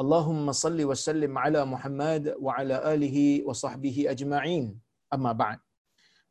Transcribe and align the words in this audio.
Allahumma 0.00 0.56
salli 0.56 0.84
wa 0.88 0.96
sallim 0.96 1.34
ala 1.36 1.62
Muhammad 1.68 2.32
wa 2.44 2.56
ala 2.58 2.76
alihi 2.92 3.44
wa 3.48 3.52
sahbihi 3.52 4.08
ajma'in. 4.12 4.72
Amma 5.14 5.32
ba'd. 5.36 5.60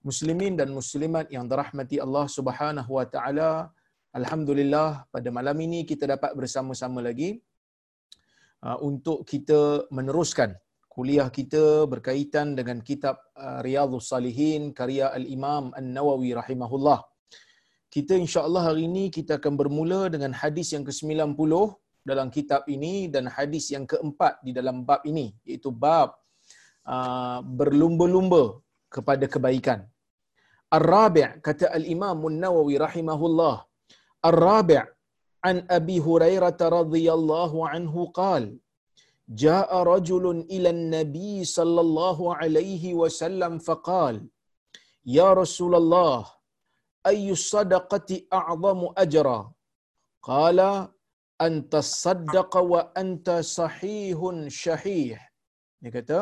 Muslimin 0.02 0.58
dan 0.58 0.74
muslimat 0.74 1.30
yang 1.30 1.46
dirahmati 1.46 2.02
Allah 2.02 2.26
Subhanahu 2.26 2.92
wa 2.98 3.06
taala, 3.06 3.70
alhamdulillah 4.18 5.06
pada 5.14 5.30
malam 5.30 5.58
ini 5.62 5.86
kita 5.86 6.10
dapat 6.10 6.34
bersama-sama 6.34 7.06
lagi 7.06 7.38
uh, 8.66 8.82
untuk 8.82 9.22
kita 9.30 9.86
meneruskan 9.94 10.58
kuliah 10.92 11.28
kita 11.38 11.64
berkaitan 11.94 12.48
dengan 12.58 12.78
kitab 12.90 13.16
uh, 13.38 13.60
Riyadhus 13.66 14.12
Salihin 14.12 14.76
karya 14.80 15.08
Al-Imam 15.20 15.72
An-Nawawi 15.80 16.36
rahimahullah. 16.36 17.00
Kita 17.96 18.14
insya-Allah 18.24 18.64
hari 18.72 18.84
ini 18.90 19.14
kita 19.18 19.40
akan 19.40 19.54
bermula 19.62 20.02
dengan 20.14 20.32
hadis 20.42 20.68
yang 20.76 20.84
ke-90 20.88 21.54
dalam 22.09 22.29
kitab 22.37 22.63
ini 22.75 22.95
dan 23.15 23.25
hadis 23.37 23.65
yang 23.75 23.85
keempat 23.93 24.35
di 24.47 24.51
dalam 24.59 24.77
bab 24.89 25.03
ini 25.11 25.27
iaitu 25.49 25.71
bab 25.85 26.11
uh, 26.95 27.39
berlumba-lumba 27.59 28.45
kepada 28.95 29.27
kebaikan. 29.35 29.81
Ar-Rabi' 30.79 31.43
kata 31.47 31.67
Al-Imam 31.79 32.19
An-Nawawi 32.31 32.75
rahimahullah. 32.87 33.57
Ar-Rabi' 34.31 34.83
an 35.51 35.57
Abi 35.79 35.99
Hurairah 36.07 36.59
radhiyallahu 36.79 37.67
anhu 37.75 38.11
qala 38.21 38.55
جاء 39.45 39.71
رجل 39.95 40.25
إلى 40.55 40.71
النبي 40.77 41.45
صلى 41.45 41.81
الله 41.87 42.19
عليه 42.41 42.95
وسلم 42.95 43.59
فقال 43.59 44.17
يا 45.19 45.29
رسول 45.41 45.75
الله 45.83 46.19
أي 47.11 47.31
الصدقة 47.39 48.11
أعظم 48.33 48.81
أجرا 49.05 49.41
قال 50.23 50.59
أن 51.42 51.70
تصدق 51.70 52.58
وأنت 52.58 53.30
صحيح 53.30 54.20
شحيح. 54.48 55.20
Dia 55.82 55.90
kata 55.90 56.20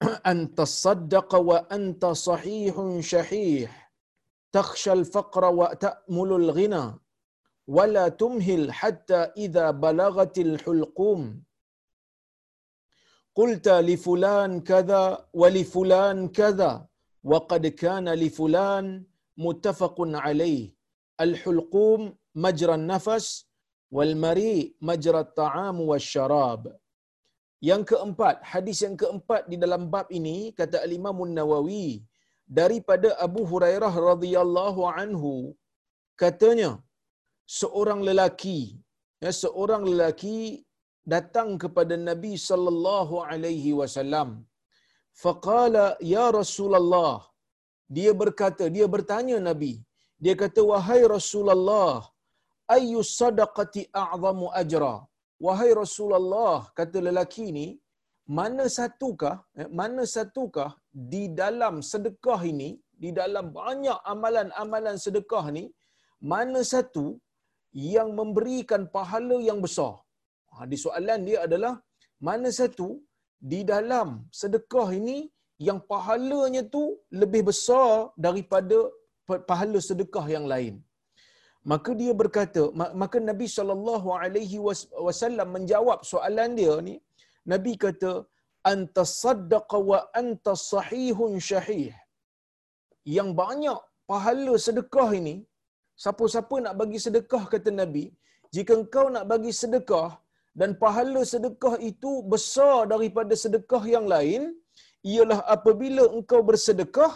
أن 0.30 0.54
تصدق 0.54 1.34
وأنت 1.34 2.06
صحيح 2.06 2.74
شحيح. 3.00 3.92
تخشى 4.52 4.92
الفقر 4.92 5.44
وتأمل 5.44 6.30
الغنى. 6.32 6.86
ولا 7.66 8.08
تمهل 8.08 8.72
حتى 8.72 9.20
إذا 9.36 9.70
بلغت 9.70 10.38
الحلقوم. 10.38 11.42
قلت 13.34 13.68
لفلان 13.68 14.60
كذا 14.60 15.28
ولفلان 15.32 16.28
كذا. 16.28 16.72
وقد 17.24 17.66
كان 17.66 18.08
لفلان 18.08 19.04
متفق 19.36 19.96
عليه. 19.98 20.74
الحلقوم 21.20 22.19
majra 22.44 22.76
nafas 22.90 23.26
wal 23.96 24.14
mari 24.24 24.54
majra 24.88 25.22
ta'am 25.40 25.78
wasyarab. 25.90 26.62
Yang 27.68 27.82
keempat, 27.90 28.36
hadis 28.52 28.78
yang 28.84 28.96
keempat 29.02 29.42
di 29.52 29.56
dalam 29.64 29.82
bab 29.94 30.06
ini 30.18 30.36
kata 30.60 30.76
Al 30.86 30.92
Imam 30.98 31.18
nawawi 31.38 31.88
daripada 32.58 33.08
Abu 33.26 33.42
Hurairah 33.50 33.94
radhiyallahu 34.10 34.82
anhu 35.02 35.34
katanya 36.22 36.70
seorang 37.58 38.00
lelaki 38.08 38.60
ya 39.24 39.32
seorang 39.42 39.82
lelaki 39.90 40.38
datang 41.14 41.50
kepada 41.62 41.94
Nabi 42.08 42.32
sallallahu 42.48 43.14
alaihi 43.30 43.72
wasallam. 43.80 44.30
Faqala 45.22 45.86
ya 46.14 46.26
Rasulullah. 46.40 47.16
Dia 47.96 48.12
berkata, 48.22 48.64
dia 48.76 48.86
bertanya 48.94 49.36
Nabi. 49.48 49.72
Dia 50.24 50.34
kata 50.42 50.60
wahai 50.70 51.00
Rasulullah, 51.16 51.94
ayyu 52.76 53.00
sadaqati 53.18 53.82
a'zamu 54.02 54.48
ajra 54.62 54.94
wahai 55.46 55.70
Rasulullah 55.82 56.58
kata 56.78 56.98
lelaki 57.08 57.44
ini 57.52 57.68
mana 58.38 58.64
satukah 58.78 59.36
mana 59.80 60.02
satukah 60.14 60.70
di 61.12 61.22
dalam 61.40 61.74
sedekah 61.90 62.40
ini 62.52 62.70
di 63.02 63.10
dalam 63.18 63.46
banyak 63.58 63.98
amalan-amalan 64.12 64.96
sedekah 65.04 65.44
ni 65.56 65.64
mana 66.32 66.60
satu 66.72 67.04
yang 67.94 68.08
memberikan 68.18 68.82
pahala 68.96 69.36
yang 69.48 69.60
besar. 69.66 69.92
Ha, 70.52 70.66
di 70.70 70.76
soalan 70.84 71.20
dia 71.28 71.38
adalah 71.46 71.74
mana 72.28 72.48
satu 72.60 72.88
di 73.50 73.60
dalam 73.72 74.08
sedekah 74.40 74.88
ini 75.00 75.18
yang 75.68 75.78
pahalanya 75.92 76.62
tu 76.74 76.82
lebih 77.20 77.42
besar 77.50 78.10
daripada 78.26 78.78
pahala 79.50 79.78
sedekah 79.88 80.26
yang 80.36 80.46
lain. 80.52 80.74
Maka 81.72 81.90
dia 82.00 82.12
berkata, 82.20 82.62
maka 83.02 83.18
Nabi 83.30 83.46
sallallahu 83.56 84.08
alaihi 84.20 84.58
wasallam 85.06 85.48
menjawab 85.56 86.00
soalan 86.10 86.56
dia 86.58 86.74
ni, 86.88 86.94
Nabi 87.52 87.72
kata, 87.84 88.12
"Anta 88.72 89.04
saddaqa 89.04 89.78
wa 89.90 89.98
anta 90.20 90.54
sahihun 90.70 91.34
syahih." 91.48 91.92
Yang 93.16 93.30
banyak 93.42 93.78
pahala 94.10 94.54
sedekah 94.66 95.08
ini 95.20 95.36
siapa-siapa 96.02 96.56
nak 96.64 96.74
bagi 96.80 96.98
sedekah 97.06 97.44
kata 97.52 97.70
Nabi, 97.82 98.04
jika 98.56 98.72
engkau 98.80 99.06
nak 99.14 99.24
bagi 99.32 99.52
sedekah 99.62 100.10
dan 100.60 100.70
pahala 100.82 101.20
sedekah 101.32 101.74
itu 101.90 102.12
besar 102.32 102.76
daripada 102.92 103.34
sedekah 103.44 103.82
yang 103.94 104.06
lain, 104.14 104.42
ialah 105.12 105.40
apabila 105.56 106.04
engkau 106.16 106.40
bersedekah 106.48 107.12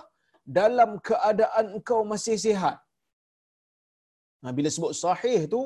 dalam 0.58 1.00
keadaan 1.08 1.66
engkau 1.76 2.00
masih 2.12 2.36
sihat. 2.46 2.83
Nah, 4.44 4.52
bila 4.56 4.68
sebut 4.74 4.92
sahih 4.92 5.40
tu, 5.54 5.62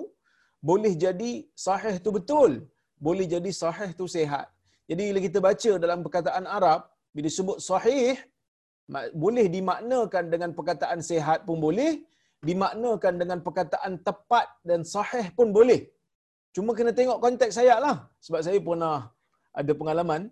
boleh 0.68 0.92
jadi 1.04 1.32
sahih 1.66 1.96
tu 2.04 2.10
betul, 2.16 2.52
boleh 3.06 3.26
jadi 3.34 3.50
sahih 3.62 3.90
tu 4.00 4.06
sihat. 4.16 4.46
Jadi 4.90 5.02
bila 5.10 5.20
kita 5.26 5.38
baca 5.48 5.72
dalam 5.84 5.98
perkataan 6.06 6.44
Arab, 6.58 6.80
bila 7.16 7.28
sebut 7.38 7.58
sahih, 7.68 8.14
boleh 9.22 9.46
dimaknakan 9.56 10.24
dengan 10.32 10.50
perkataan 10.58 11.00
sihat 11.10 11.42
pun 11.46 11.58
boleh, 11.66 11.92
dimaknakan 12.48 13.14
dengan 13.20 13.38
perkataan 13.46 13.92
tepat 14.06 14.46
dan 14.68 14.80
sahih 14.94 15.26
pun 15.36 15.50
boleh. 15.58 15.80
Cuma 16.54 16.72
kena 16.78 16.94
tengok 16.98 17.18
konteks 17.24 17.58
saya 17.58 17.76
lah. 17.82 17.96
Sebab 18.24 18.40
saya 18.46 18.58
pernah 18.68 19.10
ada 19.60 19.72
pengalaman 19.80 20.30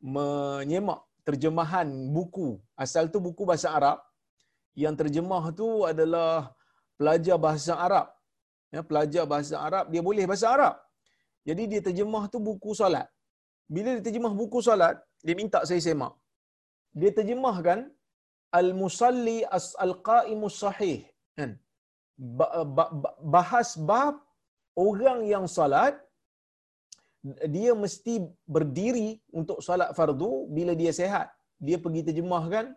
menyemak 0.00 1.02
terjemahan 1.26 1.88
buku. 2.14 2.48
Asal 2.78 3.10
tu 3.12 3.18
buku 3.20 3.42
bahasa 3.44 3.68
Arab. 3.78 3.98
Yang 4.78 4.94
terjemah 5.04 5.44
tu 5.60 5.68
adalah 5.84 6.54
pelajar 6.98 7.36
bahasa 7.46 7.72
Arab. 7.86 8.06
Ya, 8.74 8.80
pelajar 8.88 9.24
bahasa 9.32 9.56
Arab, 9.66 9.84
dia 9.92 10.02
boleh 10.08 10.24
bahasa 10.30 10.46
Arab. 10.56 10.74
Jadi 11.48 11.62
dia 11.70 11.80
terjemah 11.86 12.24
tu 12.32 12.38
buku 12.48 12.72
solat. 12.80 13.06
Bila 13.74 13.88
dia 13.96 14.04
terjemah 14.08 14.32
buku 14.40 14.58
solat, 14.66 14.96
dia 15.24 15.34
minta 15.40 15.60
saya 15.68 15.80
semak. 15.86 16.12
Dia 17.00 17.10
terjemahkan 17.18 17.78
Al-Musalli 18.60 19.38
Al-Qa'imus 19.86 20.56
Sahih 20.64 21.00
kan 21.38 21.50
bahas 23.34 23.68
bab 23.90 24.14
orang 24.86 25.18
yang 25.32 25.44
salat 25.56 25.94
dia 27.54 27.72
mesti 27.82 28.14
berdiri 28.54 29.08
untuk 29.38 29.58
salat 29.66 29.90
fardu 29.98 30.32
bila 30.56 30.72
dia 30.80 30.92
sehat 31.00 31.28
dia 31.66 31.78
pergi 31.84 32.02
terjemahkan 32.08 32.74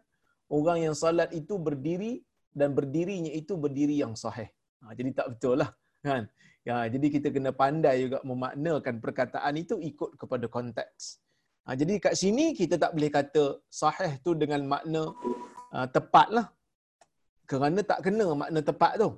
orang 0.57 0.77
yang 0.85 0.95
salat 1.03 1.29
itu 1.39 1.56
berdiri 1.67 2.13
dan 2.59 2.69
berdirinya 2.77 3.31
itu 3.42 3.53
berdiri 3.63 3.95
yang 4.03 4.13
sahih 4.24 4.50
ha, 4.81 4.94
jadi 4.98 5.09
tak 5.19 5.27
betul 5.36 5.56
lah 5.62 5.69
kan 6.06 6.24
ya 6.68 6.77
jadi 6.94 7.07
kita 7.15 7.27
kena 7.36 7.51
pandai 7.62 7.95
juga 8.06 8.19
memaknakan 8.31 8.95
perkataan 9.03 9.53
itu 9.63 9.75
ikut 9.92 10.12
kepada 10.21 10.45
konteks 10.56 11.21
ha, 11.65 11.74
jadi 11.80 11.94
kat 12.06 12.13
sini 12.21 12.45
kita 12.62 12.75
tak 12.83 12.92
boleh 12.95 13.12
kata 13.18 13.45
sahih 13.81 14.13
tu 14.25 14.33
dengan 14.42 14.62
makna 14.74 15.03
uh, 15.75 15.88
tepat 15.95 16.27
lah 16.38 16.48
kerana 17.51 17.80
tak 17.92 18.00
kena 18.06 18.25
makna 18.42 18.59
tepat 18.69 18.94
tu. 19.01 19.09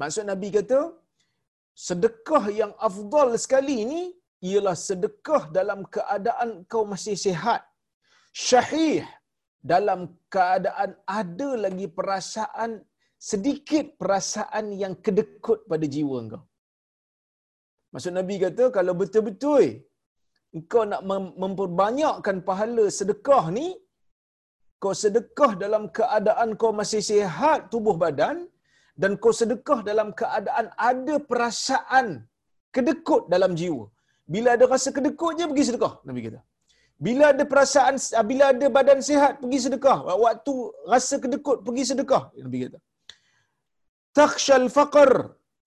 Maksud 0.00 0.24
Nabi 0.30 0.48
kata, 0.56 0.80
sedekah 1.86 2.44
yang 2.60 2.72
afdal 2.88 3.34
sekali 3.44 3.78
ni 3.92 4.02
ialah 4.48 4.76
sedekah 4.88 5.42
dalam 5.58 5.80
keadaan 5.94 6.50
kau 6.70 6.84
masih 6.92 7.16
sihat. 7.24 7.62
Syahih 8.46 9.02
dalam 9.72 10.00
keadaan 10.34 10.90
ada 11.20 11.50
lagi 11.64 11.86
perasaan 11.98 12.70
sedikit 13.30 13.86
perasaan 14.00 14.66
yang 14.82 14.94
kedekut 15.04 15.68
pada 15.70 15.86
jiwa 15.94 16.18
kau. 16.32 16.42
Maksud 17.92 18.12
Nabi 18.18 18.34
kata 18.44 18.64
kalau 18.76 18.92
betul-betul 19.00 19.64
kau 20.72 20.84
nak 20.92 21.02
memperbanyakkan 21.42 22.36
pahala 22.48 22.84
sedekah 22.98 23.44
ni, 23.58 23.66
kau 24.82 24.94
sedekah 25.02 25.52
dalam 25.64 25.84
keadaan 25.98 26.56
kau 26.60 26.72
masih 26.80 27.02
sihat 27.10 27.68
tubuh 27.72 27.96
badan 28.02 28.36
dan 29.02 29.12
kau 29.22 29.32
sedekah 29.40 29.80
dalam 29.90 30.08
keadaan 30.20 30.66
ada 30.90 31.14
perasaan 31.30 32.06
kedekut 32.74 33.22
dalam 33.34 33.52
jiwa. 33.60 33.84
Bila 34.32 34.48
ada 34.56 34.64
rasa 34.72 34.88
kedekut 34.96 35.32
je 35.38 35.44
pergi 35.50 35.68
sedekah 35.68 35.94
Nabi 36.08 36.20
kata. 36.26 36.40
Bila 37.06 37.24
ada 37.32 37.44
perasaan 37.52 37.96
bila 38.30 38.44
ada 38.52 38.66
badan 38.76 38.98
sihat 39.08 39.32
pergi 39.42 39.58
sedekah. 39.64 39.98
Waktu 40.24 40.54
rasa 40.92 41.14
kedekut 41.22 41.58
pergi 41.66 41.84
sedekah 41.90 42.22
Nabi 42.44 42.58
kata. 42.64 42.78
Takhshal 44.18 44.66
faqr 44.76 45.12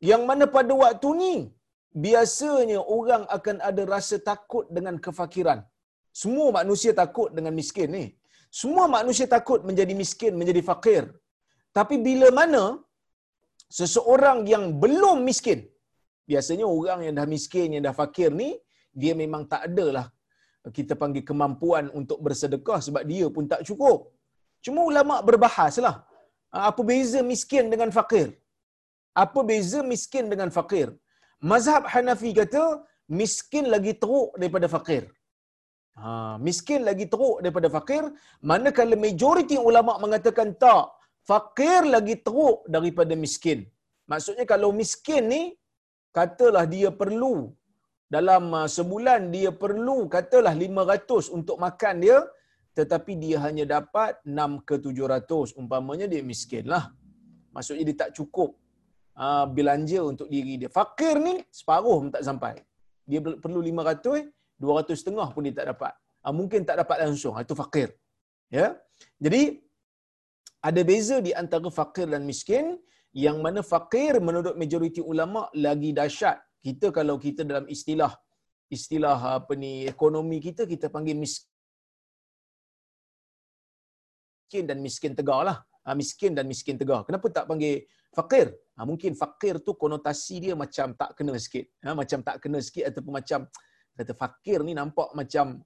yang 0.09 0.23
mana 0.29 0.45
pada 0.55 0.73
waktu 0.83 1.09
ni 1.23 1.35
biasanya 2.05 2.79
orang 2.97 3.23
akan 3.37 3.57
ada 3.69 3.83
rasa 3.95 4.17
takut 4.29 4.65
dengan 4.75 4.95
kefakiran. 5.05 5.59
Semua 6.21 6.47
manusia 6.59 6.91
takut 7.01 7.29
dengan 7.37 7.53
miskin 7.59 7.89
ni. 7.97 8.05
Semua 8.61 8.85
manusia 8.97 9.25
takut 9.35 9.59
menjadi 9.69 9.93
miskin, 10.01 10.33
menjadi 10.39 10.61
fakir. 10.69 11.03
Tapi 11.77 11.95
bila 12.07 12.27
mana 12.39 12.63
seseorang 13.77 14.39
yang 14.53 14.65
belum 14.83 15.17
miskin, 15.29 15.59
biasanya 16.29 16.65
orang 16.79 16.99
yang 17.05 17.15
dah 17.19 17.27
miskin, 17.35 17.73
yang 17.73 17.83
dah 17.87 17.95
fakir 18.01 18.29
ni, 18.41 18.49
dia 19.01 19.13
memang 19.21 19.43
tak 19.53 19.61
ada 19.69 19.85
lah 19.97 20.07
kita 20.77 20.93
panggil 21.01 21.23
kemampuan 21.29 21.85
untuk 21.99 22.19
bersedekah 22.25 22.79
sebab 22.87 23.03
dia 23.11 23.27
pun 23.35 23.45
tak 23.51 23.61
cukup. 23.67 23.99
Cuma 24.65 24.81
ulama 24.91 25.15
berbahas 25.29 25.75
lah. 25.85 25.95
Apa 26.69 26.81
beza 26.89 27.19
miskin 27.31 27.67
dengan 27.73 27.89
fakir? 27.97 28.27
Apa 29.23 29.39
beza 29.49 29.79
miskin 29.93 30.25
dengan 30.31 30.49
fakir? 30.57 30.87
Mazhab 31.51 31.83
Hanafi 31.93 32.31
kata, 32.39 32.63
miskin 33.21 33.65
lagi 33.73 33.93
teruk 34.01 34.29
daripada 34.39 34.67
fakir. 34.75 35.03
Ha, 36.01 36.37
miskin 36.47 36.81
lagi 36.89 37.05
teruk 37.13 37.37
daripada 37.43 37.67
fakir. 37.75 38.03
Manakala 38.51 38.95
majoriti 39.05 39.57
ulama 39.69 39.93
mengatakan 40.03 40.55
tak. 40.63 40.85
Fakir 41.29 41.81
lagi 41.95 42.15
teruk 42.25 42.57
daripada 42.75 43.13
miskin. 43.25 43.59
Maksudnya 44.11 44.45
kalau 44.53 44.69
miskin 44.81 45.23
ni, 45.33 45.43
katalah 46.17 46.65
dia 46.73 46.89
perlu 47.01 47.35
dalam 48.13 48.43
uh, 48.53 48.69
sebulan 48.77 49.21
dia 49.35 49.49
perlu 49.63 49.97
katalah 50.15 50.53
500 50.53 51.33
untuk 51.37 51.57
makan 51.65 51.95
dia 52.05 52.17
tetapi 52.77 53.13
dia 53.23 53.37
hanya 53.45 53.65
dapat 53.75 54.21
6 54.25 54.67
ke 54.67 54.75
700 54.85 55.57
umpamanya 55.61 56.05
dia 56.13 56.21
miskin 56.31 56.65
lah. 56.73 56.93
Maksudnya 57.53 57.83
dia 57.89 57.97
tak 58.05 58.11
cukup 58.17 58.49
uh, 59.17 59.45
belanja 59.55 59.99
untuk 60.11 60.27
diri 60.33 60.53
dia. 60.61 60.69
Fakir 60.77 61.15
ni 61.27 61.35
separuh 61.59 61.97
pun 62.01 62.09
tak 62.13 62.25
sampai. 62.29 62.53
Dia 63.09 63.19
perlu 63.21 63.61
500 63.61 64.29
200 64.61 65.01
setengah 65.01 65.27
pun 65.33 65.41
dia 65.45 65.53
tak 65.59 65.67
dapat. 65.73 65.93
Uh, 66.25 66.33
mungkin 66.33 66.65
tak 66.69 66.77
dapat 66.81 66.97
langsung. 67.05 67.33
Itu 67.37 67.57
fakir. 67.57 67.89
Ya? 68.49 68.77
Jadi 69.21 69.61
ada 70.69 70.81
beza 70.85 71.17
di 71.27 71.31
antara 71.41 71.69
fakir 71.69 72.09
dan 72.13 72.25
miskin. 72.29 72.77
Yang 73.13 73.37
mana 73.45 73.61
fakir 73.61 74.17
menurut 74.17 74.57
majoriti 74.57 74.97
ulama 74.97 75.45
lagi 75.53 75.93
dahsyat 75.93 76.41
kita 76.63 76.95
kalau 76.95 77.19
kita 77.19 77.43
dalam 77.43 77.67
istilah 77.67 78.15
istilah 78.71 79.19
apa 79.37 79.53
ni 79.53 79.83
ekonomi 79.83 80.39
kita 80.39 80.63
kita 80.63 80.87
panggil 80.87 81.19
miskin 81.19 81.45
dan 84.63 84.79
miskin 84.79 85.13
tegar 85.13 85.43
lah. 85.43 85.59
Ha, 85.83 85.91
miskin 85.99 86.31
dan 86.31 86.47
miskin 86.47 86.79
tegar. 86.79 87.03
Kenapa 87.03 87.27
tak 87.27 87.43
panggil 87.51 87.83
fakir? 88.15 88.55
Ha, 88.79 88.87
mungkin 88.87 89.11
fakir 89.19 89.59
tu 89.59 89.75
konotasi 89.75 90.39
dia 90.39 90.55
macam 90.55 90.95
tak 90.95 91.11
kena 91.19 91.35
sikit. 91.35 91.67
Ha, 91.83 91.91
macam 91.91 92.23
tak 92.23 92.39
kena 92.39 92.63
sikit 92.63 92.87
ataupun 92.87 93.13
macam 93.19 93.39
kata 93.99 94.15
fakir 94.15 94.63
ni 94.63 94.71
nampak 94.71 95.11
macam 95.11 95.59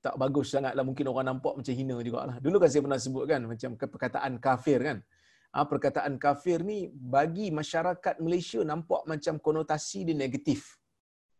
tak 0.00 0.14
bagus 0.14 0.54
sangat 0.54 0.78
lah. 0.78 0.86
Mungkin 0.86 1.10
orang 1.10 1.26
nampak 1.34 1.58
macam 1.58 1.74
hina 1.74 1.98
juga 1.98 2.30
lah. 2.30 2.38
Dulu 2.38 2.56
kan 2.62 2.70
saya 2.70 2.82
pernah 2.86 3.00
sebut 3.02 3.24
kan 3.26 3.42
macam 3.42 3.70
perkataan 3.74 4.38
kafir 4.38 4.78
kan 4.78 5.02
ha, 5.54 5.66
perkataan 5.66 6.14
kafir 6.16 6.62
ni 6.62 6.86
bagi 6.90 7.50
masyarakat 7.50 8.22
Malaysia 8.22 8.60
nampak 8.62 9.02
macam 9.06 9.34
konotasi 9.42 10.06
dia 10.06 10.16
negatif. 10.16 10.78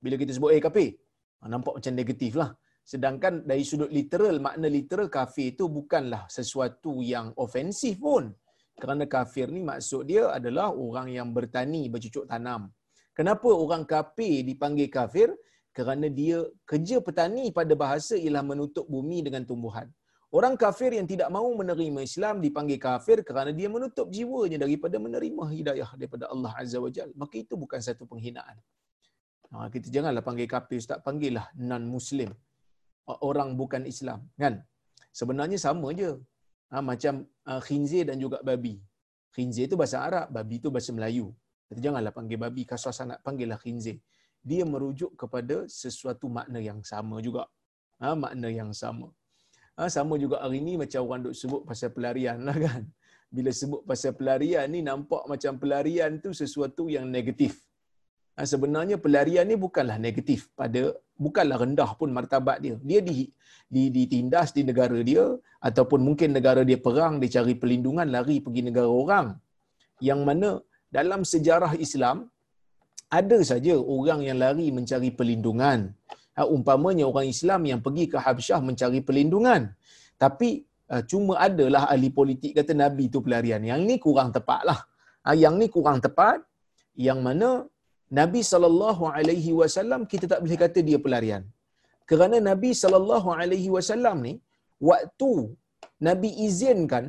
Bila 0.01 0.15
kita 0.17 0.33
sebut 0.37 0.51
eh 0.57 0.63
kafir, 0.63 0.97
ha, 1.41 1.47
nampak 1.47 1.79
macam 1.79 1.95
negatif 1.95 2.35
lah. 2.35 2.51
Sedangkan 2.83 3.47
dari 3.47 3.63
sudut 3.63 3.91
literal, 3.93 4.43
makna 4.43 4.67
literal 4.67 5.07
kafir 5.07 5.55
itu 5.55 5.71
bukanlah 5.71 6.27
sesuatu 6.27 7.05
yang 7.05 7.31
ofensif 7.39 8.03
pun. 8.03 8.35
Kerana 8.81 9.05
kafir 9.05 9.47
ni 9.53 9.61
maksud 9.61 10.09
dia 10.09 10.33
adalah 10.33 10.73
orang 10.73 11.13
yang 11.13 11.31
bertani, 11.37 11.93
bercucuk 11.93 12.25
tanam. 12.27 12.73
Kenapa 13.13 13.47
orang 13.53 13.85
kafir 13.85 14.43
dipanggil 14.43 14.89
kafir? 14.89 15.29
Kerana 15.71 16.11
dia 16.11 16.43
kerja 16.67 16.99
petani 16.99 17.53
pada 17.55 17.77
bahasa 17.79 18.19
ialah 18.19 18.43
menutup 18.43 18.89
bumi 18.91 19.23
dengan 19.23 19.47
tumbuhan. 19.47 19.87
Orang 20.31 20.55
kafir 20.55 20.95
yang 20.95 21.11
tidak 21.11 21.27
mahu 21.27 21.59
menerima 21.59 22.07
Islam 22.07 22.39
dipanggil 22.39 22.79
kafir 22.79 23.19
kerana 23.27 23.51
dia 23.51 23.67
menutup 23.67 24.07
jiwanya 24.15 24.63
daripada 24.63 24.95
menerima 25.03 25.43
hidayah 25.51 25.91
daripada 25.99 26.31
Allah 26.31 26.55
Azza 26.55 26.79
wa 26.79 26.87
Jal. 26.87 27.11
Maka 27.19 27.35
itu 27.43 27.59
bukan 27.59 27.83
satu 27.83 28.07
penghinaan. 28.07 28.55
Ha, 29.51 29.67
kita 29.75 29.91
janganlah 29.91 30.23
panggil 30.23 30.47
kafir, 30.47 30.79
Ustaz. 30.79 31.03
Panggillah 31.03 31.51
non-Muslim. 31.59 32.31
Orang 33.11 33.59
bukan 33.59 33.83
Islam. 33.91 34.23
kan? 34.39 34.63
Sebenarnya 35.11 35.59
sama 35.59 35.91
je. 35.91 36.15
Ha, 36.71 36.79
macam 36.79 37.27
uh, 37.51 37.59
khinzir 37.59 38.07
dan 38.07 38.23
juga 38.23 38.39
babi. 38.47 38.79
Khinzir 39.35 39.67
itu 39.67 39.75
bahasa 39.75 39.99
Arab, 40.07 40.31
babi 40.31 40.63
itu 40.63 40.71
bahasa 40.71 40.95
Melayu. 40.95 41.35
Kita 41.67 41.83
janganlah 41.91 42.15
panggil 42.15 42.39
babi, 42.39 42.63
kasar 42.63 42.95
sangat 42.95 43.19
panggillah 43.27 43.59
khinzir. 43.59 43.99
Dia 44.47 44.63
merujuk 44.63 45.19
kepada 45.19 45.67
sesuatu 45.67 46.31
makna 46.31 46.63
yang 46.63 46.87
sama 46.87 47.19
juga. 47.19 47.51
Ha, 47.99 48.15
makna 48.15 48.47
yang 48.47 48.71
sama. 48.71 49.11
Ha, 49.79 49.89
sama 49.97 50.15
juga 50.23 50.37
hari 50.43 50.61
ni 50.67 50.75
macam 50.83 51.01
orang 51.07 51.21
duk 51.27 51.37
sebut 51.41 51.63
pasal 51.69 51.91
pelarian 51.97 52.39
lah 52.49 52.57
kan. 52.67 52.83
Bila 53.37 53.51
sebut 53.61 53.83
pasal 53.91 54.13
pelarian 54.19 54.67
ni 54.75 54.81
nampak 54.91 55.23
macam 55.33 55.53
pelarian 55.63 56.19
tu 56.25 56.31
sesuatu 56.41 56.85
yang 56.95 57.07
negatif. 57.17 57.53
Ha, 58.37 58.47
sebenarnya 58.53 58.97
pelarian 59.05 59.47
ni 59.51 59.57
bukanlah 59.67 59.97
negatif 60.07 60.41
pada 60.61 60.83
bukanlah 61.27 61.59
rendah 61.63 61.91
pun 62.01 62.11
martabat 62.19 62.59
dia. 62.65 62.77
Dia 62.91 63.01
di, 63.09 63.17
di 63.75 63.83
ditindas 63.97 64.51
di 64.57 64.63
negara 64.71 64.99
dia 65.11 65.25
ataupun 65.69 66.01
mungkin 66.09 66.33
negara 66.39 66.63
dia 66.71 66.79
perang 66.87 67.21
dia 67.23 67.31
cari 67.37 67.55
perlindungan 67.63 68.09
lari 68.17 68.37
pergi 68.45 68.63
negara 68.69 68.91
orang. 69.03 69.27
Yang 70.09 70.21
mana 70.29 70.49
dalam 70.99 71.23
sejarah 71.33 71.73
Islam 71.87 72.17
ada 73.19 73.39
saja 73.51 73.75
orang 73.97 74.21
yang 74.29 74.39
lari 74.45 74.67
mencari 74.77 75.11
perlindungan 75.19 75.79
uh, 76.11 76.20
umpamanya 76.57 77.05
orang 77.11 77.29
Islam 77.35 77.61
yang 77.71 77.81
pergi 77.87 78.05
ke 78.13 78.19
Habsyah 78.27 78.61
mencari 78.69 79.01
perlindungan. 79.09 79.63
Tapi 80.23 80.49
uh, 80.93 81.03
cuma 81.11 81.35
adalah 81.49 81.83
ahli 81.93 82.11
politik 82.19 82.53
kata 82.59 82.73
Nabi 82.85 83.05
itu 83.11 83.19
pelarian. 83.27 83.63
Yang 83.71 83.81
ini 83.87 83.97
kurang 84.07 84.31
tepat 84.37 84.63
lah. 84.69 84.81
Uh, 85.27 85.37
yang 85.43 85.55
ini 85.59 85.69
kurang 85.77 85.99
tepat. 86.07 86.39
Yang 87.07 87.19
mana 87.27 87.49
Nabi 88.19 88.41
sallallahu 88.53 89.05
alaihi 89.17 89.53
wasallam 89.61 90.03
kita 90.13 90.27
tak 90.33 90.41
boleh 90.45 90.59
kata 90.65 90.79
dia 90.89 90.99
pelarian. 91.05 91.43
Kerana 92.11 92.37
Nabi 92.51 92.71
sallallahu 92.83 93.29
alaihi 93.41 93.71
wasallam 93.77 94.17
ni 94.27 94.35
waktu 94.91 95.33
Nabi 96.09 96.31
izinkan 96.47 97.05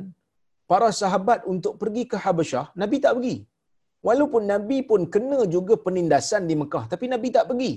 para 0.70 0.88
sahabat 1.00 1.40
untuk 1.52 1.74
pergi 1.80 2.04
ke 2.10 2.16
Habasyah, 2.24 2.66
Nabi 2.82 2.96
tak 3.04 3.14
pergi. 3.18 3.36
Walaupun 4.06 4.42
Nabi 4.52 4.78
pun 4.90 5.00
kena 5.14 5.40
juga 5.54 5.74
penindasan 5.86 6.42
di 6.50 6.54
Mekah, 6.60 6.84
tapi 6.92 7.06
Nabi 7.12 7.28
tak 7.36 7.44
pergi 7.50 7.72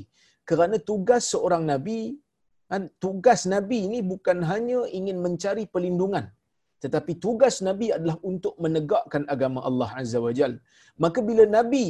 kerana 0.50 0.78
tugas 0.90 1.24
seorang 1.34 1.64
nabi 1.72 2.00
kan 2.72 2.84
tugas 3.06 3.42
nabi 3.54 3.80
ini 3.88 4.00
bukan 4.12 4.38
hanya 4.52 4.80
ingin 5.00 5.18
mencari 5.26 5.66
perlindungan 5.74 6.26
tetapi 6.84 7.12
tugas 7.26 7.56
nabi 7.68 7.88
adalah 7.98 8.18
untuk 8.32 8.56
menegakkan 8.64 9.24
agama 9.36 9.60
Allah 9.70 9.90
azza 10.02 10.20
wajal 10.28 10.54
maka 11.04 11.20
bila 11.30 11.46
nabi 11.58 11.86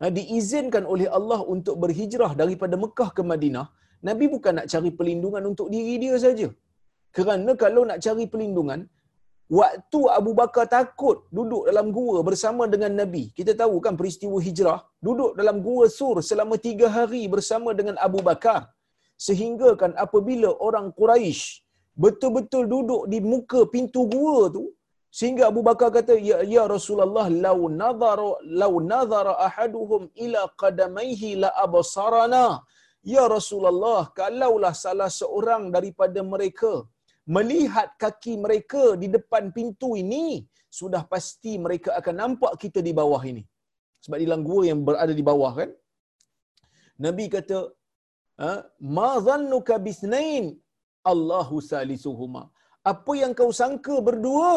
ha, 0.00 0.12
diizinkan 0.18 0.84
oleh 0.94 1.08
Allah 1.18 1.40
untuk 1.54 1.76
berhijrah 1.84 2.32
daripada 2.40 2.76
Mekah 2.84 3.10
ke 3.18 3.24
Madinah 3.32 3.66
nabi 4.08 4.26
bukan 4.34 4.52
nak 4.58 4.68
cari 4.72 4.90
perlindungan 4.98 5.44
untuk 5.50 5.68
diri 5.74 5.94
dia 6.02 6.16
saja. 6.24 6.48
Kerana 7.16 7.52
kalau 7.62 7.82
nak 7.90 7.98
cari 8.04 8.24
perlindungan 8.32 8.80
waktu 9.58 10.00
Abu 10.18 10.32
Bakar 10.40 10.64
takut 10.76 11.18
duduk 11.38 11.62
dalam 11.68 11.86
gua 11.96 12.18
bersama 12.28 12.64
dengan 12.72 12.92
Nabi. 13.00 13.24
Kita 13.38 13.52
tahu 13.62 13.76
kan 13.84 13.94
peristiwa 14.00 14.38
hijrah. 14.46 14.80
Duduk 15.06 15.32
dalam 15.40 15.56
gua 15.66 15.86
sur 15.98 16.16
selama 16.30 16.56
tiga 16.66 16.88
hari 16.96 17.22
bersama 17.34 17.70
dengan 17.78 17.96
Abu 18.06 18.20
Bakar. 18.28 18.60
Sehingga 19.26 19.70
kan 19.80 19.92
apabila 20.04 20.50
orang 20.66 20.86
Quraisy 20.98 21.42
betul-betul 22.04 22.64
duduk 22.74 23.02
di 23.12 23.18
muka 23.32 23.60
pintu 23.74 24.02
gua 24.14 24.48
tu, 24.56 24.64
sehingga 25.18 25.44
Abu 25.50 25.60
Bakar 25.68 25.88
kata, 25.96 26.14
Ya, 26.30 26.38
ya 26.54 26.64
Rasulullah, 26.74 27.26
lau 27.44 27.60
nazara, 27.80 28.30
lau 28.60 28.74
nazara 28.92 29.34
ahaduhum 29.46 30.02
ila 30.24 30.42
qadamaihi 30.62 31.30
la 31.42 31.50
abasarana. 31.64 32.46
Ya 33.14 33.24
Rasulullah, 33.36 34.02
kalaulah 34.18 34.72
salah 34.84 35.10
seorang 35.20 35.62
daripada 35.76 36.20
mereka 36.32 36.72
melihat 37.36 37.88
kaki 38.04 38.32
mereka 38.44 38.84
di 39.02 39.08
depan 39.16 39.44
pintu 39.56 39.88
ini, 40.02 40.24
sudah 40.78 41.02
pasti 41.12 41.52
mereka 41.66 41.90
akan 42.00 42.14
nampak 42.22 42.52
kita 42.62 42.80
di 42.88 42.92
bawah 43.00 43.22
ini. 43.32 43.42
Sebab 44.04 44.18
di 44.20 44.26
dalam 44.28 44.42
gua 44.48 44.60
yang 44.70 44.80
berada 44.88 45.14
di 45.20 45.24
bawah 45.30 45.52
kan. 45.60 45.70
Nabi 47.04 47.24
kata, 47.34 47.58
ha, 48.42 48.50
ma 48.98 49.10
dhannuka 49.26 49.76
bisnain 49.88 50.46
Allahu 51.12 51.58
salisuhuma. 51.70 52.42
Apa 52.92 53.12
yang 53.22 53.32
kau 53.40 53.50
sangka 53.60 53.96
berdua 54.08 54.52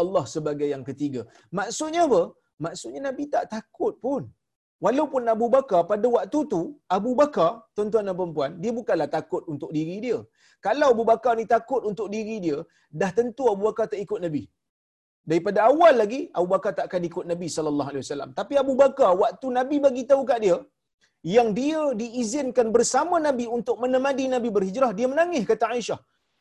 Allah 0.00 0.24
sebagai 0.34 0.68
yang 0.74 0.84
ketiga. 0.88 1.22
Maksudnya 1.58 2.02
apa? 2.08 2.22
Maksudnya 2.64 3.00
nabi 3.08 3.24
tak 3.34 3.44
takut 3.54 3.94
pun 4.04 4.22
walaupun 4.84 5.22
Abu 5.34 5.46
Bakar 5.54 5.80
pada 5.90 6.06
waktu 6.16 6.40
tu 6.52 6.60
Abu 6.96 7.12
Bakar 7.20 7.50
tuan-tuan 7.76 8.08
dan 8.08 8.32
puan 8.36 8.52
dia 8.62 8.72
bukanlah 8.78 9.08
takut 9.16 9.42
untuk 9.52 9.70
diri 9.76 9.96
dia 10.04 10.18
kalau 10.66 10.88
Abu 10.94 11.04
Bakar 11.10 11.32
ni 11.40 11.46
takut 11.54 11.82
untuk 11.90 12.08
diri 12.14 12.36
dia 12.46 12.58
dah 13.00 13.10
tentu 13.18 13.44
Abu 13.54 13.64
Bakar 13.68 13.86
tak 13.92 14.00
ikut 14.06 14.20
nabi 14.26 14.44
daripada 15.30 15.60
awal 15.70 15.94
lagi 16.02 16.20
Abu 16.38 16.48
Bakar 16.54 16.72
tak 16.78 16.86
akan 16.88 17.02
ikut 17.10 17.24
Nabi 17.32 17.46
wasallam 18.02 18.30
tapi 18.40 18.54
Abu 18.64 18.74
Bakar 18.82 19.10
waktu 19.22 19.46
Nabi 19.58 19.76
bagi 19.86 20.02
tahu 20.10 20.22
kat 20.30 20.40
dia 20.44 20.56
yang 21.34 21.48
dia 21.58 21.80
diizinkan 22.00 22.66
bersama 22.74 23.16
Nabi 23.28 23.46
untuk 23.56 23.76
menemani 23.82 24.24
Nabi 24.34 24.48
berhijrah, 24.56 24.90
dia 24.98 25.08
menangis 25.12 25.42
kata 25.50 25.64
Aisyah. 25.74 25.98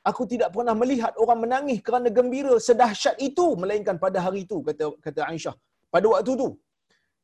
Aku 0.09 0.23
tidak 0.31 0.49
pernah 0.55 0.75
melihat 0.81 1.13
orang 1.23 1.39
menangis 1.43 1.79
kerana 1.85 2.09
gembira 2.17 2.53
sedahsyat 2.67 3.15
itu 3.27 3.45
melainkan 3.61 3.97
pada 4.03 4.21
hari 4.25 4.41
itu 4.45 4.57
kata 4.67 4.93
kata 5.05 5.21
Aisyah. 5.31 5.55
Pada 5.93 6.05
waktu 6.13 6.31
itu. 6.37 6.49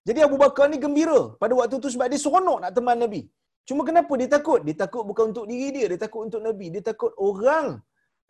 Jadi 0.08 0.20
Abu 0.28 0.38
Bakar 0.44 0.66
ni 0.74 0.78
gembira 0.84 1.22
pada 1.42 1.54
waktu 1.60 1.78
itu 1.82 1.90
sebab 1.94 2.08
dia 2.12 2.20
seronok 2.26 2.58
nak 2.64 2.72
teman 2.78 2.98
Nabi. 3.04 3.22
Cuma 3.70 3.82
kenapa 3.90 4.14
dia 4.22 4.30
takut? 4.36 4.62
Dia 4.68 4.76
takut 4.84 5.04
bukan 5.10 5.26
untuk 5.32 5.46
diri 5.52 5.68
dia, 5.76 5.86
dia 5.92 6.00
takut 6.06 6.22
untuk 6.28 6.42
Nabi. 6.48 6.68
Dia 6.74 6.84
takut 6.90 7.12
orang 7.30 7.68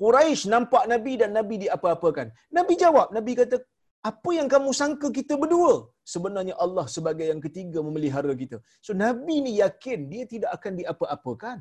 Quraisy 0.02 0.50
nampak 0.54 0.84
Nabi 0.92 1.14
dan 1.22 1.32
Nabi 1.38 1.56
diapa-apakan. 1.64 2.28
Nabi 2.58 2.74
jawab, 2.84 3.08
Nabi 3.18 3.32
kata, 3.40 3.58
apa 4.10 4.30
yang 4.38 4.48
kamu 4.54 4.70
sangka 4.80 5.08
kita 5.18 5.34
berdua? 5.42 5.74
Sebenarnya 6.14 6.56
Allah 6.66 6.86
sebagai 6.96 7.26
yang 7.32 7.42
ketiga 7.46 7.80
memelihara 7.88 8.34
kita. 8.42 8.58
So 8.86 8.92
Nabi 9.06 9.36
ni 9.46 9.52
yakin 9.64 10.10
dia 10.12 10.24
tidak 10.34 10.52
akan 10.58 10.74
diapa-apakan. 10.82 11.58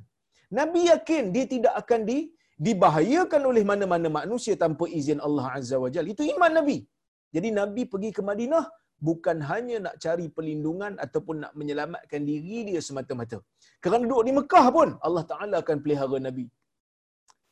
Nabi 0.58 0.80
yakin 0.92 1.24
dia 1.34 1.44
tidak 1.54 1.74
akan 1.82 2.00
di, 2.10 2.18
dibahayakan 2.66 3.42
oleh 3.50 3.62
mana-mana 3.70 4.08
manusia 4.20 4.56
tanpa 4.64 4.88
izin 4.98 5.20
Allah 5.26 5.46
Azza 5.60 5.76
wa 5.84 5.90
Jal. 5.94 6.08
Itu 6.14 6.24
iman 6.34 6.52
Nabi. 6.58 6.78
Jadi 7.36 7.48
Nabi 7.60 7.82
pergi 7.92 8.10
ke 8.16 8.24
Madinah 8.30 8.64
bukan 9.08 9.36
hanya 9.50 9.76
nak 9.86 9.94
cari 10.04 10.26
perlindungan 10.36 10.92
ataupun 11.04 11.36
nak 11.44 11.52
menyelamatkan 11.60 12.22
diri 12.30 12.58
dia 12.68 12.80
semata-mata. 12.88 13.38
Kerana 13.84 14.02
duduk 14.08 14.24
di 14.28 14.34
Mekah 14.38 14.66
pun 14.76 14.88
Allah 15.06 15.24
Ta'ala 15.32 15.56
akan 15.64 15.78
pelihara 15.84 16.18
Nabi. 16.28 16.46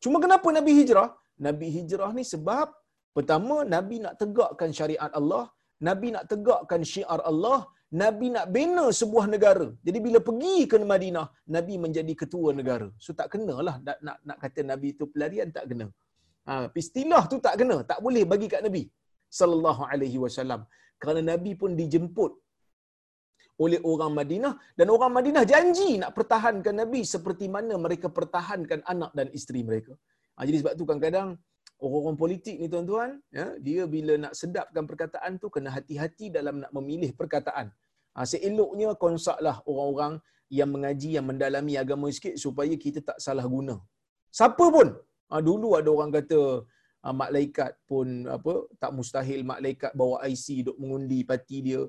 Cuma 0.03 0.19
kenapa 0.25 0.49
Nabi 0.59 0.73
hijrah? 0.81 1.09
Nabi 1.47 1.67
hijrah 1.77 2.11
ni 2.19 2.25
sebab 2.35 2.69
Pertama, 3.17 3.55
Nabi 3.75 3.97
nak 4.05 4.15
tegakkan 4.21 4.71
syariat 4.79 5.13
Allah. 5.21 5.45
Nabi 5.89 6.09
nak 6.15 6.25
tegakkan 6.33 6.83
syiar 6.91 7.21
Allah. 7.31 7.59
Nabi 8.03 8.27
nak 8.35 8.47
bina 8.55 8.85
sebuah 9.01 9.25
negara. 9.35 9.67
Jadi 9.87 9.99
bila 10.07 10.19
pergi 10.29 10.57
ke 10.71 10.77
Madinah, 10.93 11.27
Nabi 11.57 11.75
menjadi 11.85 12.15
ketua 12.21 12.49
negara. 12.59 12.89
So 13.05 13.11
tak 13.21 13.29
kenalah 13.33 13.77
nak, 13.87 13.99
nak, 14.07 14.19
nak 14.29 14.39
kata 14.45 14.61
Nabi 14.71 14.89
itu 14.95 15.05
pelarian, 15.13 15.49
tak 15.57 15.65
kena. 15.71 15.87
Ha, 16.49 16.55
istilah 16.83 17.23
tu 17.33 17.39
tak 17.47 17.55
kena. 17.61 17.77
Tak 17.91 17.99
boleh 18.07 18.25
bagi 18.33 18.49
kat 18.55 18.63
Nabi. 18.67 18.83
Sallallahu 19.39 19.83
alaihi 19.93 20.21
wasallam. 20.25 20.61
Kerana 21.03 21.23
Nabi 21.33 21.53
pun 21.61 21.73
dijemput 21.81 22.33
oleh 23.65 23.81
orang 23.91 24.13
Madinah 24.19 24.55
dan 24.79 24.87
orang 24.95 25.13
Madinah 25.19 25.45
janji 25.53 25.91
nak 26.03 26.15
pertahankan 26.17 26.75
Nabi 26.83 27.03
seperti 27.15 27.47
mana 27.57 27.75
mereka 27.85 28.07
pertahankan 28.19 28.81
anak 28.93 29.11
dan 29.19 29.27
isteri 29.39 29.63
mereka. 29.69 29.95
Ha, 30.39 30.47
jadi 30.47 30.57
sebab 30.63 30.73
tu 30.79 30.85
kadang-kadang 30.87 31.29
orang-orang 31.83 32.19
politik 32.23 32.57
ni 32.63 32.67
tuan-tuan, 32.73 33.11
ya, 33.39 33.47
dia 33.67 33.83
bila 33.95 34.15
nak 34.25 34.35
sedapkan 34.41 34.85
perkataan 34.91 35.33
tu 35.43 35.51
kena 35.55 35.71
hati-hati 35.77 36.27
dalam 36.37 36.63
nak 36.63 36.71
memilih 36.79 37.11
perkataan. 37.21 37.67
Ha, 38.15 38.27
seeloknya 38.33 38.95
konsaklah 39.05 39.57
orang-orang 39.71 40.15
yang 40.59 40.71
mengaji, 40.75 41.11
yang 41.19 41.27
mendalami 41.31 41.75
agama 41.83 42.07
sikit 42.17 42.35
supaya 42.45 42.75
kita 42.85 43.03
tak 43.09 43.19
salah 43.27 43.47
guna. 43.55 43.77
Siapa 44.39 44.65
pun, 44.77 44.89
ha, 45.31 45.43
dulu 45.49 45.75
ada 45.79 45.89
orang 45.91 46.11
kata 46.19 46.41
ha, 47.03 47.15
malaikat 47.15 47.79
pun 47.87 48.27
apa 48.27 48.67
tak 48.83 48.91
mustahil 48.95 49.43
malaikat 49.43 49.93
bawa 49.95 50.25
IC 50.27 50.67
duk 50.67 50.77
mengundi 50.81 51.23
parti 51.23 51.63
dia. 51.63 51.83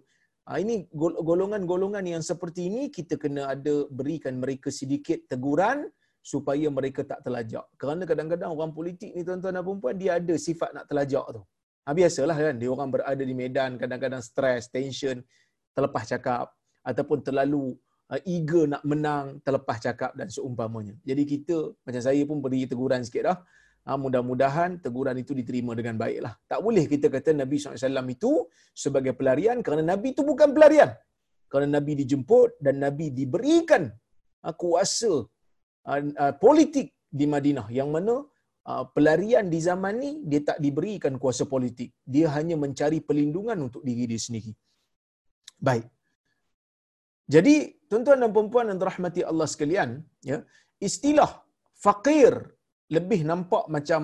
Ha, 0.49 0.57
ini 0.57 0.89
golongan-golongan 0.97 2.05
yang 2.05 2.23
seperti 2.25 2.73
ini 2.73 2.89
kita 2.89 3.21
kena 3.21 3.53
ada 3.53 3.85
berikan 3.89 4.41
mereka 4.41 4.73
sedikit 4.73 5.21
teguran 5.29 5.85
supaya 6.19 6.67
mereka 6.69 7.05
tak 7.05 7.21
terlajak. 7.25 7.65
Kerana 7.79 8.03
kadang-kadang 8.03 8.51
orang 8.51 8.73
politik 8.73 9.13
ni 9.15 9.21
tuan-tuan 9.21 9.55
dan 9.55 9.63
puan 9.65 9.95
dia 9.95 10.17
ada 10.19 10.35
sifat 10.35 10.75
nak 10.75 10.85
terlajak 10.89 11.25
tu. 11.37 11.41
Ha, 11.87 11.95
biasalah 11.95 12.37
kan, 12.37 12.55
dia 12.61 12.69
orang 12.69 12.89
berada 12.93 13.23
di 13.23 13.33
medan 13.33 13.79
kadang-kadang 13.81 14.21
stres, 14.21 14.69
tension, 14.69 15.25
terlepas 15.73 16.05
cakap 16.05 16.53
ataupun 16.85 17.25
terlalu 17.25 17.73
uh, 18.13 18.21
eager 18.29 18.69
nak 18.69 18.83
menang, 18.85 19.41
terlepas 19.41 19.81
cakap 19.81 20.13
dan 20.13 20.29
seumpamanya. 20.29 20.93
Jadi 21.01 21.23
kita, 21.25 21.73
macam 21.81 22.01
saya 22.01 22.21
pun 22.29 22.37
beri 22.41 22.69
teguran 22.69 23.01
sikit 23.01 23.23
dah. 23.25 23.37
Ha, 23.88 23.98
mudah-mudahan 24.03 24.83
teguran 24.86 25.17
itu 25.24 25.31
diterima 25.39 25.71
dengan 25.79 25.95
baiklah. 25.98 26.33
Tak 26.51 26.59
boleh 26.65 26.83
kita 26.86 27.07
kata 27.09 27.33
Nabi 27.33 27.55
SAW 27.57 28.05
itu 28.12 28.31
sebagai 28.83 29.13
pelarian 29.19 29.59
kerana 29.65 29.83
Nabi 29.93 30.13
itu 30.13 30.21
bukan 30.31 30.51
pelarian. 30.55 30.91
Kerana 31.50 31.81
Nabi 31.81 31.98
dijemput 32.01 32.62
dan 32.62 32.77
Nabi 32.86 33.09
diberikan 33.09 33.89
ha, 34.43 34.53
kuasa 34.53 35.25
Uh, 35.89 36.12
uh, 36.24 36.33
politik 36.36 36.88
di 37.07 37.25
Madinah 37.33 37.71
yang 37.71 37.89
mana 37.95 38.21
uh, 38.67 38.86
pelarian 38.95 39.45
di 39.53 39.59
zaman 39.67 39.95
ni 40.03 40.09
dia 40.27 40.41
tak 40.50 40.57
diberikan 40.65 41.15
kuasa 41.15 41.48
politik 41.53 41.95
dia 42.03 42.27
hanya 42.36 42.59
mencari 42.63 43.00
perlindungan 43.07 43.57
untuk 43.67 43.81
diri 43.88 44.03
dia 44.12 44.19
sendiri 44.19 44.51
baik 45.67 45.88
jadi 47.31 47.55
tuan-tuan 47.88 48.21
dan 48.21 48.31
puan-puan 48.36 48.69
yang 48.69 48.79
dirahmati 48.81 49.24
Allah 49.31 49.48
sekalian 49.53 50.03
ya 50.19 50.43
istilah 50.83 51.31
fakir 51.86 52.58
lebih 52.96 53.22
nampak 53.29 53.63
macam 53.75 54.01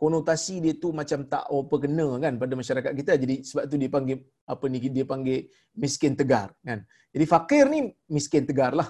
konotasi 0.00 0.54
dia 0.64 0.74
tu 0.82 0.88
macam 1.00 1.20
tak 1.32 1.44
apa 1.60 1.76
kena 1.84 2.06
kan 2.24 2.34
pada 2.42 2.54
masyarakat 2.60 2.92
kita. 3.00 3.12
Jadi 3.22 3.36
sebab 3.48 3.64
tu 3.70 3.76
dia 3.82 3.90
panggil 3.96 4.18
apa 4.52 4.64
ni 4.72 4.78
dia 4.96 5.04
panggil 5.12 5.40
miskin 5.82 6.12
tegar 6.20 6.48
kan. 6.68 6.80
Jadi 7.14 7.24
fakir 7.32 7.64
ni 7.74 7.80
miskin 8.16 8.44
tegar 8.50 8.72
lah. 8.80 8.88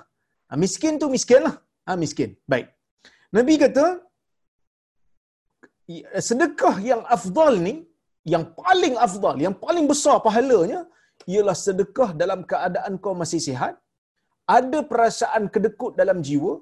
Miskin 0.62 0.98
tu 1.02 1.06
miskin 1.16 1.42
lah. 1.46 1.54
Ha, 1.86 1.96
miskin. 2.04 2.30
Baik. 2.52 2.66
Nabi 3.36 3.54
kata 3.64 3.84
sedekah 6.28 6.76
yang 6.90 7.02
afdal 7.16 7.54
ni 7.66 7.74
yang 8.32 8.44
paling 8.62 8.94
afdal, 9.06 9.36
yang 9.44 9.54
paling 9.64 9.86
besar 9.92 10.16
pahalanya 10.26 10.80
ialah 11.32 11.56
sedekah 11.66 12.10
dalam 12.22 12.40
keadaan 12.50 12.92
kau 13.04 13.14
masih 13.22 13.40
sihat, 13.46 13.74
ada 14.56 14.78
perasaan 14.90 15.42
kedekut 15.54 15.92
dalam 16.00 16.18
jiwa, 16.26 16.52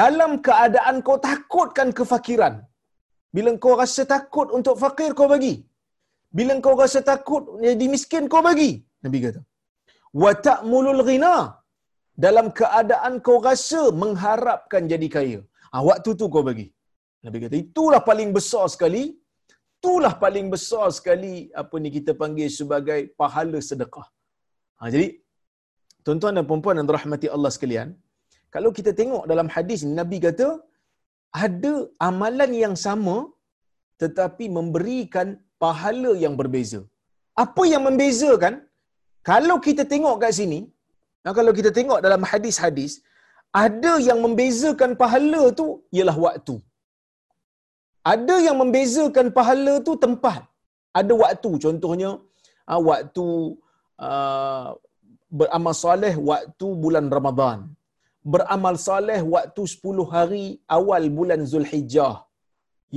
dalam 0.00 0.32
keadaan 0.46 0.96
kau 1.06 1.18
takutkan 1.28 1.88
kefakiran. 1.98 2.54
Bila 3.34 3.50
kau 3.64 3.74
rasa 3.80 4.02
takut 4.14 4.48
untuk 4.58 4.76
fakir 4.82 5.10
kau 5.18 5.28
bagi. 5.34 5.54
Bila 6.38 6.54
kau 6.64 6.74
rasa 6.82 7.00
takut 7.10 7.44
jadi 7.66 7.86
miskin 7.94 8.24
kau 8.32 8.42
bagi. 8.48 8.70
Nabi 9.04 9.18
kata. 9.24 9.40
Wa 10.22 10.32
ta'mulul 10.46 11.02
ghina 11.08 11.34
dalam 12.24 12.46
keadaan 12.60 13.14
kau 13.26 13.38
rasa 13.48 13.82
mengharapkan 14.02 14.84
jadi 14.92 15.08
kaya. 15.16 15.40
Ah, 15.74 15.82
waktu 15.88 16.10
tu 16.20 16.26
kau 16.34 16.44
bagi. 16.50 16.66
Nabi 17.26 17.38
kata, 17.44 17.56
itulah 17.64 18.00
paling 18.10 18.30
besar 18.36 18.66
sekali. 18.74 19.04
Itulah 19.78 20.12
paling 20.22 20.46
besar 20.54 20.86
sekali 20.98 21.34
apa 21.62 21.74
ni 21.82 21.88
kita 21.96 22.12
panggil 22.20 22.48
sebagai 22.58 23.00
pahala 23.20 23.58
sedekah. 23.68 24.06
Ha, 24.78 24.90
jadi, 24.94 25.06
tuan-tuan 26.04 26.34
dan 26.38 26.44
perempuan 26.48 26.78
yang 26.78 26.88
rahmati 26.98 27.28
Allah 27.36 27.50
sekalian, 27.56 27.88
kalau 28.54 28.70
kita 28.78 28.92
tengok 29.00 29.24
dalam 29.32 29.48
hadis 29.54 29.80
Nabi 29.98 30.18
kata, 30.26 30.48
ada 31.44 31.72
amalan 32.08 32.52
yang 32.64 32.74
sama 32.86 33.16
tetapi 34.02 34.44
memberikan 34.58 35.28
pahala 35.62 36.12
yang 36.24 36.34
berbeza. 36.40 36.80
Apa 37.44 37.62
yang 37.72 37.82
membezakan? 37.88 38.54
Kalau 39.30 39.56
kita 39.66 39.82
tengok 39.92 40.16
kat 40.22 40.32
sini, 40.40 40.60
kalau 41.38 41.52
kita 41.58 41.70
tengok 41.78 41.98
dalam 42.06 42.22
hadis-hadis, 42.30 42.92
ada 43.64 43.92
yang 44.08 44.18
membezakan 44.24 44.90
pahala 45.02 45.42
tu 45.60 45.66
ialah 45.96 46.16
waktu. 46.26 46.56
Ada 48.12 48.36
yang 48.46 48.56
membezakan 48.62 49.26
pahala 49.38 49.74
tu 49.88 49.94
tempat. 50.04 50.40
Ada 51.00 51.12
waktu, 51.22 51.50
contohnya 51.64 52.10
ah, 52.70 52.80
waktu 52.90 53.26
uh, 54.06 54.68
beramal 55.38 55.74
soleh 55.82 56.14
waktu 56.30 56.66
bulan 56.84 57.06
Ramadan. 57.16 57.58
Beramal 58.32 58.74
soleh 58.86 59.20
waktu 59.34 59.62
10 59.62 60.14
hari 60.14 60.44
awal 60.76 61.02
bulan 61.18 61.42
Zulhijjah. 61.50 62.14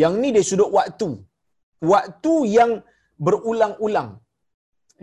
Yang 0.01 0.13
ni 0.21 0.29
dia 0.35 0.45
sudut 0.49 0.71
waktu. 0.77 1.09
Waktu 1.93 2.33
yang 2.57 2.71
berulang-ulang. 3.25 4.09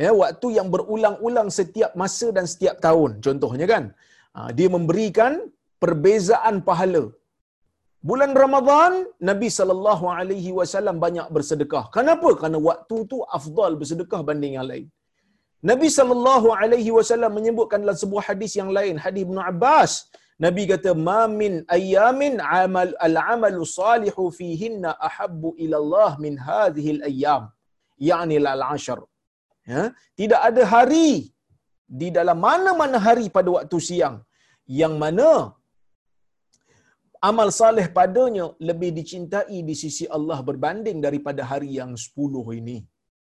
Ya 0.05 0.11
waktu 0.23 0.49
yang 0.59 0.69
berulang-ulang 0.75 1.49
setiap 1.59 1.93
masa 2.03 2.27
dan 2.37 2.47
setiap 2.53 2.77
tahun. 2.87 3.19
Contohnya 3.27 3.67
kan 3.73 3.85
ha, 4.35 4.51
dia 4.59 4.69
memberikan 4.77 5.33
perbezaan 5.83 6.63
pahala. 6.69 7.05
Bulan 8.09 8.33
Ramadan 8.43 8.93
Nabi 9.31 9.49
sallallahu 9.59 10.07
alaihi 10.19 10.51
wasallam 10.59 11.03
banyak 11.05 11.27
bersedekah. 11.35 11.91
Kenapa? 11.97 12.29
Kerana 12.39 12.59
waktu 12.71 12.97
tu 13.11 13.19
afdal 13.39 13.75
bersedekah 13.81 14.23
banding 14.29 14.55
yang 14.59 14.69
lain 14.71 14.87
Nabi 15.71 15.89
sallallahu 15.99 16.49
alaihi 16.61 16.91
wasallam 16.97 17.33
menyebutkan 17.39 17.83
dalam 17.85 17.99
sebuah 18.03 18.25
hadis 18.31 18.53
yang 18.61 18.71
lain 18.77 18.97
hadis 19.05 19.23
Ibnu 19.27 19.41
Abbas. 19.53 19.93
Nabi 20.45 20.71
kata 20.71 20.91
ma 21.07 21.21
min 21.41 21.53
ayamin 21.77 22.35
amal 22.39 22.91
al-amalu 23.07 23.67
salihu 23.79 24.25
fihinna 24.39 24.95
ahabbu 25.09 25.59
ila 25.65 25.77
Allah 25.83 26.11
min 26.25 26.35
hadhihi 26.49 26.91
al-ayyam. 26.97 27.45
Yakni 28.11 28.37
al-ashr. 28.39 29.01
Ya, 29.67 29.83
tidak 30.19 30.41
ada 30.49 30.63
hari 30.75 31.11
di 32.01 32.09
dalam 32.19 32.39
mana-mana 32.47 32.99
hari 33.07 33.27
pada 33.37 33.51
waktu 33.57 33.79
siang 33.89 34.17
yang 34.81 34.95
mana 35.03 35.31
amal 37.29 37.49
saleh 37.61 37.87
padanya 37.99 38.47
lebih 38.69 38.91
dicintai 38.99 39.59
di 39.69 39.75
sisi 39.83 40.05
Allah 40.17 40.39
berbanding 40.49 40.99
daripada 41.07 41.43
hari 41.51 41.71
yang 41.81 41.93
10 41.99 42.61
ini 42.61 42.79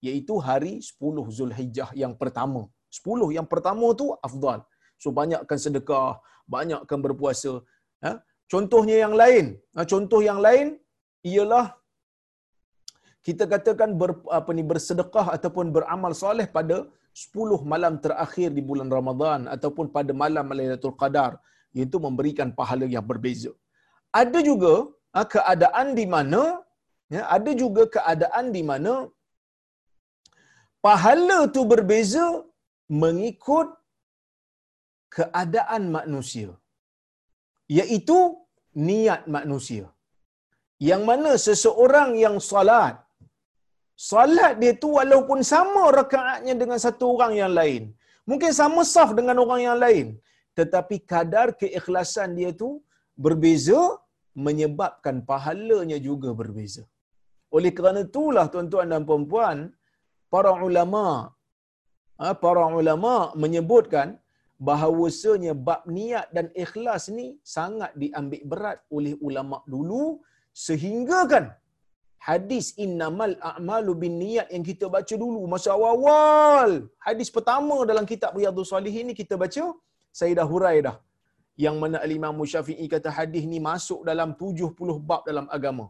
iaitu 0.07 0.35
hari 0.47 0.73
10 0.79 1.37
Zulhijjah 1.37 1.89
yang 2.03 2.13
pertama. 2.21 2.61
10 2.97 3.35
yang 3.37 3.47
pertama 3.53 3.87
tu 4.01 4.07
afdal. 4.27 4.59
So 5.01 5.09
banyakkan 5.19 5.59
sedekah, 5.65 6.19
banyakkan 6.55 6.99
berpuasa. 7.05 7.53
Ha? 8.05 8.11
Contohnya 8.53 8.95
yang 9.05 9.13
lain, 9.21 9.45
ha, 9.75 9.85
contoh 9.91 10.21
yang 10.29 10.39
lain 10.47 10.67
ialah 11.31 11.65
kita 13.27 13.45
katakan 13.53 13.89
ber, 14.01 14.11
apa 14.39 14.51
ni 14.57 14.63
bersedekah 14.71 15.25
ataupun 15.35 15.69
beramal 15.75 16.13
soleh 16.21 16.47
pada 16.57 16.77
10 17.13 17.61
malam 17.73 17.93
terakhir 18.05 18.49
di 18.57 18.61
bulan 18.69 18.89
Ramadan 18.97 19.41
ataupun 19.55 19.85
pada 19.95 20.11
malam 20.23 20.55
Lailatul 20.59 20.95
Qadar 21.01 21.31
iaitu 21.77 21.97
memberikan 22.05 22.49
pahala 22.59 22.85
yang 22.95 23.05
berbeza. 23.11 23.51
Ada 24.21 24.39
juga 24.49 24.73
ha, 25.13 25.21
keadaan 25.35 25.87
di 25.99 26.05
mana 26.15 26.41
ya, 27.15 27.23
ada 27.37 27.51
juga 27.61 27.85
keadaan 27.95 28.45
di 28.55 28.63
mana 28.71 28.93
pahala 30.85 31.39
tu 31.55 31.61
berbeza 31.71 32.25
mengikut 33.01 33.67
keadaan 35.15 35.83
manusia 35.97 36.51
iaitu 37.79 38.19
niat 38.89 39.21
manusia. 39.37 39.85
Yang 40.89 41.01
mana 41.09 41.31
seseorang 41.45 42.11
yang 42.23 42.35
salat 42.49 42.95
salat 44.09 44.53
dia 44.61 44.73
tu 44.83 44.89
walaupun 44.97 45.39
sama 45.53 45.83
rakaatnya 45.99 46.53
dengan 46.61 46.79
satu 46.83 47.05
orang 47.13 47.33
yang 47.41 47.51
lain 47.59 47.83
mungkin 48.29 48.51
sama 48.59 48.81
saf 48.93 49.09
dengan 49.17 49.37
orang 49.43 49.61
yang 49.67 49.77
lain 49.85 50.07
tetapi 50.59 50.95
kadar 51.11 51.47
keikhlasan 51.61 52.29
dia 52.39 52.51
tu 52.61 52.69
berbeza 53.25 53.81
menyebabkan 54.45 55.15
pahalanya 55.29 55.97
juga 56.07 56.29
berbeza. 56.41 56.83
Oleh 57.57 57.71
kerana 57.77 58.01
itulah 58.07 58.45
tuan-tuan 58.53 58.87
dan 58.93 59.03
puan-puan 59.09 59.57
para 60.33 60.51
ulama 60.67 61.05
ha, 62.21 62.33
para 62.43 62.63
ulama 62.81 63.13
menyebutkan 63.43 64.07
bahawasanya 64.67 65.53
bab 65.67 65.81
niat 65.97 66.27
dan 66.35 66.47
ikhlas 66.63 67.03
ni 67.17 67.27
sangat 67.55 67.91
diambil 68.01 68.41
berat 68.51 68.79
oleh 68.97 69.13
ulama 69.27 69.59
dulu 69.73 70.03
sehingga 70.67 71.19
kan 71.31 71.45
hadis 72.29 72.65
innamal 72.85 73.33
a'malu 73.49 73.91
bin 74.03 74.15
niat 74.23 74.47
yang 74.55 74.65
kita 74.69 74.85
baca 74.95 75.15
dulu 75.23 75.41
masa 75.53 75.69
awal-awal. 75.75 76.71
Hadis 77.07 77.29
pertama 77.37 77.77
dalam 77.91 78.05
kitab 78.11 78.35
riyadhus 78.39 78.71
salihin 78.73 79.07
ni 79.09 79.15
kita 79.21 79.35
baca 79.43 79.65
saya 80.19 80.33
dah 80.39 80.47
hurai 80.51 80.77
dah 80.87 80.97
yang 81.63 81.75
mana 81.83 81.97
al-Imam 82.05 82.37
Syafi'i 82.51 82.85
kata 82.93 83.09
hadis 83.19 83.43
ni 83.53 83.59
masuk 83.69 84.01
dalam 84.09 84.29
70 84.41 84.99
bab 85.09 85.23
dalam 85.29 85.47
agama 85.57 85.85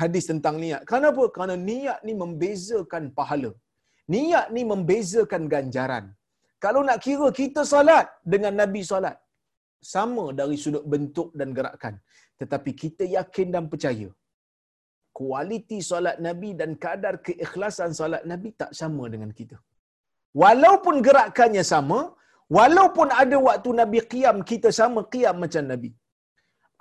hadis 0.00 0.24
tentang 0.30 0.56
niat 0.64 0.82
kenapa 0.92 1.24
kerana 1.34 1.56
niat 1.70 1.98
ni 2.06 2.14
membezakan 2.22 3.06
pahala 3.18 3.52
niat 4.14 4.46
ni 4.56 4.62
membezakan 4.72 5.42
ganjaran 5.54 6.06
kalau 6.64 6.80
nak 6.88 6.98
kira 7.04 7.28
kita 7.40 7.62
salat 7.72 8.06
dengan 8.32 8.54
Nabi 8.60 8.80
salat, 8.90 9.16
sama 9.94 10.24
dari 10.38 10.56
sudut 10.62 10.84
bentuk 10.92 11.28
dan 11.38 11.48
gerakan. 11.56 11.94
Tetapi 12.40 12.70
kita 12.82 13.04
yakin 13.16 13.48
dan 13.54 13.64
percaya, 13.72 14.08
kualiti 15.18 15.78
salat 15.90 16.16
Nabi 16.26 16.50
dan 16.60 16.70
kadar 16.84 17.14
keikhlasan 17.26 17.92
salat 18.00 18.22
Nabi 18.32 18.50
tak 18.62 18.72
sama 18.80 19.04
dengan 19.14 19.30
kita. 19.40 19.56
Walaupun 20.42 20.96
gerakannya 21.08 21.64
sama, 21.72 22.00
walaupun 22.58 23.08
ada 23.22 23.36
waktu 23.48 23.70
Nabi 23.80 23.98
qiyam, 24.14 24.38
kita 24.52 24.70
sama 24.80 25.02
qiyam 25.12 25.36
macam 25.44 25.64
Nabi. 25.72 25.90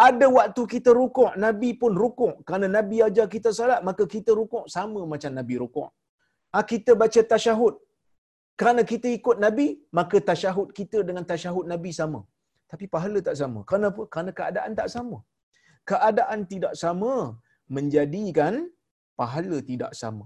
Ada 0.07 0.27
waktu 0.37 0.61
kita 0.73 0.91
rukuk, 0.99 1.31
Nabi 1.45 1.69
pun 1.81 1.93
rukuk. 2.03 2.33
Kerana 2.47 2.67
Nabi 2.77 2.97
ajar 3.07 3.25
kita 3.35 3.49
salat, 3.59 3.81
maka 3.87 4.03
kita 4.15 4.31
rukuk 4.39 4.65
sama 4.75 5.01
macam 5.13 5.31
Nabi 5.39 5.55
rukuk. 5.63 5.89
Ha, 6.53 6.63
kita 6.71 6.91
baca 7.01 7.21
tasyahud, 7.33 7.75
kerana 8.59 8.81
kita 8.91 9.07
ikut 9.17 9.37
Nabi, 9.45 9.67
maka 9.97 10.17
tasyahud 10.29 10.67
kita 10.79 10.99
dengan 11.07 11.23
tasyahud 11.31 11.65
Nabi 11.73 11.91
sama. 11.99 12.21
Tapi 12.71 12.85
pahala 12.95 13.19
tak 13.27 13.37
sama. 13.41 13.59
Kenapa? 13.71 14.01
Kerana 14.13 14.31
keadaan 14.39 14.71
tak 14.79 14.89
sama. 14.95 15.17
Keadaan 15.91 16.39
tidak 16.51 16.73
sama 16.83 17.13
menjadikan 17.77 18.53
pahala 19.19 19.57
tidak 19.71 19.91
sama. 20.01 20.25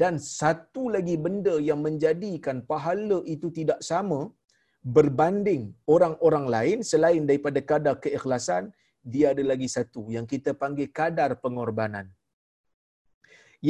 Dan 0.00 0.14
satu 0.40 0.82
lagi 0.94 1.16
benda 1.24 1.54
yang 1.68 1.80
menjadikan 1.86 2.58
pahala 2.70 3.18
itu 3.34 3.48
tidak 3.58 3.80
sama 3.90 4.20
berbanding 4.96 5.64
orang-orang 5.94 6.46
lain 6.54 6.78
selain 6.90 7.22
daripada 7.30 7.60
kadar 7.70 7.94
keikhlasan, 8.04 8.64
dia 9.12 9.26
ada 9.34 9.42
lagi 9.52 9.68
satu 9.76 10.02
yang 10.14 10.26
kita 10.32 10.50
panggil 10.62 10.88
kadar 10.98 11.30
pengorbanan. 11.44 12.06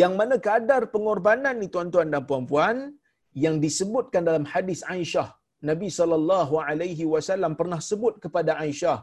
Yang 0.01 0.12
mana 0.21 0.37
kadar 0.49 0.83
pengorbanan 0.95 1.55
ni 1.61 1.68
tuan-tuan 1.75 2.09
dan 2.12 2.25
puan-puan, 2.29 2.77
yang 3.45 3.57
disebutkan 3.64 4.23
dalam 4.29 4.45
hadis 4.53 4.81
Aisyah 4.95 5.29
Nabi 5.71 5.88
sallallahu 5.99 6.55
alaihi 6.68 7.05
wasallam 7.12 7.53
pernah 7.61 7.81
sebut 7.90 8.14
kepada 8.25 8.53
Aisyah 8.64 8.99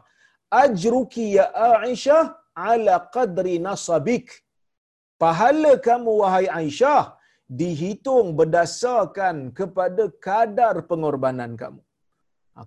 ajruki 0.62 1.26
ya 1.38 1.46
Aisyah 1.86 2.22
ala 2.70 2.94
qadri 3.16 3.54
nasabik 3.66 4.26
pahala 5.22 5.72
kamu 5.88 6.12
wahai 6.22 6.46
Aisyah 6.60 7.02
dihitung 7.60 8.26
berdasarkan 8.38 9.36
kepada 9.58 10.04
kadar 10.26 10.74
pengorbanan 10.90 11.52
kamu 11.62 11.82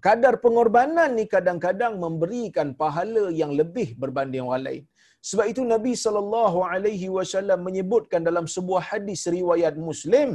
kadar 0.08 0.34
pengorbanan 0.44 1.12
ni 1.18 1.26
kadang-kadang 1.36 1.94
memberikan 2.06 2.70
pahala 2.82 3.26
yang 3.42 3.52
lebih 3.60 3.88
berbanding 4.02 4.46
orang 4.50 4.66
lain 4.68 4.84
sebab 5.30 5.46
itu 5.52 5.62
Nabi 5.74 5.94
sallallahu 6.06 6.60
alaihi 6.74 7.10
wasallam 7.18 7.60
menyebutkan 7.68 8.24
dalam 8.30 8.48
sebuah 8.56 8.84
hadis 8.92 9.24
riwayat 9.38 9.78
Muslim 9.90 10.32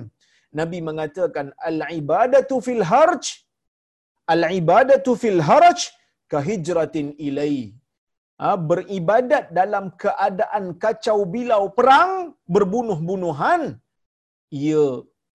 Nabi 0.61 0.79
mengatakan 0.89 1.47
al-ibadatu 1.71 2.57
fil 2.67 2.85
harj 2.91 3.25
al-ibadatu 4.35 5.13
fil 5.23 5.41
harj 5.49 5.81
kahijratin 6.33 7.09
ilai. 7.29 7.59
Ha, 8.43 8.49
beribadat 8.71 9.45
dalam 9.59 9.85
keadaan 10.03 10.65
kacau 10.83 11.19
bilau 11.35 11.63
perang 11.79 12.13
berbunuh-bunuhan 12.55 13.63
ia 14.63 14.85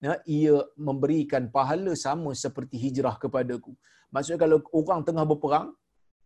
ya, 0.05 0.13
ia 0.37 0.55
memberikan 0.87 1.43
pahala 1.55 1.93
sama 2.05 2.31
seperti 2.43 2.75
hijrah 2.83 3.15
kepadaku. 3.23 3.73
Maksudnya 4.13 4.39
kalau 4.45 4.57
orang 4.79 5.01
tengah 5.07 5.25
berperang, 5.25 5.69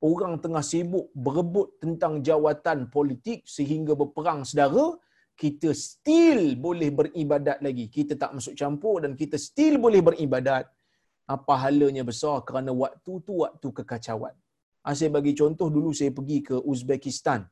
orang 0.04 0.34
tengah 0.43 0.63
sibuk 0.71 1.08
berebut 1.15 1.80
tentang 1.84 2.19
jawatan 2.28 2.91
politik 2.91 3.47
sehingga 3.47 3.95
berperang 3.95 4.43
sedara, 4.43 4.93
kita 5.38 5.69
still 5.71 6.58
boleh 6.58 6.89
beribadat 7.00 7.62
lagi. 7.62 7.86
Kita 7.88 8.17
tak 8.17 8.34
masuk 8.36 8.58
campur 8.58 9.06
dan 9.06 9.13
kita 9.13 9.38
still 9.38 9.78
boleh 9.78 10.02
beribadat. 10.02 10.65
Apa 11.28 11.56
halanya 11.67 12.04
besar 12.08 12.41
kerana 12.47 12.71
waktu 12.71 13.13
tu 13.28 13.43
waktu 13.43 13.67
kekacauan. 13.78 14.36
Ha, 14.88 14.95
saya 14.95 15.12
bagi 15.12 15.36
contoh 15.36 15.67
dulu 15.67 15.91
saya 15.91 16.12
pergi 16.15 16.39
ke 16.39 16.56
Uzbekistan. 16.56 17.43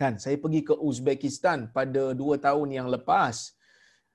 Kan, 0.00 0.16
saya 0.16 0.40
pergi 0.40 0.60
ke 0.68 0.74
Uzbekistan 0.74 1.68
pada 1.76 2.16
dua 2.16 2.40
tahun 2.40 2.72
yang 2.72 2.88
lepas. 2.88 3.54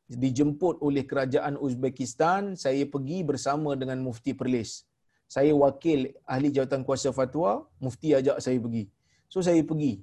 Dijemput 0.09 0.81
oleh 0.81 1.05
kerajaan 1.05 1.61
Uzbekistan, 1.61 2.57
saya 2.57 2.83
pergi 2.89 3.21
bersama 3.21 3.77
dengan 3.77 4.01
Mufti 4.01 4.33
Perlis. 4.33 4.88
Saya 5.35 5.53
wakil 5.63 5.99
ahli 6.33 6.49
jawatan 6.55 6.81
kuasa 6.87 7.09
fatwa, 7.17 7.51
Mufti 7.83 8.09
ajak 8.19 8.37
saya 8.45 8.57
pergi. 8.65 8.83
So 9.31 9.45
saya 9.47 9.61
pergi. 9.71 9.93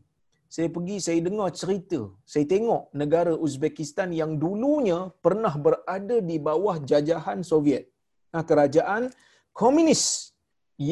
Saya 0.55 0.69
pergi 0.75 0.97
saya 1.07 1.19
dengar 1.27 1.49
cerita. 1.61 2.01
Saya 2.33 2.45
tengok 2.53 2.83
negara 3.01 3.33
Uzbekistan 3.47 4.15
yang 4.21 4.39
dulunya 4.43 4.99
pernah 5.27 5.55
berada 5.67 6.17
di 6.29 6.37
bawah 6.49 6.77
jajahan 6.91 7.43
Soviet. 7.51 7.91
Nah, 8.31 8.47
kerajaan 8.51 9.03
komunis 9.51 10.03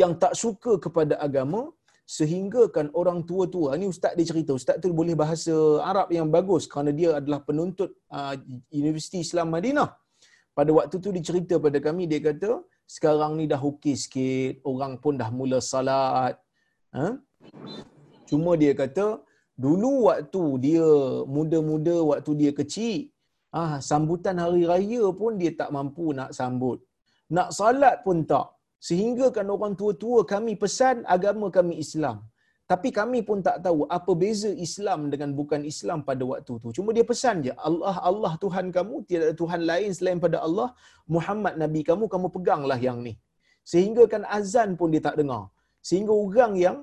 yang 0.00 0.12
tak 0.22 0.34
suka 0.42 0.72
kepada 0.84 1.14
agama 1.26 1.70
sehingga 2.16 2.62
kan 2.74 2.86
orang 3.00 3.18
tua-tua 3.28 3.70
ni 3.80 3.86
ustaz 3.92 4.12
dia 4.18 4.26
cerita 4.30 4.52
ustaz 4.58 4.76
tu 4.82 4.92
boleh 5.00 5.14
bahasa 5.22 5.54
Arab 5.90 6.08
yang 6.16 6.28
bagus 6.36 6.64
kerana 6.72 6.90
dia 7.00 7.10
adalah 7.20 7.40
penuntut 7.48 7.90
uh, 8.12 8.34
Universiti 8.82 9.22
Islam 9.26 9.54
Madinah. 9.54 9.88
Pada 10.58 10.70
waktu 10.78 10.96
tu 11.04 11.08
dia 11.14 11.24
cerita 11.30 11.54
pada 11.66 11.78
kami 11.86 12.04
dia 12.10 12.20
kata 12.28 12.50
sekarang 12.94 13.34
ni 13.38 13.44
dah 13.52 13.60
okey 13.70 13.96
sikit 13.96 14.60
orang 14.70 15.00
pun 15.02 15.14
dah 15.20 15.30
mula 15.32 15.58
salat 15.58 16.34
ha? 16.96 17.06
cuma 18.28 18.52
dia 18.60 18.72
kata 18.76 19.06
Dulu 19.54 19.90
waktu 20.10 20.42
dia 20.66 20.86
muda-muda, 21.34 21.96
waktu 22.10 22.30
dia 22.40 22.52
kecil, 22.60 22.96
ah 23.54 23.78
sambutan 23.88 24.42
hari 24.42 24.62
raya 24.70 25.04
pun 25.20 25.38
dia 25.38 25.54
tak 25.60 25.70
mampu 25.76 26.10
nak 26.18 26.34
sambut. 26.38 26.78
Nak 27.36 27.54
salat 27.58 28.02
pun 28.06 28.26
tak. 28.32 28.50
Sehingga 28.86 29.26
kan 29.36 29.46
orang 29.54 29.74
tua-tua 29.80 30.26
kami 30.32 30.58
pesan 30.62 30.96
agama 31.14 31.46
kami 31.54 31.74
Islam. 31.84 32.16
Tapi 32.72 32.88
kami 32.98 33.18
pun 33.28 33.38
tak 33.46 33.56
tahu 33.64 33.80
apa 33.96 34.12
beza 34.20 34.50
Islam 34.66 35.00
dengan 35.12 35.30
bukan 35.38 35.60
Islam 35.72 35.98
pada 36.08 36.24
waktu 36.30 36.52
tu. 36.62 36.68
Cuma 36.76 36.90
dia 36.96 37.04
pesan 37.10 37.44
je, 37.46 37.52
Allah 37.68 37.96
Allah 38.10 38.32
Tuhan 38.44 38.66
kamu, 38.76 38.94
tiada 39.08 39.36
Tuhan 39.40 39.60
lain 39.70 39.90
selain 39.98 40.18
pada 40.24 40.38
Allah. 40.46 40.68
Muhammad 41.16 41.54
Nabi 41.62 41.80
kamu, 41.88 42.04
kamu 42.14 42.28
peganglah 42.36 42.78
yang 42.86 43.00
ni. 43.06 43.14
Sehingga 43.72 44.04
kan 44.12 44.24
azan 44.38 44.70
pun 44.80 44.88
dia 44.94 45.02
tak 45.08 45.16
dengar. 45.20 45.44
Sehingga 45.88 46.12
orang 46.24 46.52
yang 46.64 46.76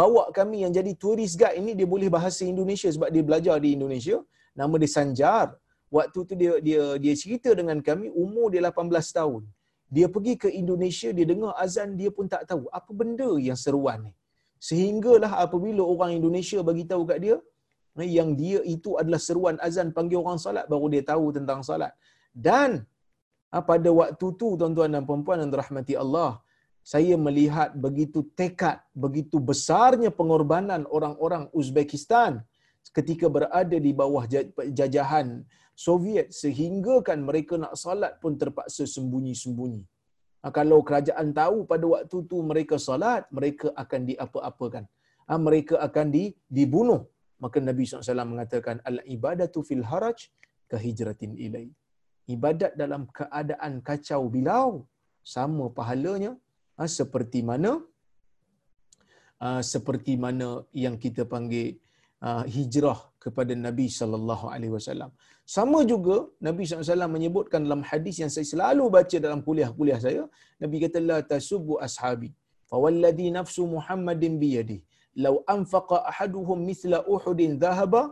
bawa 0.00 0.24
kami 0.38 0.56
yang 0.64 0.72
jadi 0.78 0.92
turis 1.02 1.32
guide 1.40 1.56
ini, 1.60 1.72
dia 1.78 1.88
boleh 1.94 2.12
bahasa 2.16 2.42
Indonesia 2.52 2.88
sebab 2.96 3.08
dia 3.14 3.24
belajar 3.28 3.56
di 3.64 3.72
Indonesia. 3.78 4.20
Nama 4.60 4.74
dia 4.82 4.90
Sanjar. 4.96 5.48
Waktu 5.96 6.18
tu 6.28 6.34
dia 6.42 6.52
dia 6.66 6.82
dia 7.04 7.14
cerita 7.22 7.50
dengan 7.60 7.80
kami, 7.88 8.12
umur 8.24 8.46
dia 8.52 8.60
18 8.68 9.16
tahun. 9.18 9.42
Dia 9.96 10.06
pergi 10.14 10.34
ke 10.42 10.48
Indonesia, 10.60 11.08
dia 11.16 11.26
dengar 11.32 11.52
azan, 11.64 11.88
dia 12.00 12.10
pun 12.16 12.28
tak 12.34 12.44
tahu 12.50 12.64
apa 12.78 12.90
benda 13.00 13.30
yang 13.48 13.56
seruan 13.64 14.00
ni. 14.08 14.12
Sehinggalah 14.68 15.32
apabila 15.44 15.82
orang 15.92 16.10
Indonesia 16.18 16.58
bagi 16.68 16.84
tahu 16.90 17.02
kat 17.10 17.18
dia 17.24 17.36
eh, 18.02 18.10
yang 18.18 18.30
dia 18.40 18.60
itu 18.74 18.90
adalah 19.00 19.20
seruan 19.26 19.56
azan 19.66 19.88
panggil 19.96 20.18
orang 20.22 20.38
salat 20.44 20.64
baru 20.72 20.86
dia 20.94 21.02
tahu 21.12 21.26
tentang 21.36 21.60
salat. 21.68 21.92
Dan 22.46 22.70
ah, 23.54 23.64
pada 23.70 23.90
waktu 24.00 24.26
tu 24.40 24.48
tuan-tuan 24.60 24.90
dan 24.94 25.02
puan-puan 25.08 25.42
yang 25.42 25.50
dirahmati 25.54 25.94
Allah, 26.04 26.30
saya 26.92 27.14
melihat 27.26 27.70
begitu 27.86 28.20
tekad, 28.38 28.78
begitu 29.04 29.36
besarnya 29.50 30.10
pengorbanan 30.18 30.82
orang-orang 30.96 31.44
Uzbekistan 31.58 32.42
ketika 32.96 33.26
berada 33.34 33.76
di 33.86 33.92
bawah 34.00 34.24
jajahan 34.78 35.28
Soviet 35.86 36.28
sehingga 36.42 36.94
kan 37.08 37.18
mereka 37.28 37.54
nak 37.64 37.74
salat 37.82 38.12
pun 38.22 38.34
terpaksa 38.42 38.84
sembunyi-sembunyi. 38.94 39.82
Ha, 40.42 40.50
kalau 40.58 40.78
kerajaan 40.88 41.28
tahu 41.40 41.58
pada 41.70 41.86
waktu 41.94 42.16
tu 42.30 42.38
mereka 42.50 42.76
salat, 42.86 43.24
mereka 43.38 43.70
akan 43.82 44.00
diapa-apakan. 44.10 44.84
Ha, 45.28 45.38
mereka 45.46 45.74
akan 45.86 46.06
di, 46.16 46.24
dibunuh. 46.58 47.02
Maka 47.42 47.58
Nabi 47.68 47.82
SAW 47.86 48.32
mengatakan, 48.32 48.78
Al-ibadatu 48.90 49.60
fil 49.68 49.84
haraj 49.90 50.18
kehijratin 50.70 51.34
ilai. 51.46 51.66
Ibadat 52.34 52.72
dalam 52.82 53.02
keadaan 53.18 53.82
kacau 53.88 54.22
bilau, 54.34 54.86
sama 55.34 55.64
pahalanya 55.78 56.32
ha, 56.76 56.90
seperti 56.98 57.40
mana 57.50 57.72
ha, 59.42 59.62
seperti 59.72 60.18
mana 60.24 60.48
yang 60.84 60.98
kita 61.04 61.22
panggil 61.32 61.78
uh, 62.26 62.44
hijrah 62.54 62.98
kepada 63.24 63.52
Nabi 63.66 63.86
sallallahu 63.98 64.46
alaihi 64.54 64.72
wasallam. 64.76 65.10
Sama 65.56 65.78
juga 65.92 66.16
Nabi 66.46 66.62
SAW 66.70 67.08
menyebutkan 67.16 67.60
dalam 67.66 67.82
hadis 67.90 68.16
yang 68.22 68.30
saya 68.34 68.46
selalu 68.52 68.84
baca 68.96 69.16
dalam 69.26 69.40
kuliah-kuliah 69.46 69.98
saya, 70.06 70.22
Nabi 70.62 70.76
kata 70.84 70.98
la 71.10 71.18
tasubbu 71.32 71.74
ashabi. 71.86 72.30
Fa 72.70 72.76
nafsu 73.38 73.62
Muhammadin 73.74 74.34
bi 74.42 74.50
yadi. 74.56 74.78
Law 75.24 75.34
anfaqa 75.54 75.96
ahaduhum 76.10 76.58
mithla 76.68 76.98
Uhudin 77.14 77.58
dhahaba 77.64 78.02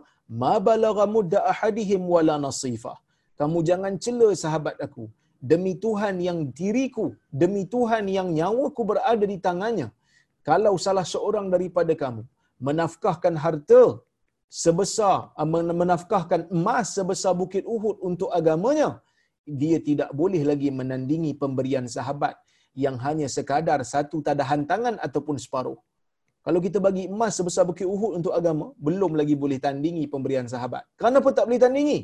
ma 0.41 0.53
balagha 0.67 1.05
mudda 1.15 1.39
ahadihim 1.51 2.03
wala 2.15 2.35
nasifa. 2.47 2.93
Kamu 3.39 3.59
jangan 3.69 3.93
cela 4.03 4.29
sahabat 4.43 4.77
aku. 4.87 5.05
Demi 5.51 5.73
Tuhan 5.83 6.15
yang 6.27 6.39
diriku, 6.59 7.05
demi 7.41 7.63
Tuhan 7.73 8.05
yang 8.17 8.27
nyawaku 8.39 8.81
berada 8.91 9.25
di 9.33 9.37
tangannya. 9.47 9.87
Kalau 10.49 10.73
salah 10.85 11.05
seorang 11.13 11.47
daripada 11.53 11.93
kamu 12.03 12.21
menafkahkan 12.67 13.35
harta 13.43 13.81
sebesar 14.51 15.31
ah, 15.39 15.47
menafkahkan 15.81 16.41
emas 16.51 16.87
sebesar 16.97 17.31
bukit 17.41 17.63
Uhud 17.75 18.03
untuk 18.09 18.29
agamanya 18.39 18.89
dia 19.47 19.77
tidak 19.79 20.09
boleh 20.19 20.41
lagi 20.49 20.69
menandingi 20.79 21.31
pemberian 21.41 21.87
sahabat 21.95 22.35
yang 22.83 22.95
hanya 23.05 23.27
sekadar 23.35 23.79
satu 23.93 24.19
tadahan 24.27 24.63
tangan 24.71 24.95
ataupun 25.07 25.35
separuh. 25.39 25.79
Kalau 26.41 26.59
kita 26.65 26.81
bagi 26.81 27.05
emas 27.05 27.37
sebesar 27.37 27.63
bukit 27.69 27.85
Uhud 27.85 28.17
untuk 28.17 28.33
agama, 28.33 28.73
belum 28.81 29.13
lagi 29.19 29.35
boleh 29.37 29.61
tandingi 29.61 30.09
pemberian 30.13 30.49
sahabat. 30.49 30.83
Kenapa 30.97 31.29
tak 31.37 31.45
boleh 31.47 31.61
tandingi? 31.61 31.99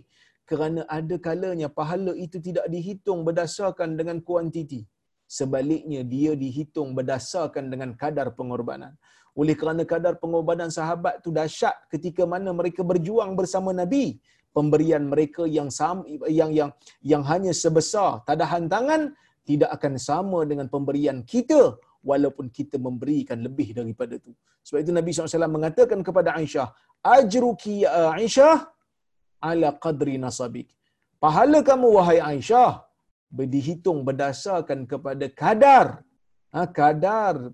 Kerana 0.49 0.81
ada 0.97 1.15
kalanya 1.17 1.67
pahala 1.77 2.13
itu 2.25 2.37
tidak 2.47 2.69
dihitung 2.73 3.25
berdasarkan 3.27 3.97
dengan 3.99 4.21
kuantiti. 4.27 4.85
Sebaliknya 5.27 6.01
dia 6.07 6.31
dihitung 6.39 6.95
berdasarkan 6.97 7.67
dengan 7.67 7.91
kadar 8.01 8.31
pengorbanan. 8.31 8.95
Oleh 9.35 9.53
kerana 9.59 9.83
kadar 9.83 10.17
pengorbanan 10.23 10.71
sahabat 10.71 11.19
tu 11.21 11.29
dahsyat 11.35 11.75
ketika 11.93 12.23
mana 12.23 12.49
mereka 12.55 12.81
berjuang 12.81 13.35
bersama 13.35 13.75
Nabi, 13.75 14.17
pemberian 14.55 15.03
mereka 15.11 15.43
yang 15.45 15.69
sam, 15.69 16.07
yang 16.39 16.49
yang 16.55 16.69
yang 17.11 17.23
hanya 17.27 17.51
sebesar 17.53 18.23
tadahan 18.25 18.65
tangan 18.71 19.13
tidak 19.43 19.69
akan 19.75 19.93
sama 19.99 20.39
dengan 20.47 20.71
pemberian 20.71 21.21
kita 21.21 21.75
walaupun 22.01 22.47
kita 22.47 22.79
memberikan 22.79 23.37
lebih 23.43 23.75
daripada 23.77 24.15
itu. 24.15 24.31
Sebab 24.63 24.79
itu 24.83 24.91
Nabi 24.95 25.09
SAW 25.11 25.51
mengatakan 25.51 25.99
kepada 26.07 26.35
Aisyah, 26.39 26.71
Ajruki 27.03 27.83
ya 27.83 28.15
Aisyah 28.15 28.55
ala 29.43 29.75
qadri 29.75 30.15
nasabik. 30.15 30.71
Pahala 31.19 31.59
kamu 31.69 31.87
wahai 31.97 32.19
Aisyah 32.23 32.86
dihitung 33.53 33.99
berdasarkan 34.07 34.87
kepada 34.91 35.25
kadar 35.41 35.85
ha, 36.53 36.63
kadar 36.79 37.51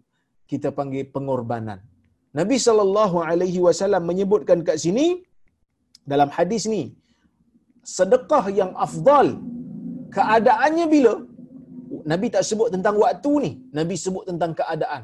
kita 0.51 0.69
panggil 0.77 1.09
pengorbanan. 1.15 1.79
Nabi 2.39 2.57
sallallahu 2.65 3.17
alaihi 3.29 3.59
wasallam 3.65 4.03
menyebutkan 4.09 4.61
kat 4.67 4.77
sini 4.85 5.07
dalam 6.11 6.29
hadis 6.37 6.63
ni 6.73 6.83
sedekah 7.95 8.45
yang 8.59 8.71
afdal 8.85 9.27
keadaannya 10.15 10.85
bila 10.95 11.13
Nabi 12.11 12.27
tak 12.35 12.43
sebut 12.49 12.69
tentang 12.75 12.95
waktu 13.03 13.31
ni, 13.45 13.51
Nabi 13.79 13.95
sebut 14.05 14.23
tentang 14.29 14.51
keadaan. 14.59 15.03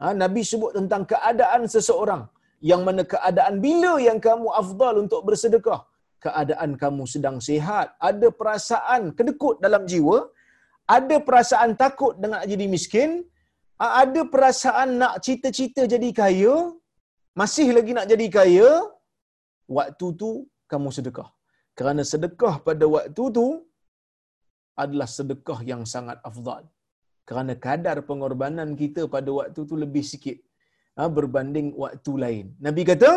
Ha, 0.00 0.14
Nabi 0.22 0.42
sebut 0.50 0.72
tentang 0.78 1.02
keadaan 1.12 1.62
seseorang 1.74 2.22
yang 2.70 2.82
mana 2.86 3.02
keadaan 3.12 3.54
bila 3.66 3.92
yang 4.08 4.18
kamu 4.26 4.48
afdal 4.62 4.94
untuk 5.04 5.20
bersedekah? 5.28 5.80
Keadaan 6.24 6.70
kamu 6.82 7.04
sedang 7.14 7.36
sihat, 7.48 7.86
ada 8.08 8.28
perasaan 8.40 9.02
kedekut 9.18 9.56
dalam 9.64 9.82
jiwa, 9.90 10.18
ada 10.96 11.16
perasaan 11.26 11.70
takut 11.82 12.14
dengan 12.22 12.42
jadi 12.52 12.66
miskin, 12.74 13.10
ada 14.02 14.20
perasaan 14.32 14.88
nak 15.02 15.14
cita-cita 15.26 15.82
jadi 15.94 16.10
kaya, 16.20 16.54
masih 17.40 17.68
lagi 17.76 17.92
nak 17.98 18.08
jadi 18.12 18.26
kaya, 18.36 18.70
waktu 19.76 20.06
tu 20.22 20.30
kamu 20.72 20.90
sedekah. 20.96 21.28
Kerana 21.78 22.02
sedekah 22.12 22.54
pada 22.66 22.84
waktu 22.96 23.24
tu 23.38 23.46
adalah 24.82 25.08
sedekah 25.18 25.60
yang 25.70 25.82
sangat 25.94 26.18
afdal. 26.30 26.64
Kerana 27.28 27.52
kadar 27.66 27.96
pengorbanan 28.08 28.70
kita 28.82 29.02
pada 29.14 29.30
waktu 29.38 29.60
tu 29.70 29.74
lebih 29.84 30.02
sikit 30.12 30.38
berbanding 31.16 31.68
waktu 31.82 32.12
lain. 32.24 32.46
Nabi 32.66 32.82
kata, 32.90 33.10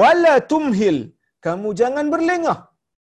wala 0.00 0.34
tumhil, 0.52 0.98
kamu 1.46 1.68
jangan 1.80 2.06
berlengah. 2.14 2.58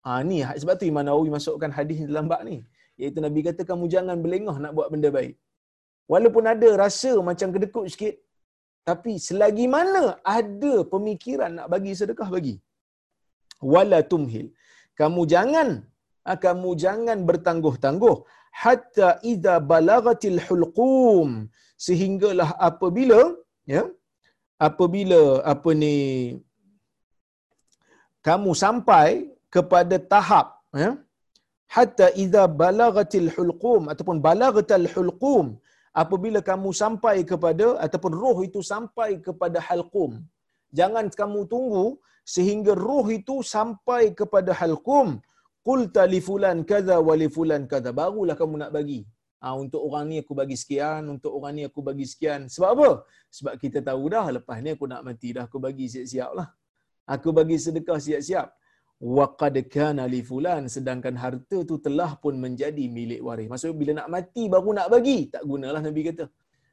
Ha, 0.06 0.12
ni 0.30 0.38
sebab 0.62 0.76
tu 0.80 0.86
Imam 0.92 1.04
Nawawi 1.08 1.30
masukkan 1.38 1.72
hadis 1.78 1.98
dalam 2.12 2.28
bab 2.32 2.42
ni. 2.50 2.58
Iaitu 3.00 3.20
Nabi 3.26 3.40
kata, 3.48 3.62
kamu 3.70 3.86
jangan 3.94 4.18
berlengah 4.24 4.56
nak 4.64 4.72
buat 4.78 4.88
benda 4.94 5.10
baik. 5.18 5.36
Walaupun 6.12 6.46
ada 6.54 6.70
rasa 6.84 7.12
macam 7.30 7.48
kedekut 7.56 7.86
sikit, 7.94 8.16
tapi 8.90 9.14
selagi 9.28 9.66
mana 9.76 10.04
ada 10.38 10.74
pemikiran 10.94 11.52
nak 11.58 11.68
bagi 11.74 11.92
sedekah 12.00 12.30
bagi. 12.36 12.56
Wala 13.74 14.00
tumhil. 14.12 14.48
Kamu 15.00 15.22
jangan 15.34 15.70
ah, 16.30 16.38
kamu 16.46 16.70
jangan 16.84 17.18
bertangguh-tangguh 17.30 18.16
hatta 18.64 19.10
idza 19.32 19.56
balagatil 19.72 20.40
hulqum 20.46 21.30
sehinggalah 21.86 22.50
apabila 22.70 23.20
ya 23.74 23.84
apabila 24.68 25.22
apa 25.54 25.72
ni 25.82 25.96
kamu 28.28 28.52
sampai 28.64 29.08
kepada 29.56 29.96
tahap 30.12 30.48
ya? 30.84 30.92
Hatta 31.76 32.08
idza 32.24 32.44
balagatil 32.62 33.30
hulqum 33.36 33.82
ataupun 33.94 34.18
balagatal 34.28 34.88
hulqum 34.94 35.46
apabila 36.02 36.40
kamu 36.50 36.70
sampai 36.82 37.16
kepada 37.32 37.78
ataupun 37.86 38.14
roh 38.24 38.38
itu 38.48 38.60
sampai 38.72 39.10
kepada 39.28 39.62
halqum. 39.68 40.12
Jangan 40.80 41.06
kamu 41.20 41.46
tunggu 41.54 41.86
sehingga 42.36 42.74
roh 42.88 43.06
itu 43.20 43.36
sampai 43.56 44.04
kepada 44.20 44.52
halqum. 44.60 45.22
Qulta 45.68 46.04
li 46.10 46.20
fulan 46.28 46.66
kaza 46.70 46.98
wa 47.08 47.14
li 47.22 47.28
fulan 47.36 47.64
kaza 47.72 47.94
barulah 48.00 48.36
kamu 48.42 48.56
nak 48.66 48.72
bagi. 48.78 49.02
Ha, 49.40 49.56
untuk 49.56 49.82
orang 49.88 50.06
ni 50.12 50.16
aku 50.20 50.34
bagi 50.36 50.58
sekian 50.62 51.08
untuk 51.14 51.32
orang 51.38 51.54
ni 51.58 51.64
aku 51.70 51.80
bagi 51.90 52.06
sekian. 52.12 52.42
Sebab 52.54 52.70
apa? 52.76 52.90
Sebab 53.38 53.54
kita 53.62 53.80
tahu 53.90 54.04
dah 54.12 54.26
lepas 54.36 54.58
ni 54.64 54.74
aku 54.76 54.86
nak 54.90 55.02
mati 55.08 55.32
dah 55.38 55.46
aku 55.48 55.62
bagi 55.64 55.86
siap-siap 55.94 56.32
lah 56.34 56.50
aku 57.14 57.30
bagi 57.40 57.58
sedekah 57.66 57.98
siap-siap. 58.06 58.48
Waqad 59.00 59.56
kana 59.74 60.04
li 60.14 60.20
fulan 60.30 60.68
sedangkan 60.76 61.16
harta 61.24 61.58
tu 61.70 61.76
telah 61.86 62.12
pun 62.24 62.36
menjadi 62.44 62.86
milik 62.98 63.22
waris. 63.28 63.48
Maksudnya 63.52 63.76
bila 63.82 63.92
nak 64.00 64.08
mati 64.16 64.44
baru 64.54 64.70
nak 64.78 64.88
bagi. 64.94 65.18
Tak 65.34 65.44
gunalah 65.50 65.82
nabi 65.88 66.02
kata. 66.12 66.26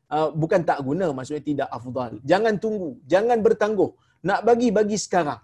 Uh, 0.07 0.29
bukan 0.42 0.61
tak 0.70 0.79
guna 0.87 1.07
maksudnya 1.16 1.44
tidak 1.51 1.68
afdal. 1.79 2.12
Jangan 2.31 2.55
tunggu 2.64 2.90
jangan 3.12 3.38
bertangguh. 3.46 3.90
Nak 4.27 4.40
bagi 4.49 4.68
bagi 4.79 4.99
sekarang. 5.07 5.38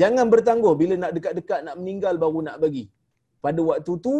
Jangan 0.00 0.26
bertangguh. 0.32 0.74
Bila 0.80 0.94
nak 0.96 1.12
dekat-dekat 1.16 1.60
nak 1.68 1.76
meninggal 1.80 2.16
baru 2.16 2.40
nak 2.48 2.56
bagi. 2.64 2.84
Pada 3.44 3.60
waktu 3.60 3.92
tu 4.00 4.14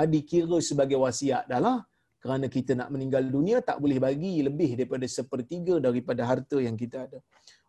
uh, 0.00 0.06
dikira 0.08 0.56
sebagai 0.64 0.96
wasiat 1.04 1.44
dah 1.52 1.60
lah. 1.60 1.78
Kerana 2.22 2.46
kita 2.46 2.72
nak 2.78 2.88
meninggal 2.94 3.28
dunia 3.28 3.58
tak 3.68 3.76
boleh 3.82 3.98
bagi 3.98 4.40
lebih 4.46 4.78
daripada 4.78 5.04
sepertiga 5.04 5.76
daripada 5.86 6.22
harta 6.24 6.56
yang 6.66 6.78
kita 6.80 6.96
ada. 7.10 7.18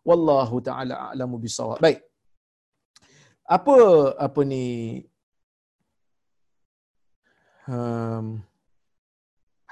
Wallahu 0.10 0.56
taala 0.68 0.96
a'lamu 1.08 1.38
bisawab. 1.46 1.80
Baik. 1.86 2.00
Apa 3.56 3.76
apa 4.26 4.42
ni 4.52 4.66
um, 7.76 8.26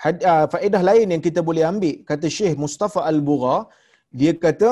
had, 0.03 0.17
uh, 0.31 0.45
faedah 0.53 0.81
lain 0.89 1.13
yang 1.13 1.23
kita 1.27 1.41
boleh 1.49 1.63
ambil 1.71 1.95
kata 2.09 2.27
Syekh 2.37 2.55
Mustafa 2.63 3.01
Al-Bugha 3.11 3.57
dia 4.19 4.33
kata 4.45 4.71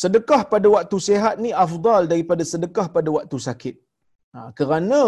sedekah 0.00 0.42
pada 0.52 0.68
waktu 0.76 0.96
sehat 1.08 1.34
ni 1.44 1.50
afdal 1.64 2.02
daripada 2.12 2.44
sedekah 2.52 2.86
pada 2.96 3.08
waktu 3.16 3.36
sakit. 3.48 3.76
Ha, 4.34 4.40
kerana 4.58 5.00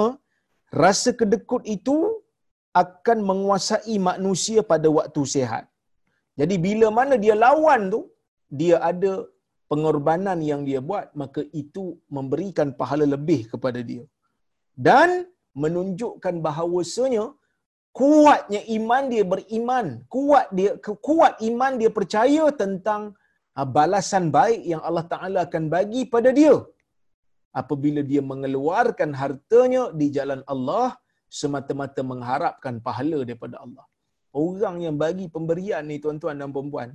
rasa 0.85 1.11
kedekut 1.21 1.63
itu 1.77 1.97
akan 2.83 3.19
menguasai 3.31 3.97
manusia 4.11 4.61
pada 4.73 4.89
waktu 4.99 5.23
sehat. 5.35 5.65
Jadi 6.41 6.57
bila 6.67 6.89
mana 6.99 7.15
dia 7.25 7.35
lawan 7.45 7.83
tu, 7.95 8.01
dia 8.61 8.77
ada 8.91 9.13
pengorbanan 9.71 10.39
yang 10.51 10.63
dia 10.69 10.81
buat, 10.89 11.07
maka 11.23 11.43
itu 11.63 11.85
memberikan 12.17 12.69
pahala 12.81 13.07
lebih 13.15 13.41
kepada 13.53 13.81
dia. 13.91 14.05
Dan 14.89 15.11
menunjukkan 15.63 16.35
bahawasanya 16.47 17.25
kuatnya 17.99 18.61
iman 18.79 19.05
dia 19.13 19.25
beriman, 19.33 19.87
kuat 20.15 20.47
dia 20.59 20.73
kuat 21.09 21.35
iman 21.51 21.73
dia 21.81 21.91
percaya 21.99 22.45
tentang 22.63 23.03
ah, 23.59 23.69
balasan 23.79 24.27
baik 24.39 24.63
yang 24.73 24.83
Allah 24.89 25.07
Taala 25.13 25.39
akan 25.47 25.65
bagi 25.75 26.03
pada 26.15 26.31
dia 26.41 26.55
apabila 27.61 28.01
dia 28.11 28.23
mengeluarkan 28.33 29.11
hartanya 29.23 29.83
di 30.01 30.07
jalan 30.17 30.43
Allah 30.53 30.89
semata-mata 31.41 32.03
mengharapkan 32.13 32.75
pahala 32.87 33.19
daripada 33.29 33.57
Allah. 33.65 33.87
Orang 34.31 34.77
yang 34.85 34.95
bagi 35.05 35.27
pemberian 35.35 35.83
ni 35.91 35.99
tuan-tuan 36.03 36.39
dan 36.39 36.51
puan-puan, 36.55 36.91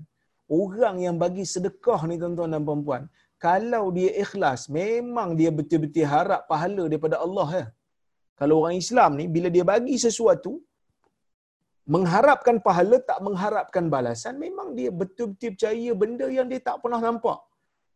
orang 0.59 0.97
yang 1.05 1.15
bagi 1.23 1.43
sedekah 1.53 2.01
ni 2.09 2.15
tuan-tuan 2.21 2.53
dan 2.53 2.63
puan-puan, 2.67 3.03
kalau 3.45 3.83
dia 3.97 4.11
ikhlas, 4.23 4.61
memang 4.79 5.29
dia 5.39 5.49
betul-betul 5.57 6.05
harap 6.13 6.41
pahala 6.51 6.83
daripada 6.91 7.17
Allah 7.25 7.49
ya. 7.59 7.65
Kalau 8.39 8.55
orang 8.61 8.77
Islam 8.83 9.11
ni 9.19 9.25
bila 9.35 9.47
dia 9.55 9.65
bagi 9.73 9.95
sesuatu 10.05 10.51
mengharapkan 11.93 12.57
pahala 12.67 12.97
tak 13.09 13.19
mengharapkan 13.27 13.85
balasan, 13.95 14.35
memang 14.45 14.69
dia 14.77 14.89
betul-betul 15.01 15.51
percaya 15.55 15.91
benda 16.01 16.27
yang 16.37 16.47
dia 16.51 16.61
tak 16.69 16.77
pernah 16.83 16.99
nampak. 17.07 17.39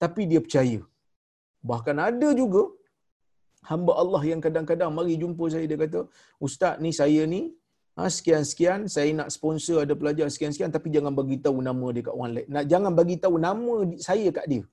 Tapi 0.04 0.22
dia 0.32 0.40
percaya. 0.46 0.80
Bahkan 1.70 1.98
ada 2.10 2.30
juga 2.42 2.64
hamba 3.70 3.94
Allah 4.04 4.22
yang 4.32 4.42
kadang-kadang 4.46 4.92
mari 4.98 5.16
jumpa 5.24 5.46
saya 5.54 5.66
dia 5.72 5.80
kata, 5.84 6.02
"Ustaz 6.48 6.76
ni 6.84 6.92
saya 7.00 7.24
ni 7.34 7.42
ha, 8.00 8.10
sekian-sekian 8.18 8.80
saya 8.96 9.12
nak 9.20 9.30
sponsor 9.36 9.78
ada 9.84 9.94
pelajar 10.02 10.28
sekian-sekian 10.34 10.72
tapi 10.76 10.88
jangan 10.96 11.14
bagi 11.20 11.38
tahu 11.46 11.58
nama 11.68 11.88
dia 11.96 12.04
kat 12.08 12.14
orang 12.18 12.32
lain. 12.36 12.48
Nak 12.56 12.66
jangan 12.72 12.92
bagi 13.00 13.16
tahu 13.24 13.36
nama 13.48 13.76
saya 14.08 14.28
kat 14.38 14.46
dia. 14.52 14.64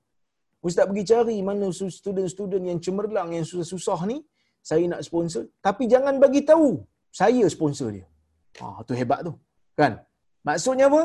Ustaz 0.69 0.85
pergi 0.91 1.05
cari 1.13 1.37
mana 1.49 1.67
student-student 1.99 2.65
yang 2.71 2.79
cemerlang 2.85 3.29
yang 3.37 3.47
susah-susah 3.51 4.01
ni 4.11 4.19
saya 4.71 4.85
nak 4.93 5.03
sponsor 5.09 5.43
tapi 5.67 5.85
jangan 5.93 6.15
bagi 6.25 6.43
tahu 6.51 6.69
saya 7.21 7.45
sponsor 7.57 7.89
dia. 7.97 8.07
Ah 8.65 8.79
tu 8.89 8.95
hebat 9.01 9.21
tu. 9.27 9.33
Kan? 9.81 9.93
Maksudnya 10.49 10.87
apa? 10.91 11.03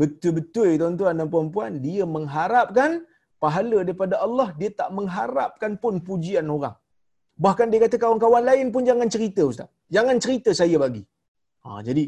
Betul-betul 0.00 0.68
tuan-tuan 0.80 1.14
dan 1.20 1.28
puan-puan 1.34 1.72
dia 1.86 2.04
mengharapkan 2.16 2.90
pahala 3.44 3.78
daripada 3.86 4.14
Allah, 4.26 4.48
dia 4.60 4.70
tak 4.80 4.90
mengharapkan 4.98 5.72
pun 5.82 5.94
pujian 6.08 6.46
orang. 6.56 6.76
Bahkan 7.44 7.66
dia 7.72 7.80
kata 7.84 7.96
kawan-kawan 8.02 8.42
lain 8.50 8.66
pun 8.74 8.82
jangan 8.88 9.08
cerita 9.14 9.42
ustaz. 9.52 9.68
Jangan 9.96 10.16
cerita 10.24 10.50
saya 10.60 10.76
bagi. 10.84 11.02
Ha, 11.64 11.80
jadi 11.88 12.04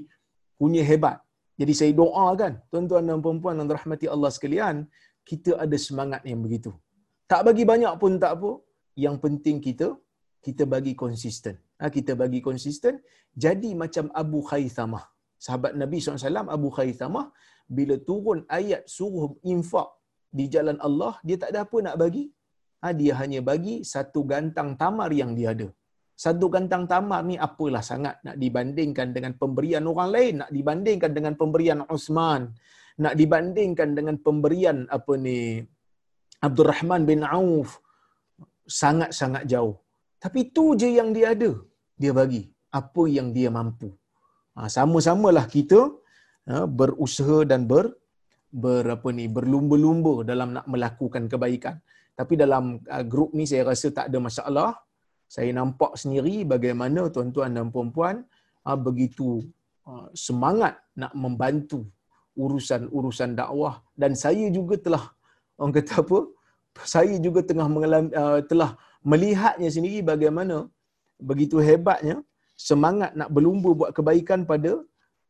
punya 0.61 0.83
hebat. 0.91 1.19
Jadi 1.61 1.73
saya 1.79 1.93
doakan 2.01 2.53
tuan-tuan 2.71 3.05
dan 3.09 3.21
puan-puan 3.25 3.57
yang 3.61 3.69
rahmati 3.79 4.07
Allah 4.15 4.31
sekalian, 4.37 4.77
kita 5.31 5.57
ada 5.65 5.77
semangat 5.87 6.23
yang 6.31 6.41
begitu. 6.45 6.71
Tak 7.31 7.41
bagi 7.49 7.65
banyak 7.73 7.95
pun 8.03 8.21
tak 8.23 8.33
apa. 8.39 8.51
Yang 9.05 9.17
penting 9.25 9.57
kita 9.67 9.89
kita 10.47 10.63
bagi 10.75 10.93
konsisten. 11.03 11.55
Ha, 11.81 11.91
kita 11.97 12.13
bagi 12.23 12.41
konsisten. 12.49 12.95
Jadi 13.45 13.71
macam 13.83 14.07
Abu 14.23 14.41
Khaythamah. 14.49 15.05
Sahabat 15.47 15.73
Nabi 15.83 15.99
SAW, 15.99 16.47
Abu 16.57 16.69
Khaythamah, 16.77 17.27
bila 17.77 17.95
turun 18.09 18.39
ayat 18.59 18.83
suruh 18.97 19.31
infak 19.53 19.89
di 20.39 20.45
jalan 20.55 20.79
Allah, 20.87 21.13
dia 21.27 21.37
tak 21.43 21.51
ada 21.53 21.61
apa 21.67 21.77
nak 21.87 21.97
bagi. 22.03 22.25
Ha, 22.83 22.95
dia 23.01 23.13
hanya 23.21 23.41
bagi 23.51 23.75
satu 23.93 24.23
gantang 24.33 24.71
tamar 24.83 25.11
yang 25.21 25.33
dia 25.39 25.51
ada. 25.55 25.69
Satu 26.17 26.47
gantang 26.55 26.85
tamar 26.91 27.21
ni 27.29 27.37
apalah 27.47 27.85
sangat 27.85 28.17
nak 28.27 28.37
dibandingkan 28.43 29.09
dengan 29.17 29.33
pemberian 29.41 29.85
orang 29.91 30.11
lain, 30.17 30.35
nak 30.41 30.51
dibandingkan 30.57 31.13
dengan 31.17 31.35
pemberian 31.41 31.81
Osman, 31.95 32.43
nak 33.05 33.15
dibandingkan 33.21 33.91
dengan 33.99 34.17
pemberian 34.27 34.79
apa 34.97 35.13
ni 35.27 35.61
Abdul 36.47 36.69
Rahman 36.73 37.05
bin 37.11 37.21
Auf 37.21 37.71
sangat-sangat 38.81 39.45
jauh. 39.53 39.77
Tapi 40.17 40.49
itu 40.49 40.65
je 40.81 40.89
yang 40.99 41.13
dia 41.17 41.37
ada, 41.37 41.51
dia 42.01 42.13
bagi 42.17 42.43
apa 42.81 43.03
yang 43.17 43.29
dia 43.37 43.49
mampu. 43.59 43.89
Ha, 44.57 44.73
sama-samalah 44.73 45.45
kita 45.57 45.81
ha, 46.49 46.65
berusaha 46.65 47.45
dan 47.51 47.69
ber, 47.71 47.93
ber 48.65 48.85
apa 48.97 49.09
ni 49.19 49.29
berlumba-lumba 49.37 50.15
dalam 50.31 50.57
nak 50.57 50.67
melakukan 50.73 51.29
kebaikan. 51.33 51.77
Tapi 52.17 52.35
dalam 52.43 52.81
uh, 52.81 53.05
grup 53.13 53.31
ni 53.37 53.45
saya 53.51 53.63
rasa 53.71 53.93
tak 53.93 54.07
ada 54.09 54.19
masalah. 54.29 54.71
Saya 55.35 55.51
nampak 55.59 55.93
sendiri 56.01 56.47
bagaimana 56.55 57.11
tuan-tuan 57.15 57.51
dan 57.57 57.69
puan-puan 57.75 58.17
uh, 58.69 58.79
begitu 58.87 59.29
uh, 59.89 60.07
semangat 60.27 60.75
nak 61.01 61.13
membantu 61.25 61.81
urusan-urusan 62.37 63.31
dakwah 63.41 63.75
dan 64.01 64.13
saya 64.25 64.47
juga 64.57 64.75
telah 64.87 65.05
orang 65.59 65.75
kata 65.79 65.95
apa? 66.05 66.19
Saya 66.95 67.17
juga 67.27 67.41
tengah 67.41 67.69
mengalami 67.75 68.11
uh, 68.23 68.41
telah 68.51 68.71
melihatnya 69.01 69.69
sendiri 69.77 70.01
bagaimana 70.13 70.57
begitu 71.29 71.57
hebatnya 71.69 72.17
semangat 72.69 73.11
nak 73.21 73.33
berlumba 73.35 73.71
buat 73.81 73.91
kebaikan 73.97 74.45
pada 74.51 74.73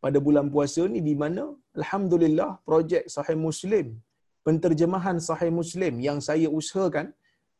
pada 0.04 0.18
bulan 0.26 0.46
puasa 0.54 0.82
ni 0.94 1.00
di 1.08 1.14
mana 1.22 1.42
alhamdulillah 1.78 2.50
projek 2.68 3.04
Sahih 3.14 3.38
Muslim 3.46 3.86
penterjemahan 4.46 5.18
Sahih 5.28 5.50
Muslim 5.60 5.94
yang 6.06 6.18
saya 6.28 6.46
usahakan 6.58 7.06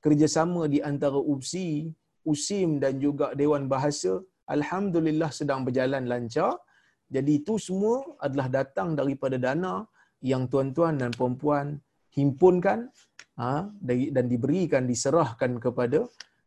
kerjasama 0.04 0.62
di 0.70 0.78
antara 0.90 1.18
UPSI, 1.32 1.90
USIM 2.32 2.82
dan 2.82 2.98
juga 2.98 3.32
Dewan 3.40 3.64
Bahasa 3.72 4.18
alhamdulillah 4.50 5.30
sedang 5.30 5.62
berjalan 5.66 6.04
lancar. 6.10 6.58
Jadi 7.06 7.38
itu 7.40 7.54
semua 7.66 8.02
adalah 8.18 8.50
datang 8.50 8.98
daripada 8.98 9.38
dana 9.38 9.86
yang 10.18 10.50
tuan-tuan 10.50 10.98
dan 10.98 11.14
puan-puan 11.14 11.78
himpunkan 12.10 12.90
ha, 13.38 13.70
dan 14.16 14.24
diberikan 14.26 14.82
diserahkan 14.90 15.62
kepada 15.62 16.02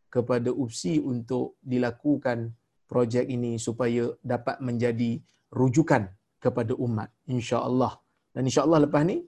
kepada 0.09 0.49
UPSI 0.51 0.99
untuk 0.99 1.61
dilakukan 1.61 2.51
projek 2.89 3.29
ini 3.29 3.61
supaya 3.61 4.09
dapat 4.25 4.57
menjadi 4.59 5.21
rujukan 5.53 6.09
kepada 6.41 6.73
umat 6.75 7.13
insya-Allah. 7.29 7.93
Dan 8.33 8.49
insya-Allah 8.49 8.89
lepas 8.89 9.05
ni 9.05 9.21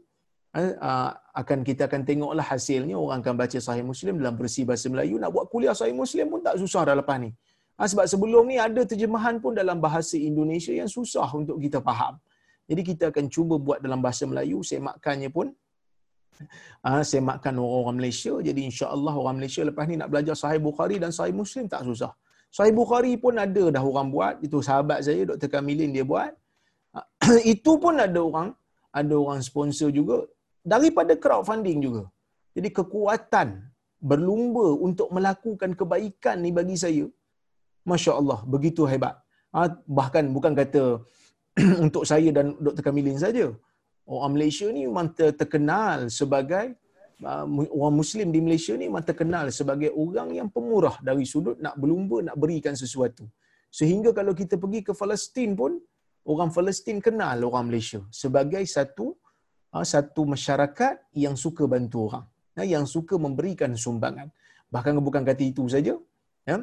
akan 1.41 1.59
kita 1.67 1.87
akan 1.87 2.01
tengoklah 2.03 2.43
hasilnya 2.43 2.95
orang 2.99 3.19
akan 3.23 3.35
baca 3.39 3.59
sahih 3.67 3.85
Muslim 3.91 4.19
dalam 4.19 4.35
versi 4.35 4.61
bahasa 4.67 4.91
Melayu 4.91 5.15
nak 5.21 5.31
buat 5.35 5.45
kuliah 5.53 5.71
sahih 5.71 5.95
Muslim 5.95 6.27
pun 6.27 6.39
tak 6.47 6.59
susah 6.59 6.81
dah 6.91 6.95
lepas 6.99 7.17
ni. 7.23 7.31
Ha, 7.79 7.87
sebab 7.91 8.05
sebelum 8.13 8.43
ni 8.51 8.57
ada 8.59 8.81
terjemahan 8.91 9.39
pun 9.43 9.55
dalam 9.55 9.79
bahasa 9.85 10.19
Indonesia 10.19 10.73
yang 10.75 10.91
susah 10.91 11.29
untuk 11.41 11.57
kita 11.63 11.79
faham. 11.87 12.19
Jadi 12.69 12.81
kita 12.89 13.03
akan 13.11 13.25
cuba 13.35 13.55
buat 13.67 13.79
dalam 13.85 13.99
bahasa 14.05 14.23
Melayu, 14.31 14.59
semakannya 14.61 15.29
pun 15.37 15.47
uh, 16.87 17.03
semakkan 17.11 17.55
orang-orang 17.55 17.95
Malaysia. 18.03 18.33
Jadi 18.47 18.61
insya-Allah 18.69 19.13
orang 19.21 19.35
Malaysia 19.39 19.63
lepas 19.69 19.87
ni 19.89 19.95
nak 20.01 20.09
belajar 20.13 20.35
sahih 20.35 20.61
Bukhari 20.67 20.99
dan 21.03 21.11
sahih 21.15 21.35
Muslim 21.41 21.65
tak 21.73 21.87
susah. 21.87 22.11
Sahih 22.51 22.75
Bukhari 22.75 23.15
pun 23.15 23.39
ada 23.39 23.63
dah 23.75 23.83
orang 23.91 24.07
buat. 24.11 24.35
Itu 24.45 24.59
sahabat 24.59 25.07
saya 25.07 25.23
Dr. 25.31 25.47
Kamilin 25.47 25.95
dia 25.95 26.03
buat. 26.03 26.31
itu 27.55 27.71
pun 27.83 27.95
ada 27.95 28.19
orang 28.19 28.51
ada 28.91 29.15
orang 29.15 29.39
sponsor 29.39 29.89
juga 29.99 30.27
daripada 30.61 31.13
crowdfunding 31.23 31.79
juga. 31.87 32.03
Jadi 32.55 32.69
kekuatan 32.69 33.47
berlumba 34.01 34.67
untuk 34.87 35.07
melakukan 35.13 35.71
kebaikan 35.77 36.37
ni 36.41 36.49
bagi 36.49 36.75
saya 36.75 37.05
Masya 37.89 38.11
Allah, 38.19 38.39
begitu 38.45 38.85
hebat. 38.85 39.17
Ha, 39.53 39.67
bahkan 39.89 40.29
bukan 40.35 40.53
kata 40.53 41.01
untuk 41.85 42.03
saya 42.05 42.29
dan 42.29 42.53
Dr. 42.61 42.83
Kamilin 42.85 43.17
saja. 43.17 43.49
Orang 44.05 44.37
Malaysia 44.37 44.67
ni 44.69 44.85
memang 44.89 45.13
terkenal 45.17 46.09
sebagai 46.09 46.77
uh, 47.23 47.45
orang 47.77 47.95
Muslim 48.01 48.27
di 48.33 48.39
Malaysia 48.43 48.73
ni 48.77 48.85
memang 48.89 49.05
terkenal 49.05 49.49
sebagai 49.53 49.89
orang 49.93 50.29
yang 50.35 50.47
pemurah 50.49 50.97
dari 51.01 51.25
sudut 51.25 51.57
nak 51.61 51.77
berlumba, 51.77 52.17
nak 52.29 52.37
berikan 52.37 52.73
sesuatu. 52.77 53.25
Sehingga 53.71 54.11
kalau 54.11 54.35
kita 54.35 54.59
pergi 54.59 54.81
ke 54.83 54.91
Palestin 54.91 55.55
pun, 55.55 55.79
orang 56.27 56.49
Palestin 56.51 56.97
kenal 56.99 57.37
orang 57.49 57.71
Malaysia 57.71 58.03
sebagai 58.11 58.61
satu 58.67 59.15
satu 59.79 60.27
masyarakat 60.27 61.15
yang 61.15 61.39
suka 61.39 61.63
bantu 61.63 62.11
orang, 62.11 62.27
uh, 62.59 62.67
yang 62.67 62.83
suka 62.83 63.15
memberikan 63.15 63.71
sumbangan. 63.79 64.27
Bahkan 64.67 64.99
bukan 64.99 65.23
kata 65.23 65.43
itu 65.47 65.63
saja, 65.71 65.95
ya. 66.43 66.57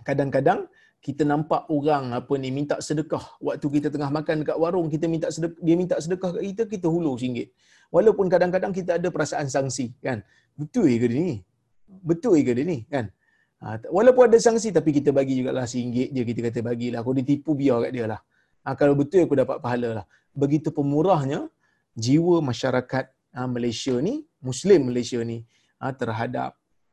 Kadang-kadang 0.00 0.68
kita 0.98 1.22
nampak 1.22 1.68
orang 1.70 2.16
apa 2.16 2.32
ni 2.40 2.48
minta 2.50 2.80
sedekah. 2.80 3.38
Waktu 3.38 3.66
kita 3.68 3.88
tengah 3.92 4.10
makan 4.10 4.42
dekat 4.42 4.56
warung 4.56 4.88
kita 4.88 5.06
minta 5.06 5.28
sedekah, 5.28 5.60
dia 5.60 5.76
minta 5.78 5.96
sedekah 6.00 6.30
kat 6.34 6.42
kita 6.42 6.62
kita 6.66 6.86
hulur 6.90 7.14
singgit. 7.20 7.52
Walaupun 7.94 8.26
kadang-kadang 8.32 8.72
kita 8.74 8.96
ada 8.98 9.08
perasaan 9.08 9.46
sanksi 9.48 9.94
kan. 10.02 10.20
Betul 10.58 10.90
ke 10.98 11.06
dia 11.06 11.20
ni? 11.22 11.36
Betul 11.86 12.42
ke 12.42 12.52
dia 12.52 12.66
ni 12.66 12.84
kan? 12.88 13.08
Ha, 13.58 13.90
walaupun 13.90 14.30
ada 14.30 14.38
sanksi 14.38 14.70
tapi 14.70 14.94
kita 14.94 15.10
bagi 15.10 15.38
jugalah 15.38 15.66
singgit 15.66 16.10
je. 16.14 16.22
Kita 16.26 16.40
kata 16.50 16.58
bagilah 16.66 16.98
aku 17.02 17.12
ditipu 17.14 17.54
biar 17.54 17.88
kat 17.88 17.90
dia 17.94 18.06
lah. 18.10 18.20
Ha, 18.66 18.74
kalau 18.74 18.98
betul 18.98 19.24
aku 19.24 19.38
dapat 19.38 19.62
pahala 19.62 20.02
lah. 20.02 20.04
Begitu 20.34 20.74
pemurahnya 20.74 21.46
jiwa 22.06 22.36
masyarakat 22.50 23.06
ha, 23.36 23.46
Malaysia 23.54 23.94
ni 24.08 24.14
Muslim 24.48 24.80
Malaysia 24.90 25.20
ni 25.30 25.38
ha, 25.80 25.92
terhadap 26.02 26.52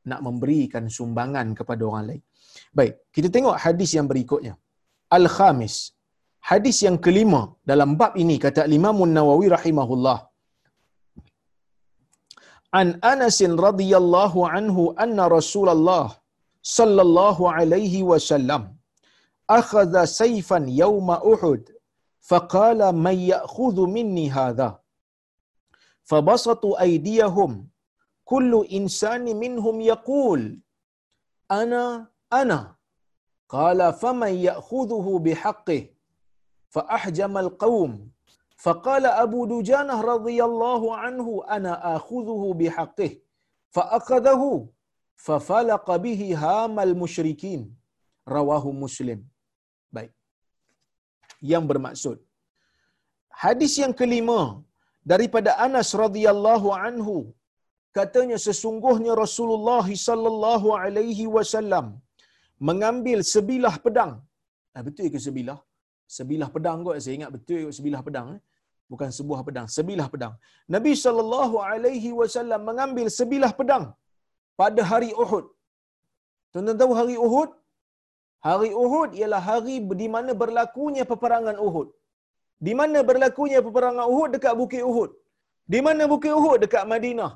nak 0.09 0.21
memberikan 0.27 0.85
sumbangan 0.97 1.47
kepada 1.57 1.81
orang 1.89 2.05
lain 2.09 2.23
Baik, 2.77 2.93
kita 3.15 3.27
tengok 3.35 3.55
hadis 3.65 3.91
yang 3.97 4.07
berikutnya. 4.11 4.53
Al-Khamis. 5.17 5.75
Hadis 6.49 6.77
yang 6.85 6.97
kelima 7.05 7.41
dalam 7.69 7.91
bab 7.99 8.13
ini 8.23 8.35
kata 8.45 8.63
Imam 8.79 8.97
Nawawi 9.17 9.47
rahimahullah. 9.57 10.19
An 12.79 12.87
Anas 13.13 13.37
radhiyallahu 13.67 14.39
anhu 14.57 14.83
anna 15.03 15.25
Rasulullah 15.37 16.07
sallallahu 16.77 17.49
alaihi 17.57 18.01
wasallam 18.11 18.63
akhadha 19.57 20.03
sayfan 20.19 20.63
yawma 20.81 21.15
Uhud 21.33 21.63
faqala 22.29 22.87
man 23.05 23.17
ya'khudhu 23.33 23.91
minni 23.95 24.25
hadha 24.37 24.69
fabasatu 26.10 26.76
aydiyahum 26.84 27.52
kullu 28.30 28.64
insani 28.78 29.32
minhum 29.44 29.76
yaqul 29.92 30.42
ana 31.60 31.82
ana 32.40 32.58
qala 33.54 33.86
faman 34.02 34.32
ya'khudhuhu 34.48 35.12
bihaqqih 35.26 35.82
fa 36.74 36.82
ahjama 36.98 37.40
alqawm 37.46 37.92
فقال 38.64 39.04
أبو 39.24 39.40
دجانة 39.52 39.96
رضي 40.12 40.38
الله 40.48 40.82
عنه 41.02 41.26
أنا 41.56 41.72
آخذه 41.96 42.42
بحقه 42.60 43.12
فأخذه 43.74 44.42
ففلق 45.26 45.86
به 46.04 46.20
هام 46.42 46.76
المشركين 46.88 47.60
رواه 48.36 48.64
مسلم 48.84 49.20
baik 49.96 50.12
yang 51.50 51.64
bermaksud 51.70 52.20
hadis 53.42 53.72
yang 53.82 53.96
kelima 54.00 54.40
daripada 55.11 55.51
Anas 55.65 55.89
radhiyallahu 56.03 56.69
anhu 56.85 57.15
katanya 57.97 58.37
sesungguhnya 58.45 59.13
Rasulullah 59.23 59.85
sallallahu 60.07 60.67
alaihi 60.83 61.25
wasallam 61.35 61.87
mengambil 62.67 63.19
sebilah 63.33 63.75
pedang. 63.85 64.11
Ah, 64.75 64.83
betul 64.87 65.07
ke 65.15 65.19
sebilah? 65.27 65.59
Sebilah 66.17 66.49
pedang 66.55 66.79
kot. 66.85 66.97
Saya 67.03 67.15
ingat 67.19 67.31
betul 67.35 67.59
ke 67.67 67.73
sebilah 67.77 68.01
pedang. 68.07 68.27
Eh? 68.35 68.41
Bukan 68.91 69.09
sebuah 69.17 69.41
pedang. 69.47 69.67
Sebilah 69.75 70.07
pedang. 70.13 70.33
Nabi 70.75 70.91
SAW 71.03 72.59
mengambil 72.69 73.07
sebilah 73.19 73.51
pedang 73.59 73.85
pada 74.61 74.81
hari 74.91 75.11
Uhud. 75.23 75.45
Tuan-tuan 76.51 76.77
tahu 76.81 76.93
hari 76.99 77.15
Uhud? 77.27 77.49
Hari 78.47 78.71
Uhud 78.83 79.09
ialah 79.19 79.41
hari 79.49 79.75
di 80.01 80.07
mana 80.15 80.31
berlakunya 80.41 81.03
peperangan 81.11 81.57
Uhud. 81.67 81.87
Di 82.65 82.73
mana 82.79 82.99
berlakunya 83.09 83.59
peperangan 83.65 84.07
Uhud 84.13 84.29
dekat 84.35 84.53
Bukit 84.61 84.83
Uhud. 84.89 85.11
Di 85.73 85.79
mana 85.85 86.03
Bukit 86.13 86.33
Uhud 86.39 86.57
dekat 86.63 86.83
Madinah. 86.93 87.31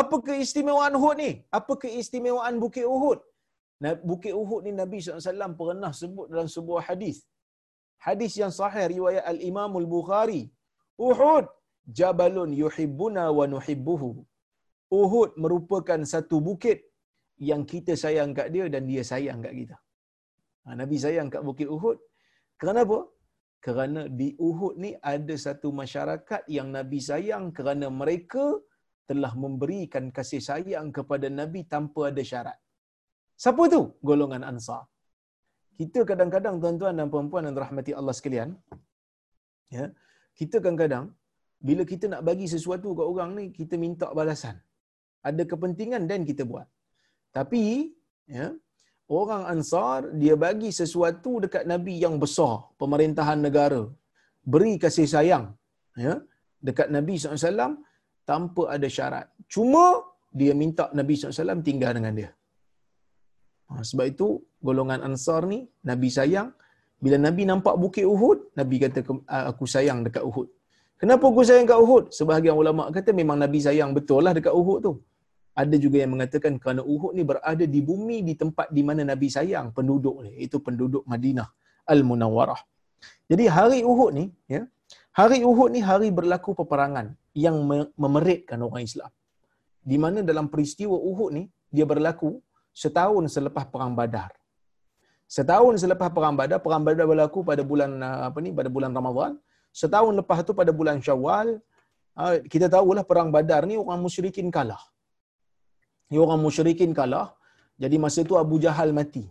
Apa 0.00 0.16
keistimewaan 0.26 0.94
Uhud 0.98 1.16
ni? 1.22 1.30
Apa 1.58 1.74
keistimewaan 1.82 2.56
Bukit 2.62 2.86
Uhud? 2.86 3.18
Bukit 4.10 4.34
Uhud 4.42 4.62
ni 4.66 4.72
Nabi 4.80 4.98
SAW 5.00 5.56
pernah 5.60 5.92
sebut 6.00 6.26
dalam 6.32 6.48
sebuah 6.56 6.82
hadis. 6.88 7.18
Hadis 8.06 8.32
yang 8.40 8.52
sahih 8.58 8.86
riwayat 8.94 9.24
Al-Imam 9.32 9.72
Al-Bukhari. 9.82 10.42
Uhud 11.08 11.44
jabalun 11.98 12.50
yuhibbuna 12.62 13.24
wa 13.38 13.44
nuhibbuhu. 13.54 14.10
Uhud 15.00 15.30
merupakan 15.42 16.00
satu 16.12 16.38
bukit 16.48 16.78
yang 17.48 17.62
kita 17.72 17.92
sayang 18.02 18.30
kat 18.38 18.48
dia 18.54 18.64
dan 18.74 18.84
dia 18.90 19.02
sayang 19.10 19.40
kat 19.44 19.52
kita. 19.60 19.76
Ha, 20.64 20.76
Nabi 20.80 20.96
sayang 21.04 21.28
kat 21.32 21.42
Bukit 21.48 21.68
Uhud. 21.76 21.98
Kerana 22.60 22.84
apa? 22.86 22.98
Kerana 23.64 24.08
di 24.20 24.28
Uhud 24.48 24.74
ni 24.82 24.90
ada 25.14 25.34
satu 25.46 25.68
masyarakat 25.80 26.42
yang 26.56 26.68
Nabi 26.76 26.98
sayang 27.08 27.52
kerana 27.56 27.86
mereka 28.02 28.44
telah 29.10 29.32
memberikan 29.42 30.04
kasih 30.16 30.40
sayang 30.48 30.88
kepada 30.96 31.26
Nabi 31.40 31.60
tanpa 31.72 32.08
ada 32.10 32.22
syarat. 32.30 32.58
Siapa 33.42 33.62
tu? 33.74 33.82
Golongan 34.08 34.44
Ansar. 34.50 34.82
Kita 35.80 36.00
kadang-kadang 36.08 36.56
tuan-tuan 36.62 36.94
dan 36.98 37.08
puan-puan 37.12 37.44
yang 37.48 37.56
rahmati 37.64 37.92
Allah 37.98 38.14
sekalian, 38.18 38.50
ya, 39.76 39.84
kita 40.38 40.56
kadang-kadang 40.60 41.04
bila 41.68 41.82
kita 41.92 42.04
nak 42.12 42.22
bagi 42.28 42.46
sesuatu 42.54 42.88
ke 42.98 43.04
orang 43.12 43.30
ni, 43.38 43.44
kita 43.58 43.76
minta 43.84 44.08
balasan. 44.18 44.56
Ada 45.28 45.42
kepentingan 45.44 46.08
dan 46.10 46.24
kita 46.28 46.42
buat. 46.50 46.68
Tapi, 47.36 47.92
ya, 48.24 48.46
orang 49.18 49.42
Ansar 49.52 50.00
dia 50.22 50.34
bagi 50.44 50.70
sesuatu 50.80 51.32
dekat 51.44 51.64
Nabi 51.72 51.94
yang 52.04 52.16
besar, 52.24 52.54
pemerintahan 52.80 53.38
negara, 53.46 53.82
beri 54.52 54.72
kasih 54.82 55.08
sayang, 55.14 55.44
ya, 56.04 56.14
dekat 56.68 56.88
Nabi 56.96 57.14
SAW 57.18 57.74
tanpa 58.30 58.62
ada 58.74 58.88
syarat. 58.96 59.26
Cuma 59.54 59.84
dia 60.40 60.54
minta 60.62 60.86
Nabi 60.98 61.14
SAW 61.18 61.66
tinggal 61.68 61.92
dengan 61.98 62.14
dia. 62.18 62.30
Ha, 63.70 63.82
sebab 63.88 64.06
itu 64.12 64.28
golongan 64.66 65.02
Ansar 65.08 65.42
ni 65.52 65.60
Nabi 65.90 66.10
sayang. 66.18 66.50
Bila 67.04 67.16
Nabi 67.26 67.42
nampak 67.50 67.74
bukit 67.82 68.04
Uhud, 68.14 68.38
Nabi 68.60 68.76
kata 68.82 69.00
aku 69.50 69.64
sayang 69.74 70.04
dekat 70.06 70.22
Uhud. 70.30 70.48
Kenapa 71.00 71.24
aku 71.32 71.42
sayang 71.48 71.64
dekat 71.66 71.80
Uhud? 71.84 72.04
Sebahagian 72.18 72.56
ulama 72.62 72.92
kata 72.96 73.10
memang 73.20 73.40
Nabi 73.44 73.58
sayang 73.66 73.90
betul 73.96 74.20
lah 74.26 74.32
dekat 74.38 74.52
Uhud 74.60 74.78
tu. 74.86 74.92
Ada 75.54 75.76
juga 75.76 75.98
yang 76.02 76.14
mengatakan 76.14 76.56
kerana 76.62 76.82
Uhud 76.86 77.12
ni 77.18 77.22
berada 77.26 77.64
di 77.66 77.80
bumi 77.82 78.22
di 78.22 78.34
tempat 78.38 78.70
di 78.70 78.82
mana 78.86 79.02
Nabi 79.02 79.26
sayang 79.26 79.74
penduduk 79.74 80.22
ni, 80.24 80.46
itu 80.46 80.62
penduduk 80.62 81.02
Madinah 81.10 81.48
Al-Munawwarah. 81.90 82.60
Jadi 83.26 83.44
hari 83.50 83.80
Uhud 83.82 84.10
ni, 84.14 84.24
ya, 84.46 84.62
hari 85.10 85.42
Uhud 85.42 85.74
ni 85.74 85.80
hari 85.82 86.08
berlaku 86.14 86.54
peperangan 86.54 87.16
yang 87.34 87.56
memeritkan 87.98 88.62
orang 88.62 88.86
Islam. 88.86 89.10
Di 89.80 89.96
mana 89.98 90.22
dalam 90.22 90.46
peristiwa 90.52 90.94
Uhud 90.94 91.30
ni 91.34 91.44
dia 91.72 91.86
berlaku 91.88 92.38
setahun 92.70 93.26
selepas 93.34 93.66
perang 93.66 93.94
Badar. 93.98 94.30
Setahun 95.30 95.78
selepas 95.82 96.10
perang 96.10 96.34
Badar, 96.34 96.58
perang 96.58 96.82
Badar 96.82 97.06
berlaku 97.06 97.46
pada 97.46 97.62
bulan 97.62 97.90
uh, 98.02 98.30
apa 98.30 98.38
ni? 98.42 98.50
Pada 98.50 98.66
bulan 98.66 98.90
Ramadan. 98.90 99.38
Setahun 99.70 100.14
lepas 100.18 100.42
tu 100.42 100.52
pada 100.54 100.74
bulan 100.74 100.98
Syawal, 100.98 101.62
uh, 102.18 102.34
kita 102.50 102.66
tahulah 102.66 103.06
perang 103.06 103.30
Badar 103.30 103.62
ni 103.70 103.78
orang 103.78 104.02
musyrikin 104.02 104.50
kalah. 104.50 104.82
Orang 106.24 106.40
musyrikin 106.46 106.92
kalah. 106.98 107.26
Jadi 107.82 107.96
masa 108.04 108.20
tu 108.30 108.36
Abu 108.42 108.56
Jahal 108.64 108.90
mati. 108.98 109.24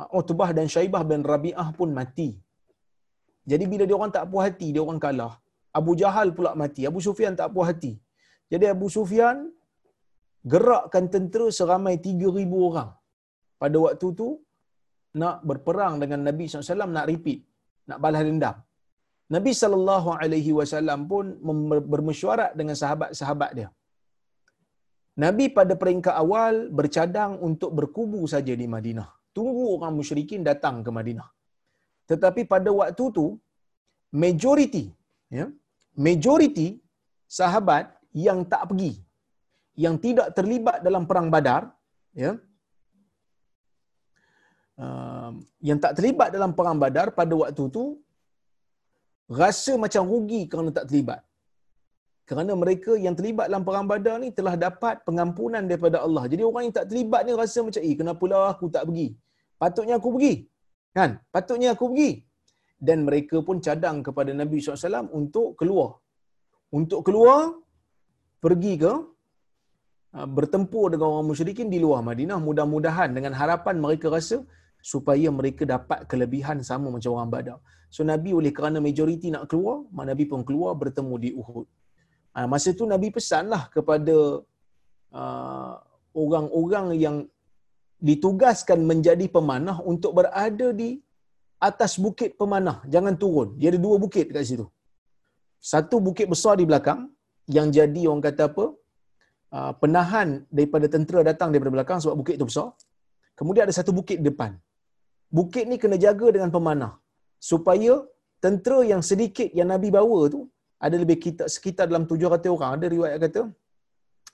Uh, 0.00 0.08
Utbah 0.20 0.50
dan 0.56 0.66
Syaibah 0.74 1.02
bin 1.10 1.20
Rabi'ah 1.32 1.68
pun 1.78 1.90
mati. 1.98 2.30
Jadi 3.50 3.64
bila 3.72 3.84
dia 3.88 3.96
orang 3.98 4.12
tak 4.16 4.24
puas 4.30 4.44
hati, 4.48 4.68
dia 4.74 4.82
orang 4.86 5.00
kalah. 5.04 5.34
Abu 5.78 5.92
Jahal 6.00 6.28
pula 6.36 6.52
mati. 6.62 6.82
Abu 6.90 7.00
Sufyan 7.06 7.34
tak 7.40 7.52
puas 7.54 7.68
hati. 7.70 7.92
Jadi 8.52 8.66
Abu 8.74 8.86
Sufyan 8.96 9.36
gerakkan 10.52 11.06
tentera 11.14 11.46
seramai 11.58 11.94
3,000 11.98 12.66
orang 12.68 12.90
pada 13.62 13.76
waktu 13.84 14.08
tu 14.20 14.28
nak 15.20 15.36
berperang 15.48 15.94
dengan 16.02 16.20
Nabi 16.28 16.44
SAW 16.46 16.94
nak 16.96 17.06
repeat, 17.10 17.40
nak 17.90 17.98
balas 18.04 18.22
dendam. 18.28 18.56
Nabi 19.34 19.52
wasallam 20.58 21.00
pun 21.10 21.26
bermesyuarat 21.92 22.54
dengan 22.58 22.76
sahabat-sahabat 22.82 23.50
dia. 23.58 23.68
Nabi 25.24 25.44
pada 25.58 25.74
peringkat 25.82 26.14
awal 26.22 26.68
bercadang 26.78 27.40
untuk 27.48 27.70
berkubu 27.78 28.20
saja 28.32 28.52
di 28.62 28.66
Madinah. 28.74 29.08
Tunggu 29.36 29.64
orang 29.76 29.92
musyrikin 29.98 30.44
datang 30.50 30.84
ke 30.84 30.90
Madinah. 30.98 31.28
Tetapi 32.10 32.44
pada 32.52 32.70
waktu 32.80 33.04
tu 33.18 33.26
majoriti 34.22 34.84
ya, 35.38 35.46
majoriti 36.06 36.68
sahabat 37.38 37.84
yang 38.26 38.40
tak 38.52 38.64
pergi 38.70 38.92
yang 39.76 40.00
tidak 40.04 40.32
terlibat 40.32 40.80
dalam 40.80 41.04
perang 41.04 41.28
Badar, 41.28 41.68
ya, 42.16 42.32
uh, 44.80 45.30
yang 45.60 45.78
tak 45.84 46.00
terlibat 46.00 46.32
dalam 46.32 46.56
perang 46.56 46.80
Badar 46.80 47.12
pada 47.12 47.36
waktu 47.36 47.62
itu 47.68 47.84
rasa 49.28 49.76
macam 49.76 50.08
rugi 50.08 50.48
kerana 50.48 50.72
tak 50.72 50.88
terlibat. 50.88 51.20
Kerana 52.28 52.52
mereka 52.62 52.92
yang 53.04 53.14
terlibat 53.18 53.46
dalam 53.48 53.62
perang 53.66 53.86
Badar 53.90 54.16
ni 54.22 54.28
telah 54.38 54.54
dapat 54.66 55.06
pengampunan 55.06 55.62
daripada 55.70 56.02
Allah. 56.06 56.24
Jadi 56.32 56.42
orang 56.42 56.62
yang 56.66 56.74
tak 56.78 56.86
terlibat 56.90 57.20
ni 57.26 57.32
rasa 57.42 57.58
macam, 57.66 57.82
"Eh, 57.88 57.94
kenapalah 58.00 58.44
aku 58.54 58.66
tak 58.76 58.84
pergi? 58.88 59.08
Patutnya 59.62 59.94
aku 60.00 60.10
pergi." 60.18 60.34
Kan? 60.96 61.10
Patutnya 61.34 61.68
aku 61.74 61.86
pergi. 61.92 62.10
Dan 62.86 63.06
mereka 63.08 63.36
pun 63.46 63.56
cadang 63.66 64.02
kepada 64.06 64.30
Nabi 64.40 64.58
SAW 64.58 65.06
untuk 65.20 65.54
keluar. 65.60 66.02
Untuk 66.78 67.00
keluar, 67.06 67.54
pergi 68.42 68.74
ke 68.82 68.92
Ah, 70.16 70.24
bertempur 70.36 70.88
dengan 70.92 71.12
orang 71.12 71.28
musyrikin 71.30 71.68
di 71.68 71.76
luar 71.84 72.00
Madinah 72.08 72.40
mudah-mudahan 72.40 73.12
dengan 73.16 73.36
harapan 73.40 73.76
mereka 73.84 74.08
rasa 74.08 74.40
supaya 74.80 75.28
mereka 75.38 75.68
dapat 75.68 76.08
kelebihan 76.10 76.64
sama 76.68 76.88
macam 76.94 77.10
orang 77.16 77.28
Badar. 77.34 77.58
So 77.92 78.00
Nabi 78.00 78.32
oleh 78.32 78.48
kerana 78.56 78.80
majoriti 78.80 79.28
nak 79.34 79.44
keluar, 79.50 79.84
Nabi 80.10 80.24
pun 80.30 80.40
keluar 80.48 80.72
bertemu 80.72 81.14
di 81.20 81.30
Uhud. 81.36 81.68
Ha, 82.36 82.44
masa 82.52 82.70
tu 82.78 82.84
Nabi 82.92 83.08
pesanlah 83.16 83.62
kepada 83.74 84.16
uh, 85.20 85.72
orang-orang 86.22 86.86
yang 87.04 87.16
ditugaskan 88.08 88.80
menjadi 88.90 89.26
pemanah 89.36 89.76
untuk 89.92 90.12
berada 90.18 90.68
di 90.80 90.88
atas 91.68 91.92
bukit 92.04 92.30
pemanah. 92.40 92.78
Jangan 92.94 93.14
turun. 93.22 93.48
Dia 93.60 93.68
ada 93.72 93.80
dua 93.86 93.96
bukit 94.04 94.26
kat 94.34 94.44
situ. 94.50 94.66
Satu 95.72 95.96
bukit 96.08 96.26
besar 96.32 96.54
di 96.60 96.64
belakang 96.70 97.00
yang 97.56 97.72
jadi 97.78 98.02
orang 98.10 98.24
kata 98.28 98.44
apa? 98.52 98.66
Uh, 99.56 99.72
penahan 99.80 100.28
daripada 100.56 100.86
tentera 100.94 101.20
datang 101.30 101.48
daripada 101.52 101.72
belakang 101.76 101.98
sebab 102.04 102.16
bukit 102.20 102.34
itu 102.36 102.46
besar. 102.50 102.68
Kemudian 103.38 103.64
ada 103.66 103.74
satu 103.80 103.92
bukit 103.98 104.20
depan. 104.28 104.52
Bukit 105.38 105.64
ni 105.70 105.76
kena 105.82 105.96
jaga 106.04 106.28
dengan 106.36 106.52
pemanah 106.56 106.92
supaya 107.50 108.04
tentera 108.44 108.78
yang 108.92 109.00
sedikit 109.10 109.48
yang 109.58 109.68
Nabi 109.72 109.88
bawa 109.96 110.20
tu 110.34 110.40
ada 110.76 110.96
lebih 111.02 111.16
kita 111.24 111.44
sekitar 111.54 111.84
dalam 111.90 112.04
700 112.04 112.52
orang. 112.56 112.70
Ada 112.76 112.86
riwayat 112.94 113.18
kata 113.24 113.42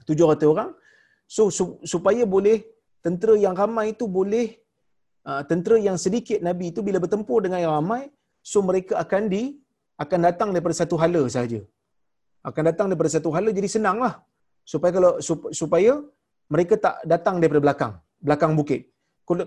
700 0.09 0.53
orang. 0.53 0.71
So 1.35 1.49
supaya 1.95 2.23
boleh 2.35 2.59
tentera 3.05 3.35
yang 3.45 3.55
ramai 3.61 3.87
itu 3.95 4.05
boleh 4.19 4.47
uh, 5.29 5.43
tentera 5.51 5.77
yang 5.89 5.97
sedikit 6.05 6.39
Nabi 6.49 6.71
itu 6.73 6.81
bila 6.87 6.99
bertempur 7.05 7.39
dengan 7.45 7.59
yang 7.65 7.75
ramai 7.79 8.03
so 8.53 8.59
mereka 8.69 8.95
akan 9.05 9.23
di 9.35 9.43
akan 10.03 10.21
datang 10.29 10.49
daripada 10.55 10.77
satu 10.83 10.95
hala 11.03 11.23
saja 11.37 11.61
akan 12.51 12.63
datang 12.71 12.87
daripada 12.91 13.11
satu 13.17 13.31
hala 13.35 13.51
jadi 13.59 13.71
senanglah. 13.77 14.15
Supaya 14.73 14.93
kalau 14.97 15.13
supaya 15.61 15.93
mereka 16.55 16.75
tak 16.85 16.97
datang 17.13 17.37
daripada 17.43 17.63
belakang 17.67 17.93
belakang 18.23 18.53
bukit. 18.61 18.81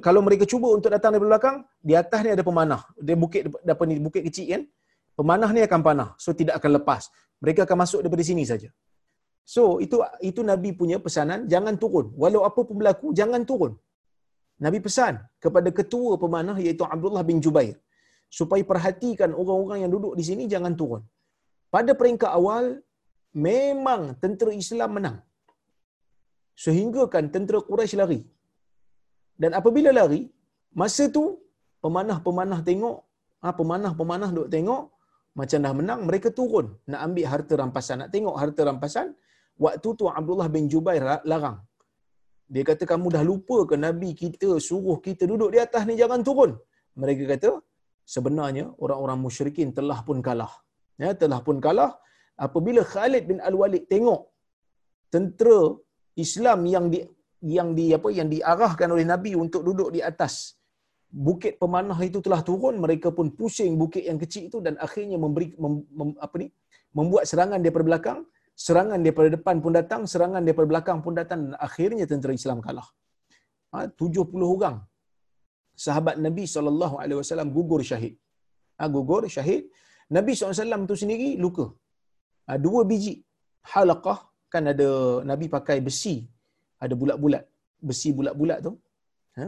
Kalau 0.06 0.22
mereka 0.26 0.44
cuba 0.52 0.68
untuk 0.78 0.92
datang 0.96 1.12
dari 1.16 1.24
belakang, 1.24 1.56
di 1.88 1.94
atas 2.02 2.20
ni 2.26 2.30
ada 2.36 2.44
pemanah. 2.48 2.82
Dia 3.08 3.16
bukit 3.24 3.42
apa 3.74 3.84
ni 3.90 3.96
bukit 4.06 4.24
kecil 4.28 4.46
kan? 4.54 4.62
Pemanah 5.20 5.50
ni 5.56 5.62
akan 5.68 5.82
panah. 5.88 6.10
So 6.24 6.30
tidak 6.40 6.56
akan 6.60 6.72
lepas. 6.78 7.04
Mereka 7.44 7.64
akan 7.68 7.78
masuk 7.84 8.00
daripada 8.04 8.24
sini 8.30 8.44
saja. 8.52 8.70
So 9.54 9.64
itu 9.86 9.98
itu 10.30 10.42
Nabi 10.52 10.70
punya 10.80 10.98
pesanan, 11.06 11.40
jangan 11.54 11.76
turun. 11.84 12.08
Walau 12.22 12.42
apa 12.50 12.60
pun 12.68 12.76
berlaku, 12.82 13.08
jangan 13.20 13.42
turun. 13.50 13.74
Nabi 14.66 14.80
pesan 14.86 15.14
kepada 15.44 15.70
ketua 15.80 16.14
pemanah 16.24 16.58
iaitu 16.66 16.84
Abdullah 16.94 17.24
bin 17.30 17.40
Jubair 17.46 17.76
supaya 18.40 18.64
perhatikan 18.72 19.32
orang-orang 19.42 19.80
yang 19.84 19.92
duduk 19.96 20.14
di 20.20 20.24
sini 20.30 20.44
jangan 20.54 20.74
turun. 20.80 21.04
Pada 21.76 21.92
peringkat 22.00 22.32
awal 22.40 22.80
memang 23.36 24.02
tentera 24.24 24.52
Islam 24.64 24.90
menang. 24.98 25.18
Sehingga 26.56 27.04
kan 27.14 27.28
tentera 27.36 27.60
Quraisy 27.60 28.00
lari. 28.00 28.22
Dan 29.36 29.52
apabila 29.60 29.92
lari, 29.92 30.22
masa 30.72 31.12
tu 31.12 31.24
pemanah-pemanah 31.84 32.60
tengok, 32.64 32.98
ha, 33.44 33.52
pemanah-pemanah 33.52 34.30
duk 34.32 34.48
tengok, 34.48 34.95
macam 35.40 35.60
dah 35.66 35.74
menang, 35.80 36.02
mereka 36.08 36.30
turun 36.40 36.68
nak 36.92 37.00
ambil 37.06 37.26
harta 37.32 37.54
rampasan, 37.62 37.98
nak 38.02 38.10
tengok 38.16 38.36
harta 38.42 38.62
rampasan. 38.70 39.08
Waktu 39.64 39.90
tu 40.00 40.06
Abdullah 40.20 40.48
bin 40.56 40.64
Jubair 40.72 41.04
larang. 41.32 41.58
Dia 42.54 42.64
kata, 42.70 42.84
kamu 42.92 43.08
dah 43.16 43.24
lupa 43.30 43.58
ke 43.70 43.76
Nabi 43.86 44.10
kita 44.22 44.50
suruh 44.68 44.98
kita 45.08 45.24
duduk 45.32 45.50
di 45.56 45.60
atas 45.66 45.84
ni, 45.88 45.94
jangan 46.02 46.22
turun. 46.28 46.52
Mereka 47.02 47.24
kata, 47.34 47.52
sebenarnya 48.16 48.66
orang-orang 48.84 49.20
musyrikin 49.26 49.70
telah 49.78 50.00
pun 50.08 50.20
kalah. 50.28 50.54
Ya, 51.04 51.12
telah 51.22 51.40
pun 51.48 51.58
kalah. 51.66 51.92
Apabila 52.46 52.82
Khalid 52.94 53.24
bin 53.32 53.40
Al-Walid 53.50 53.84
tengok 53.92 54.22
tentera 55.14 55.60
Islam 56.24 56.60
yang 56.76 56.86
di, 56.94 57.00
yang 57.58 57.70
di 57.78 57.86
apa 57.98 58.10
yang 58.20 58.28
diarahkan 58.32 58.88
oleh 58.96 59.06
Nabi 59.14 59.32
untuk 59.44 59.62
duduk 59.68 59.90
di 59.96 60.00
atas 60.12 60.56
bukit 61.16 61.54
pemanah 61.62 62.00
itu 62.08 62.20
telah 62.26 62.42
turun 62.48 62.76
mereka 62.86 63.10
pun 63.18 63.28
pusing 63.40 63.74
bukit 63.82 64.04
yang 64.10 64.20
kecil 64.24 64.44
itu 64.50 64.60
dan 64.66 64.76
akhirnya 64.86 65.18
memberi 65.24 65.48
mem, 65.64 65.76
mem, 65.98 66.10
apa 66.26 66.36
ni 66.42 66.48
membuat 66.98 67.24
serangan 67.32 67.60
daripada 67.64 67.86
belakang 67.90 68.20
serangan 68.66 69.00
daripada 69.06 69.30
depan 69.36 69.56
pun 69.64 69.72
datang 69.80 70.02
serangan 70.12 70.42
daripada 70.48 70.68
belakang 70.74 71.00
pun 71.06 71.14
datang 71.20 71.40
dan 71.46 71.56
akhirnya 71.68 72.06
tentera 72.12 72.34
Islam 72.40 72.60
kalah. 72.66 72.88
Ha, 73.72 73.88
70 73.92 74.54
orang 74.56 74.78
sahabat 75.86 76.16
Nabi 76.26 76.44
sallallahu 76.56 76.96
alaihi 77.04 77.20
wasallam 77.22 77.50
gugur 77.58 77.82
syahid. 77.92 78.16
Ha, 78.80 78.88
gugur 78.96 79.24
syahid. 79.36 79.64
Nabi 80.16 80.32
SAW 80.38 80.86
itu 80.86 80.96
sendiri 81.02 81.30
luka. 81.44 81.66
Ha, 82.48 82.58
dua 82.66 82.82
biji 82.90 83.16
halaqah 83.74 84.20
kan 84.54 84.64
ada 84.72 84.90
Nabi 85.30 85.46
pakai 85.56 85.78
besi 85.88 86.16
ada 86.84 86.94
bulat-bulat 87.02 87.44
besi 87.88 88.10
bulat-bulat 88.18 88.60
tu. 88.68 88.74
Ha? 89.40 89.46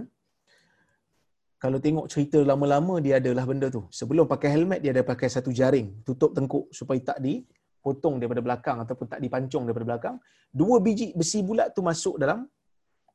Kalau 1.64 1.78
tengok 1.86 2.06
cerita 2.14 2.40
lama-lama 2.50 2.96
dia 3.06 3.18
adalah 3.22 3.44
benda 3.50 3.68
tu. 3.76 3.82
Sebelum 4.00 4.26
pakai 4.34 4.50
helmet 4.56 4.80
dia 4.84 4.92
ada 4.96 5.04
pakai 5.12 5.28
satu 5.36 5.50
jaring. 5.60 5.88
Tutup 6.08 6.32
tengkuk 6.38 6.66
supaya 6.80 7.00
tak 7.10 7.18
dipotong 7.26 8.16
daripada 8.22 8.42
belakang 8.48 8.78
ataupun 8.84 9.06
tak 9.14 9.20
dipancung 9.26 9.64
daripada 9.66 9.86
belakang. 9.90 10.16
Dua 10.62 10.78
biji 10.86 11.08
besi 11.20 11.42
bulat 11.48 11.74
tu 11.76 11.82
masuk 11.90 12.16
dalam 12.22 12.46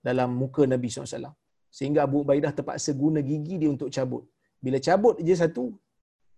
dalam 0.08 0.34
muka 0.42 0.66
Nabi 0.72 0.90
SAW. 0.90 1.30
Sehingga 1.76 2.00
Abu 2.06 2.16
Ubaidah 2.26 2.52
terpaksa 2.56 2.90
guna 3.02 3.22
gigi 3.30 3.56
dia 3.62 3.70
untuk 3.74 3.90
cabut. 3.96 4.26
Bila 4.64 4.78
cabut 4.88 5.16
je 5.26 5.34
satu 5.42 5.64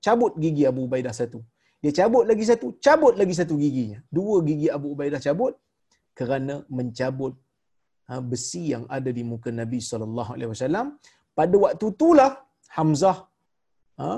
cabut 0.05 0.33
gigi 0.43 0.65
Abu 0.73 0.85
Ubaidah 0.89 1.15
satu. 1.21 1.41
Dia 1.83 1.93
cabut 2.01 2.25
lagi 2.31 2.45
satu 2.51 2.67
cabut 2.87 3.15
lagi 3.21 3.35
satu 3.41 3.57
giginya. 3.63 3.99
Dua 4.19 4.37
gigi 4.49 4.69
Abu 4.77 4.93
Ubaidah 4.95 5.21
cabut 5.25 5.57
kerana 6.19 6.57
mencabut 6.69 7.35
Ha, 8.09 8.21
besi 8.31 8.63
yang 8.73 8.85
ada 8.97 9.09
di 9.09 9.23
muka 9.25 9.49
Nabi 9.49 9.79
sallallahu 9.91 10.31
alaihi 10.37 10.51
wasallam 10.53 10.87
pada 11.39 11.57
waktu 11.65 11.87
itulah 11.95 12.31
Hamzah 12.77 13.19
ha, 14.01 14.11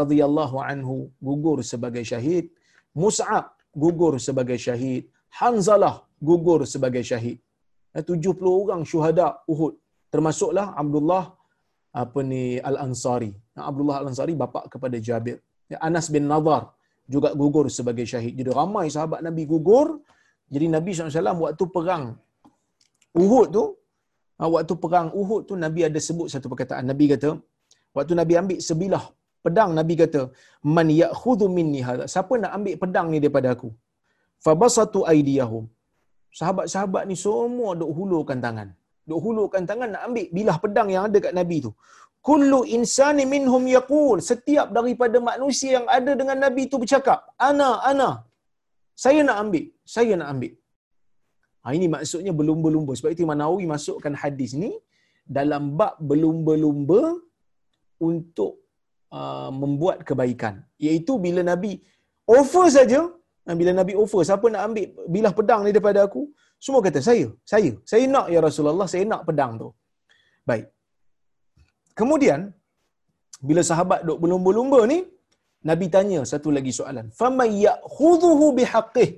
radhiyallahu 0.00 0.56
anhu 0.70 0.94
gugur 1.28 1.58
sebagai 1.72 2.04
syahid. 2.10 2.46
Mus'ab 3.02 3.44
gugur 3.82 4.14
sebagai 4.26 4.58
syahid. 4.66 5.02
Hanzalah 5.40 5.94
gugur 6.28 6.60
sebagai 6.74 7.02
syahid. 7.10 7.38
70 7.94 8.34
ha, 8.34 8.50
orang 8.62 8.82
syuhada 8.90 9.26
Uhud. 9.52 9.74
Termasuklah 10.12 10.66
Abdullah 10.82 11.24
apa 12.02 12.20
ni 12.30 12.42
Al-Ansari. 12.70 13.30
Abdullah 13.70 13.96
Al-Ansari 14.02 14.34
bapa 14.42 14.60
kepada 14.72 14.96
Jabir. 15.08 15.38
Anas 15.86 16.06
bin 16.14 16.26
Nadar 16.30 16.62
juga 17.14 17.28
gugur 17.40 17.66
sebagai 17.78 18.06
syahid. 18.12 18.34
Jadi 18.40 18.50
ramai 18.60 18.86
sahabat 18.94 19.20
Nabi 19.26 19.42
gugur. 19.52 19.88
Jadi 20.54 20.66
Nabi 20.76 20.90
SAW 20.90 21.42
waktu 21.46 21.64
perang 21.74 22.04
Uhud 23.22 23.48
tu, 23.56 23.64
waktu 24.54 24.74
perang 24.82 25.08
Uhud 25.20 25.42
tu 25.48 25.54
Nabi 25.64 25.80
ada 25.88 26.00
sebut 26.08 26.28
satu 26.32 26.48
perkataan. 26.52 26.84
Nabi 26.90 27.06
kata, 27.12 27.30
waktu 27.96 28.12
Nabi 28.20 28.34
ambil 28.40 28.58
sebilah 28.68 29.04
pedang, 29.44 29.70
Nabi 29.78 29.94
kata, 30.02 30.22
Man 30.76 30.88
ya'khudhu 31.02 31.46
minni 31.56 31.80
hadha. 31.88 32.06
Siapa 32.14 32.34
nak 32.42 32.52
ambil 32.58 32.74
pedang 32.82 33.06
ni 33.12 33.18
daripada 33.24 33.50
aku? 33.56 33.68
Fabasatu 34.44 35.00
aidiyahum. 35.12 35.64
Sahabat-sahabat 36.38 37.04
ni 37.10 37.16
semua 37.24 37.70
duk 37.80 37.90
hulurkan 37.98 38.38
tangan. 38.44 38.68
Duk 39.08 39.20
hulurkan 39.24 39.62
tangan 39.70 39.88
nak 39.94 40.02
ambil 40.08 40.26
bilah 40.36 40.56
pedang 40.64 40.88
yang 40.94 41.04
ada 41.08 41.18
kat 41.26 41.34
Nabi 41.40 41.56
tu. 41.66 41.72
Kullu 42.28 42.60
insani 42.76 43.24
minhum 43.34 43.64
yaqul. 43.76 44.18
Setiap 44.30 44.66
daripada 44.76 45.18
manusia 45.30 45.70
yang 45.80 45.86
ada 45.98 46.12
dengan 46.20 46.38
Nabi 46.44 46.62
tu 46.72 46.78
bercakap, 46.82 47.20
ana 47.48 47.70
ana. 47.90 48.10
Saya 49.04 49.20
nak 49.28 49.36
ambil, 49.42 49.64
saya 49.94 50.12
nak 50.20 50.28
ambil. 50.36 50.52
Ha, 51.63 51.73
ini 51.77 51.87
maksudnya 51.95 52.33
berlumba-lumba. 52.39 52.93
Sebab 52.97 53.11
itu 53.13 53.23
Imam 53.27 53.37
Nawawi 53.41 53.65
masukkan 53.75 54.13
hadis 54.23 54.51
ni 54.63 54.71
dalam 55.37 55.63
bab 55.79 55.93
berlumba-lumba 56.09 57.01
untuk 58.09 58.51
uh, 59.17 59.49
membuat 59.61 59.97
kebaikan. 60.09 60.55
Iaitu 60.85 61.13
bila 61.25 61.41
Nabi 61.51 61.71
offer 62.37 62.65
saja, 62.77 63.01
bila 63.61 63.71
Nabi 63.79 63.93
offer, 64.03 64.21
siapa 64.29 64.45
nak 64.53 64.61
ambil 64.67 64.85
bilah 65.15 65.33
pedang 65.39 65.61
ni 65.65 65.71
daripada 65.75 66.01
aku? 66.07 66.21
Semua 66.65 66.81
kata, 66.85 66.99
saya, 67.07 67.25
saya. 67.51 67.71
Saya 67.91 68.05
nak 68.13 68.27
ya 68.33 68.39
Rasulullah, 68.47 68.87
saya 68.93 69.05
nak 69.11 69.21
pedang 69.27 69.51
tu. 69.61 69.69
Baik. 70.49 70.65
Kemudian, 71.99 72.39
bila 73.47 73.61
sahabat 73.69 73.99
duk 74.07 74.19
berlumba-lumba 74.23 74.79
ni, 74.91 74.99
Nabi 75.69 75.85
tanya 75.95 76.19
satu 76.31 76.49
lagi 76.57 76.71
soalan. 76.79 77.05
فَمَنْ 77.19 77.49
يَأْخُذُهُ 77.65 78.39
بِحَقِّهِ 78.57 79.09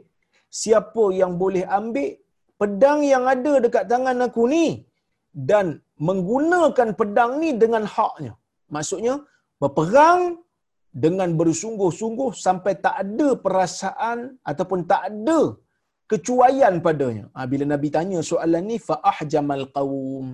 Siapa 0.61 1.05
yang 1.19 1.35
boleh 1.41 1.63
ambil 1.79 2.09
pedang 2.62 3.00
yang 3.12 3.24
ada 3.34 3.52
dekat 3.64 3.84
tangan 3.92 4.24
aku 4.26 4.42
ni 4.54 4.66
dan 5.50 5.66
menggunakan 6.08 6.88
pedang 7.00 7.32
ni 7.42 7.50
dengan 7.62 7.84
haknya. 7.94 8.32
Maksudnya 8.74 9.14
berperang 9.62 10.22
dengan 11.04 11.28
bersungguh-sungguh 11.40 12.30
sampai 12.46 12.72
tak 12.84 12.96
ada 13.02 13.28
perasaan 13.44 14.18
ataupun 14.50 14.80
tak 14.92 15.02
ada 15.10 15.40
kecuaian 16.12 16.74
padanya. 16.86 17.24
Ha, 17.34 17.46
bila 17.52 17.64
Nabi 17.74 17.88
tanya 17.96 18.20
soalan 18.30 18.64
ni 18.70 18.76
fa'ahjamal 18.88 19.64
qaum 19.76 20.26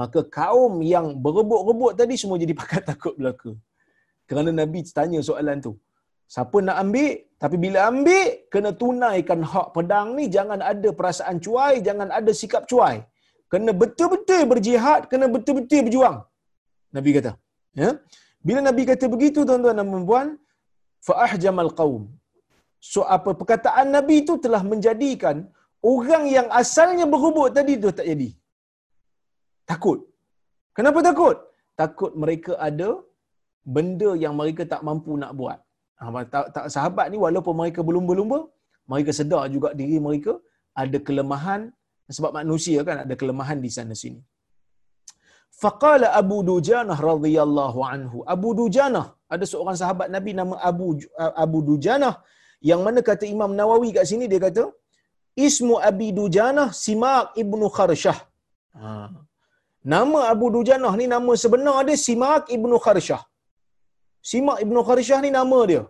maka 0.00 0.20
kaum 0.38 0.74
yang 0.94 1.06
berebut-rebut 1.24 1.92
tadi 2.00 2.14
semua 2.20 2.40
jadi 2.44 2.54
pakat 2.60 2.82
takut 2.90 3.14
belaka. 3.20 3.52
Kerana 4.28 4.50
Nabi 4.60 4.80
tanya 4.98 5.20
soalan 5.28 5.58
tu. 5.66 5.72
Siapa 6.32 6.58
nak 6.66 6.76
ambil? 6.82 7.12
Tapi 7.42 7.56
bila 7.64 7.78
ambil, 7.90 8.26
kena 8.52 8.70
tunaikan 8.80 9.40
hak 9.52 9.68
pedang 9.76 10.08
ni. 10.18 10.24
Jangan 10.36 10.60
ada 10.72 10.88
perasaan 10.98 11.36
cuai, 11.44 11.74
jangan 11.86 12.08
ada 12.18 12.32
sikap 12.40 12.64
cuai. 12.70 12.96
kena 13.52 13.70
betul-betul 13.80 14.42
berjihad, 14.50 15.00
kena 15.10 15.26
betul-betul 15.34 15.80
berjuang. 15.86 16.18
Nabi 16.96 17.10
kata. 17.16 17.32
Ya? 17.80 17.90
Bila 18.46 18.60
Nabi 18.68 18.82
kata 18.90 19.06
begitu 19.14 19.40
tuan-tuan 19.48 19.76
dan 19.80 19.88
puan 20.08 20.28
fa 21.06 21.14
ahjamal 21.26 21.70
qaum. 21.80 22.02
So 22.90 23.00
apa 23.16 23.30
perkataan 23.40 23.86
Nabi 23.96 24.14
itu 24.22 24.34
telah 24.44 24.62
menjadikan 24.70 25.36
orang 25.92 26.24
yang 26.36 26.48
asalnya 26.60 27.06
berhubung 27.12 27.52
tadi 27.58 27.74
tu 27.82 27.92
tak 27.98 28.06
jadi. 28.10 28.30
Takut. 29.70 29.98
Kenapa 30.78 30.98
takut? 31.08 31.36
Takut 31.80 32.12
mereka 32.22 32.52
ada 32.68 32.88
benda 33.74 34.10
yang 34.24 34.34
mereka 34.40 34.62
tak 34.72 34.82
mampu 34.88 35.12
nak 35.22 35.32
buat. 35.40 35.58
Ha, 36.02 36.24
tak, 36.54 36.66
sahabat 36.74 37.06
ni 37.12 37.18
walaupun 37.24 37.54
mereka 37.60 37.80
berlumba-lumba, 37.88 38.38
mereka 38.92 39.10
sedar 39.18 39.42
juga 39.54 39.68
diri 39.80 39.98
mereka 40.06 40.32
ada 40.82 40.98
kelemahan 41.06 41.62
sebab 42.16 42.30
manusia 42.40 42.78
kan 42.88 42.96
ada 43.04 43.14
kelemahan 43.20 43.58
di 43.64 43.70
sana 43.76 43.94
sini. 44.02 44.20
Faqala 45.62 46.08
Abu 46.20 46.38
Dujanah 46.50 46.98
radhiyallahu 47.10 47.80
anhu. 47.94 48.18
Abu 48.34 48.50
Dujanah 48.60 49.06
ada 49.34 49.44
seorang 49.50 49.76
sahabat 49.80 50.08
Nabi 50.14 50.32
nama 50.40 50.54
Abu 50.70 50.86
Abu 51.44 51.58
Dujanah 51.68 52.14
yang 52.70 52.80
mana 52.86 53.00
kata 53.08 53.24
Imam 53.34 53.52
Nawawi 53.58 53.90
kat 53.96 54.06
sini 54.10 54.26
dia 54.32 54.40
kata 54.46 54.64
Ismu 55.46 55.74
Abi 55.90 56.08
Dujanah 56.18 56.68
Simak 56.84 57.36
ibnu 57.42 57.66
Kharshah. 57.76 58.18
Ha. 58.80 58.90
Nama 59.92 60.20
Abu 60.32 60.46
Dujanah 60.56 60.92
ni 61.00 61.06
nama 61.14 61.32
sebenar 61.44 61.78
dia 61.88 61.98
Simak 62.06 62.42
ibnu 62.56 62.76
Kharshah. 62.86 63.22
Simak 64.30 64.58
ibnu 64.64 64.80
Kharshah 64.88 65.20
ni 65.24 65.30
nama 65.38 65.60
dia. 65.70 65.82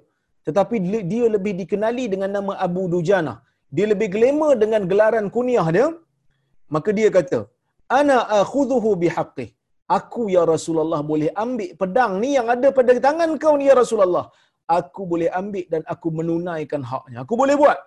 Tetapi 0.46 0.76
dia 1.12 1.26
lebih 1.34 1.52
dikenali 1.60 2.04
dengan 2.12 2.30
nama 2.36 2.52
Abu 2.66 2.84
Dujanah. 2.94 3.36
Dia 3.76 3.86
lebih 3.92 4.08
glamour 4.14 4.52
dengan 4.62 4.82
gelaran 4.90 5.26
kuniah 5.36 5.66
dia. 5.76 5.88
Maka 6.74 6.90
dia 6.98 7.08
kata, 7.16 7.40
Ana 8.00 8.18
akhudhuhu 8.40 8.90
bihaqqih. 9.02 9.48
Aku 9.98 10.22
ya 10.34 10.42
Rasulullah 10.54 11.00
boleh 11.10 11.30
ambil 11.44 11.70
pedang 11.80 12.12
ni 12.22 12.30
yang 12.38 12.48
ada 12.54 12.68
pada 12.78 12.92
tangan 13.06 13.30
kau 13.42 13.54
ni 13.60 13.66
ya 13.70 13.74
Rasulullah. 13.82 14.26
Aku 14.78 15.02
boleh 15.12 15.28
ambil 15.40 15.64
dan 15.72 15.82
aku 15.94 16.08
menunaikan 16.18 16.82
haknya. 16.90 17.18
Aku 17.24 17.34
boleh 17.42 17.56
buat. 17.62 17.78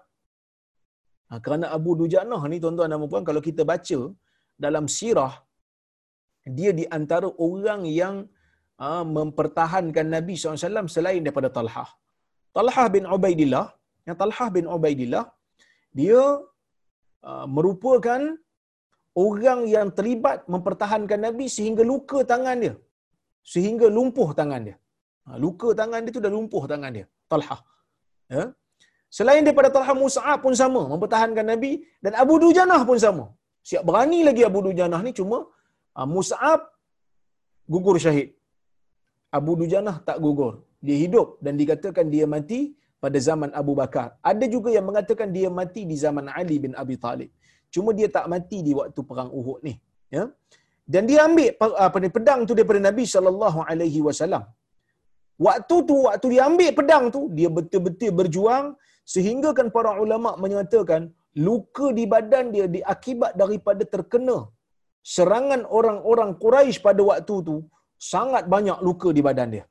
Ha, 1.30 1.39
kerana 1.45 1.66
Abu 1.78 1.91
Dujanah 1.99 2.41
ni 2.51 2.58
tuan-tuan 2.64 2.91
dan 2.93 3.08
puan 3.12 3.26
kalau 3.30 3.41
kita 3.47 3.62
baca 3.72 3.99
dalam 4.66 4.86
sirah 4.97 5.34
dia 6.58 6.72
di 6.80 6.86
antara 6.97 7.28
orang 7.47 7.82
yang 8.01 8.16
uh, 8.86 9.06
mempertahankan 9.18 10.06
Nabi 10.16 10.34
SAW 10.38 10.93
selain 10.95 11.22
daripada 11.26 11.49
Talhah. 11.58 11.89
Talhah 12.58 12.88
bin 12.95 13.03
Ubaidillah, 13.16 13.66
yang 14.08 14.18
Talhah 14.22 14.47
bin 14.56 14.66
Ubaidillah, 14.76 15.26
dia 15.99 16.22
uh, 17.30 17.45
merupakan 17.56 18.22
orang 19.24 19.60
yang 19.76 19.88
terlibat 19.97 20.38
mempertahankan 20.53 21.20
Nabi 21.28 21.45
sehingga 21.56 21.84
luka 21.91 22.20
tangan 22.32 22.58
dia. 22.64 22.76
Sehingga 23.53 23.88
lumpuh 23.97 24.30
tangan 24.39 24.62
dia. 24.68 24.78
Ha, 25.26 25.38
luka 25.43 25.70
tangan 25.80 25.99
dia 26.03 26.12
tu 26.16 26.22
dah 26.26 26.32
lumpuh 26.36 26.64
tangan 26.72 26.91
dia. 26.97 27.06
Talhah. 27.32 27.60
Ya? 28.36 28.43
Selain 29.18 29.41
daripada 29.45 29.70
Talhah 29.76 29.95
Musa'ab 30.03 30.39
pun 30.45 30.53
sama 30.62 30.82
mempertahankan 30.91 31.45
Nabi 31.53 31.72
dan 32.03 32.14
Abu 32.24 32.36
Dujanah 32.43 32.82
pun 32.89 32.97
sama. 33.06 33.26
Siap 33.70 33.84
berani 33.88 34.20
lagi 34.28 34.41
Abu 34.49 34.60
Dujanah 34.68 34.99
ni 35.08 35.12
cuma 35.20 35.38
uh, 35.97 36.08
Musa'ab 36.16 36.62
gugur 37.74 37.95
syahid. 38.06 38.30
Abu 39.38 39.53
Dujanah 39.62 39.95
tak 40.08 40.18
gugur. 40.26 40.64
Dia 40.88 40.97
hidup 41.03 41.27
dan 41.45 41.53
dikatakan 41.61 42.05
dia 42.13 42.25
mati 42.36 42.59
pada 43.03 43.17
zaman 43.27 43.49
Abu 43.61 43.73
Bakar. 43.79 44.07
Ada 44.31 44.45
juga 44.55 44.69
yang 44.75 44.86
mengatakan 44.89 45.29
dia 45.38 45.49
mati 45.59 45.81
di 45.91 45.95
zaman 46.03 46.25
Ali 46.39 46.57
bin 46.65 46.73
Abi 46.83 46.95
Talib. 47.05 47.29
Cuma 47.73 47.89
dia 47.97 48.07
tak 48.17 48.25
mati 48.33 48.57
di 48.67 48.71
waktu 48.79 49.01
perang 49.09 49.31
Uhud 49.39 49.59
ni. 49.67 49.73
Ya. 50.15 50.23
Dan 50.93 51.03
dia 51.09 51.19
ambil 51.27 51.49
apa 51.88 51.97
ni 52.03 52.09
pedang 52.17 52.41
tu 52.47 52.53
daripada 52.57 52.81
Nabi 52.88 53.03
sallallahu 53.13 53.59
alaihi 53.69 54.01
wasallam. 54.07 54.43
Waktu 55.47 55.75
tu 55.89 55.95
waktu 56.07 56.27
dia 56.33 56.41
ambil 56.49 56.71
pedang 56.79 57.05
tu 57.15 57.21
dia 57.38 57.49
betul-betul 57.57 58.11
berjuang 58.19 58.67
sehingga 59.13 59.49
kan 59.57 59.67
para 59.75 59.91
ulama 60.03 60.29
menyatakan 60.43 61.01
luka 61.47 61.88
di 61.97 62.05
badan 62.13 62.45
dia 62.55 62.65
diakibat 62.75 63.31
daripada 63.41 63.83
terkena 63.93 64.38
serangan 65.13 65.61
orang-orang 65.77 66.31
Quraisy 66.43 66.79
pada 66.88 67.01
waktu 67.09 67.36
tu 67.49 67.55
sangat 68.13 68.43
banyak 68.53 68.79
luka 68.88 69.09
di 69.17 69.21
badan 69.27 69.49
dia. 69.55 69.65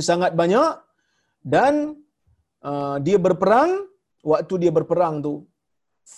Sangat 0.00 0.32
banyak 0.40 0.72
dan 1.54 1.74
uh, 2.64 2.96
dia 3.06 3.18
berperang 3.26 3.72
waktu 4.32 4.54
dia 4.62 4.72
berperang 4.78 5.14
tu 5.26 5.34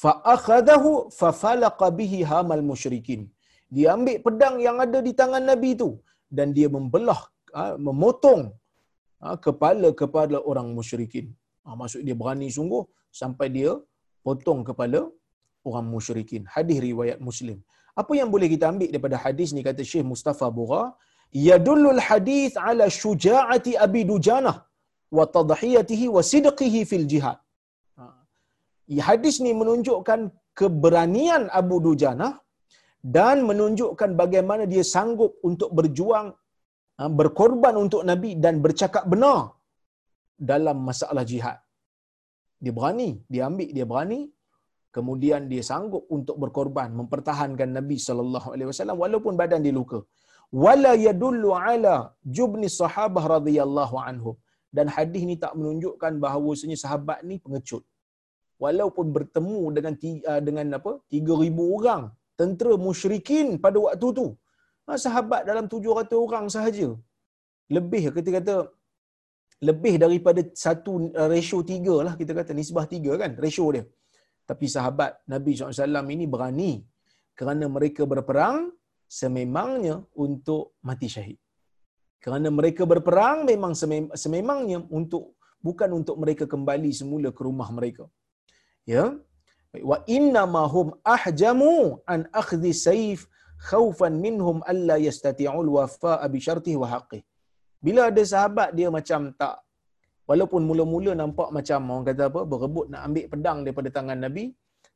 fa 0.01 0.13
akhadahu 0.35 0.91
fa 1.19 1.31
falaqa 1.43 1.89
bihi 1.99 2.21
hamal 2.31 2.63
musyrikin. 2.71 3.23
Dia 3.75 3.87
ambil 3.97 4.17
pedang 4.27 4.57
yang 4.67 4.79
ada 4.85 4.99
di 5.07 5.13
tangan 5.21 5.43
nabi 5.51 5.71
itu 5.77 5.91
dan 6.37 6.55
dia 6.57 6.69
membelah 6.77 7.21
ha, 7.57 7.63
memotong 7.87 8.43
ha, 9.23 9.35
kepala 9.47 9.89
kepada 10.01 10.39
orang 10.51 10.69
musyrikin. 10.79 11.27
Ha, 11.65 11.75
maksud 11.81 12.01
dia 12.07 12.17
berani 12.21 12.49
sungguh 12.57 12.83
sampai 13.21 13.49
dia 13.57 13.73
potong 14.27 14.61
kepala 14.69 15.01
orang 15.69 15.87
musyrikin. 15.95 16.43
Hadis 16.55 16.79
riwayat 16.89 17.19
muslim. 17.29 17.59
Apa 18.01 18.13
yang 18.21 18.29
boleh 18.35 18.49
kita 18.55 18.65
ambil 18.73 18.89
daripada 18.95 19.17
hadis 19.25 19.51
ni 19.57 19.63
kata 19.67 19.83
Syekh 19.91 20.07
Mustafa 20.13 20.47
Bura 20.57 20.83
yadullul 21.49 22.03
hadis 22.09 22.53
ala 22.69 22.87
syuja'ati 23.03 23.73
abi 23.87 24.03
dujanah 24.13 24.57
wa 25.17 25.25
tadhiyatihi 25.37 26.07
wa 26.17 26.23
sidqihi 26.33 26.83
fil 26.91 27.07
jihad 27.13 27.39
hadis 29.09 29.37
ni 29.45 29.53
menunjukkan 29.61 30.21
keberanian 30.61 31.45
Abu 31.61 31.77
Dujana 31.87 32.29
dan 33.17 33.37
menunjukkan 33.49 34.11
bagaimana 34.23 34.65
dia 34.73 34.85
sanggup 34.95 35.33
untuk 35.49 35.71
berjuang 35.79 36.29
ha, 36.99 37.11
berkorban 37.21 37.75
untuk 37.85 38.03
Nabi 38.11 38.31
dan 38.45 38.55
bercakap 38.65 39.05
benar 39.13 39.41
dalam 40.51 40.79
masalah 40.89 41.25
jihad. 41.33 41.59
Dia 42.65 42.73
berani, 42.79 43.11
dia 43.33 43.43
ambil, 43.49 43.69
dia 43.77 43.87
berani. 43.93 44.21
Kemudian 44.97 45.51
dia 45.53 45.63
sanggup 45.71 46.05
untuk 46.17 46.37
berkorban 46.43 46.91
mempertahankan 47.01 47.71
Nabi 47.79 47.97
sallallahu 48.07 48.49
alaihi 48.55 48.69
wasallam 48.71 48.99
walaupun 49.03 49.35
badan 49.41 49.65
dia 49.67 49.75
luka. 49.79 49.99
Wala 50.63 50.93
yadullu 51.07 51.51
ala 51.69 51.95
jubni 52.37 52.69
sahabah 52.81 53.25
radhiyallahu 53.37 53.97
anhum. 54.09 54.37
Dan 54.77 54.87
hadis 54.95 55.23
ni 55.31 55.37
tak 55.45 55.53
menunjukkan 55.59 56.13
bahawasanya 56.25 56.77
sahabat 56.85 57.19
ni 57.29 57.37
pengecut. 57.45 57.83
Walaupun 58.63 59.07
bertemu 59.17 59.61
dengan 59.77 59.95
uh, 60.31 60.41
dengan 60.47 60.67
apa 60.79 60.93
3000 61.11 61.77
orang 61.77 62.03
tentera 62.41 62.75
musyrikin 62.87 63.49
pada 63.65 63.79
waktu 63.87 64.09
tu. 64.19 64.27
Ha, 64.87 64.99
sahabat 65.07 65.43
dalam 65.51 65.67
700 65.75 66.25
orang 66.27 66.47
sahaja. 66.55 66.89
Lebih 67.77 68.03
kita 68.17 68.31
kata 68.39 68.55
lebih 69.69 69.95
daripada 70.05 70.41
satu 70.65 70.93
uh, 71.21 71.29
ratio 71.35 71.59
tiga 71.73 71.97
lah 72.07 72.15
kita 72.21 72.33
kata 72.39 72.53
nisbah 72.61 72.87
tiga 72.95 73.13
kan 73.23 73.33
ratio 73.45 73.67
dia. 73.75 73.85
Tapi 74.51 74.67
sahabat 74.77 75.13
Nabi 75.35 75.51
SAW 75.57 76.09
ini 76.17 76.27
berani 76.35 76.73
kerana 77.39 77.67
mereka 77.77 78.03
berperang 78.13 78.59
sememangnya 79.09 79.97
untuk 80.25 80.79
mati 80.89 81.09
syahid. 81.15 81.39
Kerana 82.25 82.49
mereka 82.49 82.83
berperang 82.93 83.45
memang 83.45 83.73
sememangnya 84.25 84.79
untuk 84.99 85.37
bukan 85.61 85.91
untuk 85.99 86.17
mereka 86.23 86.45
kembali 86.49 86.91
semula 87.01 87.29
ke 87.37 87.43
rumah 87.45 87.69
mereka. 87.79 88.05
Ya? 88.89 89.05
Wa 89.91 89.99
inna 90.17 90.43
ma 90.55 90.65
hum 90.75 90.97
ahjamu 91.17 92.01
an 92.15 92.25
akhdhi 92.43 92.73
sayf 92.87 93.29
khaufan 93.71 94.15
minhum 94.25 94.59
alla 94.73 94.97
yastati'ul 95.07 95.69
wafa'a 95.77 96.27
bi 96.35 96.39
syartihi 96.47 96.79
wa 96.83 96.89
haqqi 96.95 97.21
bila 97.85 98.03
ada 98.11 98.23
sahabat 98.33 98.69
dia 98.79 98.89
macam 98.99 99.21
tak 99.41 99.57
walaupun 100.31 100.63
mula-mula 100.69 101.13
nampak 101.23 101.49
macam 101.57 101.81
orang 101.93 102.07
kata 102.09 102.23
apa 102.33 102.41
berebut 102.53 102.87
nak 102.93 103.03
ambil 103.07 103.25
pedang 103.33 103.59
daripada 103.65 103.89
tangan 103.97 104.19
nabi 104.25 104.45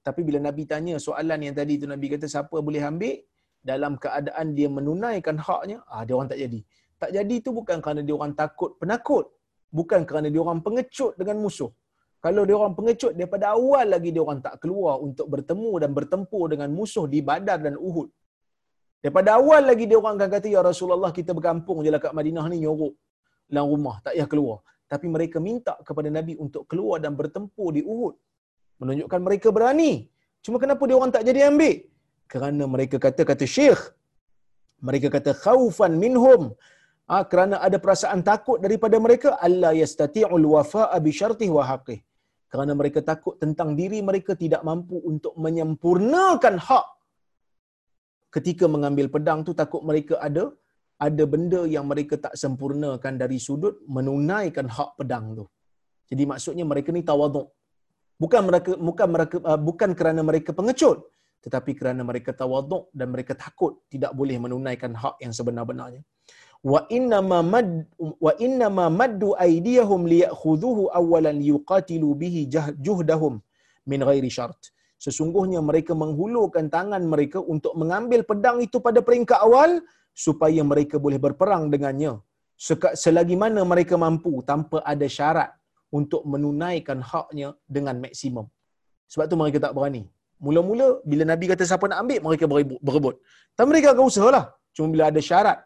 tapi 0.06 0.20
bila 0.28 0.38
nabi 0.48 0.62
tanya 0.72 0.94
soalan 1.06 1.40
yang 1.46 1.56
tadi 1.60 1.74
tu 1.82 1.86
nabi 1.94 2.06
kata 2.14 2.26
siapa 2.34 2.56
boleh 2.68 2.82
ambil 2.90 3.16
dalam 3.62 3.98
keadaan 4.02 4.54
dia 4.58 4.68
menunaikan 4.70 5.36
haknya 5.38 5.82
ah 5.90 6.02
dia 6.06 6.14
orang 6.16 6.30
tak 6.32 6.40
jadi 6.44 6.60
tak 6.98 7.10
jadi 7.16 7.34
tu 7.44 7.50
bukan 7.58 7.78
kerana 7.84 8.00
dia 8.06 8.14
orang 8.18 8.32
takut 8.34 8.74
penakut 8.80 9.26
bukan 9.78 10.02
kerana 10.08 10.28
dia 10.32 10.40
orang 10.40 10.60
pengecut 10.66 11.12
dengan 11.20 11.36
musuh 11.44 11.70
kalau 12.18 12.42
dia 12.42 12.54
orang 12.58 12.74
pengecut 12.74 13.12
daripada 13.14 13.54
awal 13.54 13.86
lagi 13.94 14.10
dia 14.14 14.22
orang 14.26 14.40
tak 14.42 14.58
keluar 14.62 14.98
untuk 15.06 15.26
bertemu 15.30 15.72
dan 15.82 15.90
bertempur 15.94 16.44
dengan 16.50 16.68
musuh 16.74 17.06
di 17.06 17.22
Badar 17.22 17.62
dan 17.62 17.78
Uhud. 17.78 18.10
Daripada 18.98 19.38
awal 19.38 19.62
lagi 19.70 19.86
dia 19.86 19.94
orang 20.02 20.18
akan 20.18 20.30
kata 20.34 20.50
ya 20.50 20.58
Rasulullah 20.58 21.14
kita 21.14 21.30
berkampung 21.30 21.86
je 21.86 21.90
lah 21.94 22.02
kat 22.02 22.10
Madinah 22.18 22.46
ni 22.50 22.66
nyorok 22.66 22.94
dalam 23.46 23.70
rumah 23.70 24.02
tak 24.02 24.18
payah 24.18 24.26
keluar. 24.26 24.58
Tapi 24.90 25.06
mereka 25.06 25.38
minta 25.38 25.78
kepada 25.86 26.10
Nabi 26.10 26.34
untuk 26.44 26.66
keluar 26.66 26.98
dan 26.98 27.14
bertempur 27.14 27.70
di 27.76 27.86
Uhud. 27.86 28.14
Menunjukkan 28.82 29.20
mereka 29.22 29.48
berani. 29.54 30.10
Cuma 30.42 30.58
kenapa 30.58 30.82
dia 30.90 30.96
orang 30.98 31.12
tak 31.14 31.22
jadi 31.22 31.54
ambil? 31.54 31.86
Kerana 32.32 32.64
mereka 32.74 32.96
kata 33.06 33.22
kata 33.30 33.46
Syekh 33.56 33.82
mereka 34.86 35.08
kata 35.16 35.30
khaufan 35.44 35.92
minhum 36.02 36.42
ha, 37.10 37.14
kerana 37.30 37.56
ada 37.66 37.78
perasaan 37.84 38.20
takut 38.30 38.58
daripada 38.64 38.96
mereka 39.06 39.28
Allah 39.46 39.72
yastati'ul 39.82 40.46
wafa'a 40.54 40.96
bi 41.06 41.10
syartih 41.20 41.50
wa 41.56 41.64
haqqih 41.70 41.98
kerana 42.52 42.72
mereka 42.80 43.00
takut 43.10 43.34
tentang 43.42 43.70
diri 43.80 43.98
mereka 44.10 44.32
tidak 44.42 44.62
mampu 44.68 44.96
untuk 45.10 45.34
menyempurnakan 45.44 46.56
hak 46.68 46.86
ketika 48.36 48.64
mengambil 48.74 49.06
pedang 49.14 49.40
tu 49.48 49.52
takut 49.60 49.82
mereka 49.90 50.16
ada 50.28 50.44
ada 51.06 51.24
benda 51.32 51.60
yang 51.74 51.84
mereka 51.90 52.14
tak 52.24 52.34
sempurnakan 52.42 53.14
dari 53.22 53.38
sudut 53.46 53.74
menunaikan 53.96 54.66
hak 54.76 54.90
pedang 54.98 55.26
tu. 55.38 55.44
Jadi 56.10 56.22
maksudnya 56.30 56.64
mereka 56.70 56.90
ni 56.96 57.02
tawaduk. 57.10 57.46
Bukan 58.22 58.42
mereka 58.48 58.70
bukan 58.88 59.08
mereka 59.14 59.36
uh, 59.50 59.60
bukan 59.68 59.90
kerana 59.98 60.20
mereka 60.30 60.50
pengecut 60.58 61.06
tetapi 61.44 61.72
kerana 61.78 62.02
mereka 62.10 62.30
tawaduk 62.40 62.84
dan 62.98 63.08
mereka 63.14 63.32
takut 63.44 63.72
tidak 63.92 64.12
boleh 64.18 64.36
menunaikan 64.44 64.92
hak 65.02 65.16
yang 65.24 65.32
sebenar-benarnya. 65.38 66.02
Wa 66.70 66.80
inna 66.96 67.18
ma 67.30 67.40
mad 67.52 67.68
wa 68.26 68.32
inna 68.46 68.66
ma 68.78 68.86
maddu 69.00 69.28
aydiyahum 69.46 70.10
liya'khudhuhu 70.12 70.90
awwalan 71.00 71.38
yuqatilu 71.50 72.08
bihi 72.22 72.42
juhdahum 72.86 73.34
min 73.90 74.00
ghairi 74.08 74.30
syart. 74.38 74.58
Sesungguhnya 75.04 75.60
mereka 75.70 75.94
menghulurkan 76.02 76.66
tangan 76.76 77.02
mereka 77.12 77.38
untuk 77.54 77.74
mengambil 77.80 78.26
pedang 78.30 78.58
itu 78.66 78.82
pada 78.86 78.98
peringkat 79.06 79.38
awal 79.46 79.78
supaya 80.26 80.60
mereka 80.66 80.98
boleh 80.98 81.18
berperang 81.26 81.70
dengannya 81.74 82.18
selagi 83.02 83.36
mana 83.42 83.62
mereka 83.72 83.94
mampu 83.94 84.42
tanpa 84.42 84.82
ada 84.92 85.06
syarat 85.06 85.50
untuk 85.98 86.22
menunaikan 86.26 86.98
haknya 87.10 87.54
dengan 87.76 87.96
maksimum. 88.04 88.46
Sebab 89.08 89.24
tu 89.30 89.36
mereka 89.40 89.58
tak 89.64 89.74
berani. 89.76 90.02
Mula-mula 90.46 90.86
bila 91.10 91.22
Nabi 91.32 91.44
kata 91.50 91.62
siapa 91.70 91.86
nak 91.90 91.98
ambil, 92.02 92.18
mereka 92.26 92.44
berebut. 92.86 93.16
Tapi 93.56 93.68
mereka 93.72 93.88
akan 93.94 94.04
usahalah. 94.10 94.44
Cuma 94.74 94.86
bila 94.94 95.04
ada 95.10 95.20
syarat, 95.28 95.58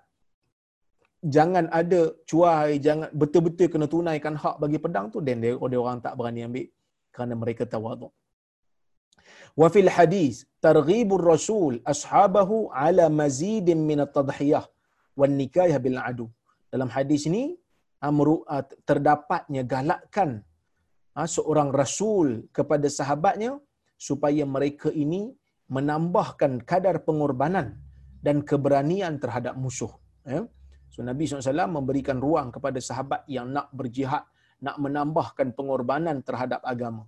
jangan 1.34 1.64
ada 1.80 2.00
cuai, 2.30 2.80
jangan 2.86 3.08
betul-betul 3.20 3.68
kena 3.72 3.86
tunaikan 3.94 4.34
hak 4.42 4.56
bagi 4.62 4.78
pedang 4.84 5.06
tu, 5.14 5.18
dan 5.26 5.36
dia, 5.44 5.52
dia 5.72 5.78
orang 5.84 5.98
tak 6.06 6.14
berani 6.18 6.40
ambil 6.48 6.66
kerana 7.14 7.34
mereka 7.42 7.62
tawaduk. 7.74 8.12
Wa 9.60 9.68
fil 9.74 9.90
hadis 9.96 10.34
targhibur 10.66 11.24
rasul 11.32 11.72
ashabahu 11.92 12.56
ala 12.84 13.04
mazidin 13.20 13.80
min 13.90 14.00
at-tadhiyah 14.04 14.64
wan 15.20 15.34
nikayah 15.40 15.78
bil 15.84 15.98
adu. 16.00 16.26
Dalam 16.72 16.88
hadis 16.96 17.22
ini 17.30 17.44
terdapatnya 18.88 19.62
galakkan 19.74 20.30
seorang 21.34 21.68
rasul 21.80 22.48
kepada 22.56 22.88
sahabatnya 22.98 23.50
supaya 24.06 24.44
mereka 24.56 24.88
ini 25.04 25.22
menambahkan 25.76 26.52
kadar 26.70 26.96
pengorbanan 27.06 27.66
dan 28.26 28.36
keberanian 28.50 29.14
terhadap 29.22 29.54
musuh. 29.64 29.92
Ya. 30.32 30.40
So 30.92 31.00
Nabi 31.08 31.24
SAW 31.24 31.76
memberikan 31.78 32.18
ruang 32.26 32.48
kepada 32.56 32.78
sahabat 32.88 33.22
yang 33.36 33.46
nak 33.56 33.68
berjihad, 33.78 34.24
nak 34.66 34.76
menambahkan 34.84 35.48
pengorbanan 35.58 36.16
terhadap 36.28 36.60
agama. 36.72 37.04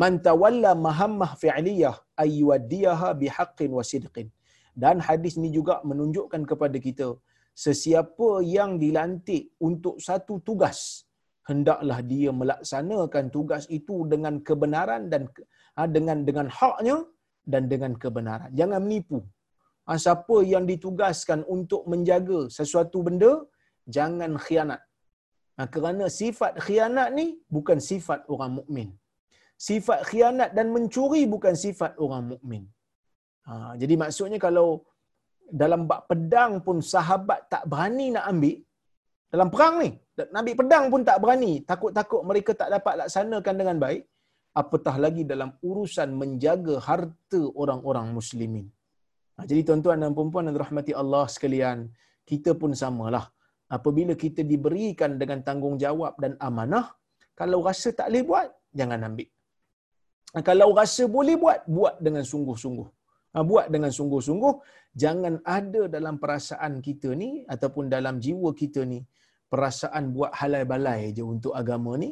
Man 0.00 0.14
tawalla 0.28 0.72
mahammah 0.86 1.30
fi'liyah 1.42 1.96
ayyuaddiyaha 2.24 3.08
bihaqqin 3.22 3.70
wa 3.78 3.84
sidqin. 3.90 4.28
Dan 4.82 4.96
hadis 5.08 5.34
ini 5.40 5.50
juga 5.58 5.74
menunjukkan 5.90 6.42
kepada 6.50 6.78
kita, 6.86 7.08
sesiapa 7.66 8.28
yang 8.56 8.70
dilantik 8.82 9.44
untuk 9.68 9.96
satu 10.08 10.34
tugas, 10.48 10.78
hendaklah 11.50 11.98
dia 12.12 12.30
melaksanakan 12.40 13.24
tugas 13.36 13.64
itu 13.78 13.96
dengan 14.12 14.34
kebenaran 14.48 15.02
dan 15.12 15.22
ha, 15.26 15.57
dengan 15.86 16.18
dengan 16.28 16.46
haknya 16.58 16.96
dan 17.52 17.62
dengan 17.72 17.92
kebenaran. 18.02 18.50
Jangan 18.60 18.80
menipu. 18.84 19.18
Ha, 19.86 19.96
siapa 20.04 20.36
yang 20.52 20.64
ditugaskan 20.70 21.40
untuk 21.56 21.82
menjaga 21.92 22.40
sesuatu 22.58 23.00
benda, 23.06 23.32
jangan 23.96 24.36
khianat. 24.44 24.80
Ha, 25.56 25.64
kerana 25.74 26.06
sifat 26.20 26.52
khianat 26.66 27.08
ni 27.18 27.26
bukan 27.56 27.78
sifat 27.90 28.20
orang 28.32 28.52
mukmin. 28.58 28.88
Sifat 29.68 30.00
khianat 30.10 30.50
dan 30.56 30.66
mencuri 30.74 31.22
bukan 31.34 31.54
sifat 31.64 31.94
orang 32.04 32.24
mukmin. 32.32 32.64
Jadi 33.80 33.94
maksudnya 33.96 34.38
kalau 34.46 34.84
dalam 35.60 35.88
bab 35.90 36.04
pedang 36.10 36.60
pun 36.66 36.84
sahabat 36.84 37.48
tak 37.52 37.64
berani 37.70 38.12
nak 38.12 38.28
ambil 38.30 38.56
dalam 39.32 39.48
perang 39.52 39.74
ni, 39.82 39.90
nak 40.16 40.40
ambil 40.40 40.56
pedang 40.60 40.84
pun 40.92 41.00
tak 41.08 41.18
berani, 41.22 41.52
takut-takut 41.70 42.22
mereka 42.28 42.50
tak 42.60 42.68
dapat 42.74 42.94
laksanakan 43.00 43.54
dengan 43.60 43.76
baik, 43.84 44.02
apatah 44.60 44.94
lagi 45.04 45.22
dalam 45.32 45.50
urusan 45.68 46.10
menjaga 46.20 46.74
harta 46.88 47.40
orang-orang 47.62 48.06
muslimin. 48.18 48.66
Ha, 49.36 49.46
jadi 49.50 49.60
tuan-tuan 49.66 50.02
dan 50.02 50.12
puan-puan 50.18 50.46
yang 50.46 50.56
dirahmati 50.58 50.92
Allah 51.02 51.24
sekalian, 51.34 51.78
kita 52.30 52.52
pun 52.60 52.72
samalah. 52.82 53.26
Apabila 53.76 54.14
kita 54.24 54.42
diberikan 54.52 55.14
dengan 55.20 55.38
tanggungjawab 55.48 56.14
dan 56.22 56.32
amanah, 56.48 56.86
kalau 57.40 57.58
rasa 57.68 57.88
tak 57.98 58.08
boleh 58.10 58.24
buat, 58.30 58.48
jangan 58.78 59.06
ambil. 59.08 59.28
Ha, 60.34 60.42
kalau 60.48 60.68
rasa 60.80 61.04
boleh 61.16 61.36
buat, 61.42 61.60
buat 61.76 61.94
dengan 62.06 62.24
sungguh-sungguh. 62.32 62.88
Ha, 63.34 63.44
buat 63.50 63.66
dengan 63.74 63.92
sungguh-sungguh. 63.98 64.54
Jangan 65.02 65.34
ada 65.58 65.82
dalam 65.86 66.14
perasaan 66.22 66.72
kita 66.86 67.14
ni 67.22 67.30
ataupun 67.54 67.86
dalam 67.94 68.14
jiwa 68.24 68.50
kita 68.62 68.82
ni 68.92 69.00
perasaan 69.52 70.10
buat 70.14 70.32
halai 70.40 70.64
balai 70.72 71.00
je 71.16 71.22
untuk 71.34 71.52
agama 71.60 71.92
ni 72.02 72.10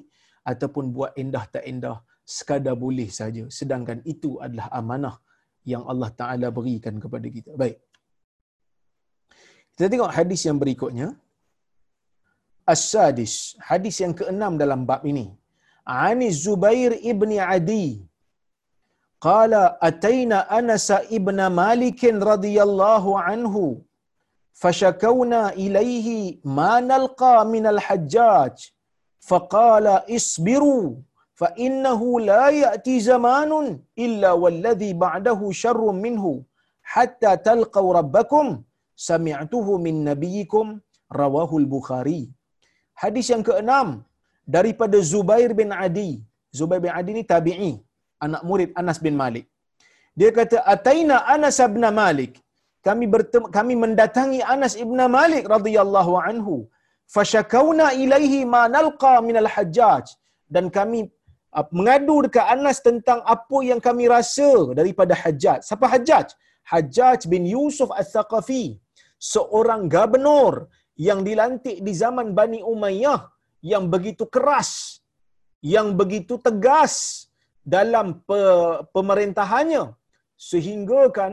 ataupun 0.51 0.95
buat 0.97 1.13
indah 1.23 1.45
tak 1.55 1.65
indah 1.73 1.99
sekadar 2.35 2.75
boleh 2.85 3.09
saja 3.19 3.45
sedangkan 3.59 3.99
itu 4.13 4.31
adalah 4.45 4.69
amanah 4.81 5.17
yang 5.73 5.83
Allah 5.93 6.11
Taala 6.21 6.49
berikan 6.59 6.97
kepada 7.05 7.29
kita. 7.37 7.51
Baik. 7.63 7.77
Kita 9.73 9.87
tengok 9.93 10.13
hadis 10.19 10.43
yang 10.49 10.59
berikutnya. 10.63 11.09
As-Sadis, 12.75 13.35
hadis 13.71 13.97
yang 14.03 14.15
keenam 14.21 14.53
dalam 14.63 14.81
bab 14.91 15.03
ini. 15.11 15.27
Ani 16.07 16.29
Zubair 16.45 16.93
ibni 17.13 17.39
Adi. 17.55 17.87
Qala 19.27 19.63
ataina 19.89 20.39
Anas 20.59 20.89
ibn 21.19 21.39
Malik 21.61 22.01
radhiyallahu 22.31 23.11
anhu 23.31 23.65
fashakawna 24.63 25.41
ilayhi 25.67 26.19
ma 26.59 26.73
nalqa 26.91 27.35
min 27.53 27.65
al-Hajjaj 27.75 28.57
faqala 29.31 29.95
فَإِنَّهُ 31.41 32.01
la 32.29 32.45
يَأْتِي 32.63 32.95
زَمَانٌ 33.09 33.51
illa 34.05 34.31
وَالَّذِي 34.43 34.91
بَعْدَهُ 35.03 35.41
شَرٌ 35.63 35.81
minhu 36.05 36.33
hatta 36.95 37.33
تَلْقَوْ 37.49 37.87
rabbakum 37.99 38.47
سَمِعْتُهُ 39.09 39.67
min 39.87 39.97
nabiyikum 40.11 40.67
rawahul 41.21 41.69
bukhari 41.75 42.23
Hadis 43.03 43.27
yang 43.33 43.43
keenam 43.49 43.89
daripada 44.57 44.99
Zubair 45.11 45.51
bin 45.61 45.71
Adi. 45.87 46.11
Zubair 46.59 46.81
bin 46.85 46.93
Adi 46.99 47.13
ni 47.19 47.25
tabi'i. 47.33 47.73
Anak 48.25 48.43
murid 48.49 48.71
Anas 48.81 48.99
bin 49.07 49.15
Malik. 49.23 49.45
Dia 50.19 50.31
kata, 50.39 50.59
Ataina 50.75 51.17
Anas 51.35 51.59
bin 51.75 51.85
Malik. 52.03 52.33
Kami, 52.87 53.05
bertemu 53.15 53.47
kami 53.57 53.75
mendatangi 53.83 54.41
Anas 54.55 54.75
bin 54.93 55.01
Malik 55.19 55.45
radhiyallahu 55.55 56.13
anhu. 56.29 56.55
Fashakawna 57.15 57.87
ilaihi 58.03 58.41
ma 58.55 58.63
nalqa 58.77 59.13
minal 59.29 59.51
hajjaj. 59.55 60.07
Dan 60.55 60.73
kami 60.79 61.01
mengadu 61.73 62.17
dekat 62.27 62.47
Anas 62.55 62.79
tentang 62.89 63.21
apa 63.35 63.59
yang 63.65 63.81
kami 63.87 64.05
rasa 64.13 64.51
daripada 64.79 65.15
Hajjaj. 65.23 65.61
Siapa 65.69 65.87
Hajjaj? 65.93 66.29
Hajjaj 66.73 67.21
bin 67.33 67.45
Yusuf 67.55 67.89
Al-Thaqafi. 68.01 68.65
Seorang 69.17 69.89
gubernur 69.95 70.69
yang 71.09 71.21
dilantik 71.29 71.81
di 71.87 71.93
zaman 72.03 72.37
Bani 72.39 72.61
Umayyah 72.61 73.21
yang 73.65 73.89
begitu 73.95 74.25
keras, 74.29 75.01
yang 75.65 75.97
begitu 76.01 76.37
tegas 76.47 76.95
dalam 77.65 78.07
pe- 78.29 78.79
pemerintahannya 78.95 79.85
sehingga 80.51 81.03
kan 81.19 81.33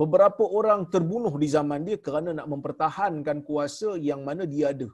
beberapa 0.00 0.42
orang 0.58 0.88
terbunuh 0.92 1.34
di 1.42 1.48
zaman 1.56 1.84
dia 1.86 2.00
kerana 2.00 2.30
nak 2.32 2.48
mempertahankan 2.52 3.44
kuasa 3.48 4.00
yang 4.00 4.24
mana 4.28 4.48
dia 4.48 4.72
ada 4.72 4.88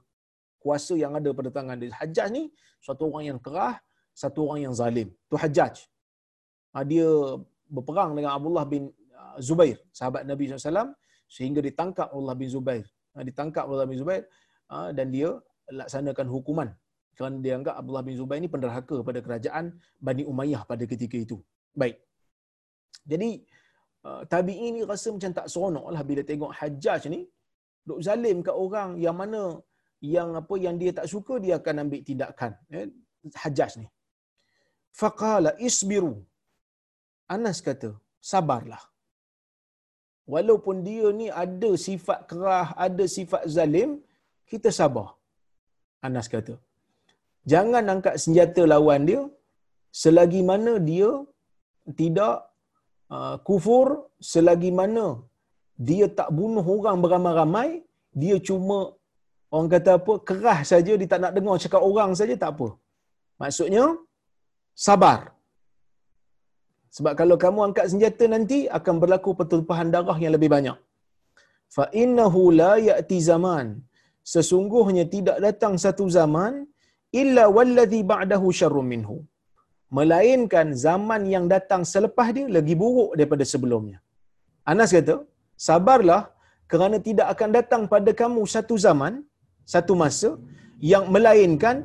kuasa 0.61 0.95
yang 0.95 1.17
ada 1.17 1.33
pada 1.33 1.49
tangan 1.49 1.81
dia. 1.81 1.91
Hajjaj 1.97 2.29
ni 2.37 2.53
satu 2.85 3.09
orang 3.09 3.25
yang 3.35 3.39
kerah, 3.41 3.81
satu 4.13 4.47
orang 4.47 4.69
yang 4.69 4.75
zalim. 4.77 5.09
Tu 5.33 5.37
Hajjaj. 5.41 5.75
Ha, 6.77 6.85
dia 6.85 7.09
berperang 7.67 8.13
dengan 8.15 8.37
Abdullah 8.37 8.69
bin 8.69 8.93
uh, 9.17 9.37
Zubair, 9.41 9.81
sahabat 9.91 10.23
Nabi 10.29 10.53
SAW, 10.53 10.93
sehingga 11.27 11.65
ditangkap 11.65 12.13
Abdullah 12.13 12.37
bin 12.39 12.49
Zubair. 12.53 12.85
Ha, 13.17 13.25
ditangkap 13.27 13.65
Abdullah 13.67 13.89
bin 13.91 13.99
Zubair 13.99 14.23
dan 14.71 15.11
dia 15.11 15.35
laksanakan 15.67 16.27
hukuman. 16.31 16.69
Kerana 17.19 17.43
dia 17.43 17.59
anggap 17.59 17.75
Abdullah 17.75 18.05
bin 18.07 18.15
Zubair 18.15 18.39
ni 18.39 18.47
penderhaka 18.47 19.03
pada 19.03 19.19
kerajaan 19.19 19.75
Bani 19.99 20.23
Umayyah 20.23 20.63
pada 20.63 20.87
ketika 20.87 21.19
itu. 21.19 21.43
Baik. 21.75 21.99
Jadi, 23.03 23.43
tabi'i 24.31 24.71
ni 24.77 24.87
rasa 24.87 25.11
macam 25.11 25.33
tak 25.35 25.47
seronok 25.51 25.91
lah 25.91 26.03
bila 26.07 26.23
tengok 26.23 26.55
Hajjaj 26.55 27.11
ni, 27.11 27.27
duk 27.83 27.99
zalim 28.07 28.47
kat 28.47 28.55
orang 28.55 28.95
yang 29.03 29.17
mana 29.19 29.59
yang 30.15 30.29
apa 30.41 30.55
yang 30.65 30.77
dia 30.81 30.93
tak 30.99 31.09
suka 31.13 31.35
dia 31.45 31.55
akan 31.61 31.83
ambil 31.85 32.03
tindakan. 32.09 32.53
Ya 32.73 32.83
hajjaj 33.43 33.73
ni. 33.81 33.87
Faqala 35.01 35.51
isbiru. 35.69 36.15
Anas 37.35 37.59
kata 37.67 37.91
sabarlah. 38.31 38.83
Walaupun 40.33 40.77
dia 40.89 41.07
ni 41.21 41.27
ada 41.45 41.71
sifat 41.87 42.19
kerah 42.31 42.69
ada 42.87 43.05
sifat 43.17 43.45
zalim 43.57 43.91
kita 44.51 44.71
sabar. 44.81 45.09
Anas 46.09 46.29
kata 46.35 46.55
jangan 47.53 47.85
angkat 47.93 48.15
senjata 48.23 48.63
lawan 48.73 49.03
dia 49.09 49.21
selagi 50.03 50.41
mana 50.51 50.73
dia 50.91 51.11
tidak 52.01 52.35
uh, 53.15 53.37
kufur 53.49 53.87
selagi 54.33 54.71
mana 54.81 55.07
dia 55.89 56.07
tak 56.19 56.29
bunuh 56.39 56.67
orang 56.77 57.01
beramai-ramai, 57.05 57.69
dia 58.23 58.37
cuma 58.49 58.79
orang 59.55 59.69
kata 59.75 59.91
apa, 59.99 60.13
keras 60.29 60.61
saja 60.73 60.93
dia 61.01 61.11
tak 61.13 61.21
nak 61.25 61.33
dengar 61.37 61.57
cakap 61.65 61.83
orang 61.91 62.11
saja 62.21 62.35
tak 62.43 62.51
apa. 62.55 62.69
Maksudnya 63.41 63.85
sabar. 64.87 65.21
Sebab 66.97 67.13
kalau 67.21 67.37
kamu 67.45 67.61
angkat 67.69 67.87
senjata 67.93 68.25
nanti 68.35 68.59
akan 68.79 68.95
berlaku 69.03 69.31
pertumpahan 69.41 69.91
darah 69.95 70.19
yang 70.23 70.35
lebih 70.37 70.51
banyak. 70.55 70.79
Fa 71.77 71.85
innahu 72.03 72.43
la 72.61 72.73
ya'ti 72.89 73.19
zaman. 73.31 73.67
Sesungguhnya 74.33 75.05
tidak 75.15 75.39
datang 75.47 75.75
satu 75.85 76.05
zaman 76.19 76.53
illa 77.21 77.45
wallazi 77.57 78.01
ba'dahu 78.13 78.49
syarrun 78.61 78.89
minhu. 78.95 79.17
Melainkan 79.99 80.67
zaman 80.87 81.23
yang 81.35 81.45
datang 81.55 81.83
selepas 81.93 82.29
dia 82.37 82.47
lagi 82.57 82.75
buruk 82.83 83.11
daripada 83.19 83.45
sebelumnya. 83.53 83.99
Anas 84.73 84.91
kata, 84.97 85.17
sabarlah 85.69 86.23
kerana 86.73 86.97
tidak 87.09 87.27
akan 87.35 87.51
datang 87.59 87.83
pada 87.95 88.11
kamu 88.21 88.43
satu 88.55 88.75
zaman, 88.87 89.13
satu 89.73 89.95
masa 90.03 90.31
yang 90.93 91.05
melainkan 91.15 91.77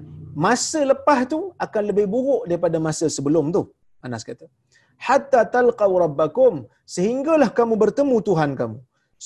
masa 0.45 0.79
lepas 0.91 1.19
tu 1.33 1.39
akan 1.65 1.83
lebih 1.89 2.05
buruk 2.13 2.43
daripada 2.49 2.77
masa 2.88 3.05
sebelum 3.17 3.45
tu. 3.55 3.63
Anas 4.05 4.23
kata. 4.29 4.45
Hatta 5.07 5.41
talqaw 5.55 5.91
rabbakum 6.05 6.53
sehinggalah 6.95 7.49
kamu 7.59 7.75
bertemu 7.83 8.15
Tuhan 8.29 8.51
kamu. 8.59 8.77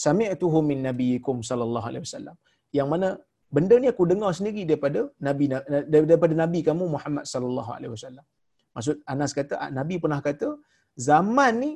Sami'tuhu 0.05 0.59
min 0.69 0.79
nabiyikum 0.89 1.37
sallallahu 1.49 1.87
alaihi 1.89 2.03
wasallam. 2.07 2.35
Yang 2.77 2.87
mana 2.93 3.07
benda 3.55 3.75
ni 3.81 3.87
aku 3.93 4.03
dengar 4.11 4.31
sendiri 4.37 4.63
daripada 4.69 5.01
nabi 5.27 5.45
daripada 6.09 6.33
nabi 6.43 6.59
kamu 6.67 6.83
Muhammad 6.95 7.25
sallallahu 7.33 7.71
alaihi 7.77 7.93
wasallam. 7.95 8.25
Maksud 8.75 8.97
Anas 9.13 9.31
kata 9.39 9.55
nabi 9.79 9.95
pernah 10.03 10.21
kata 10.27 10.49
zaman 11.09 11.53
ni 11.63 11.71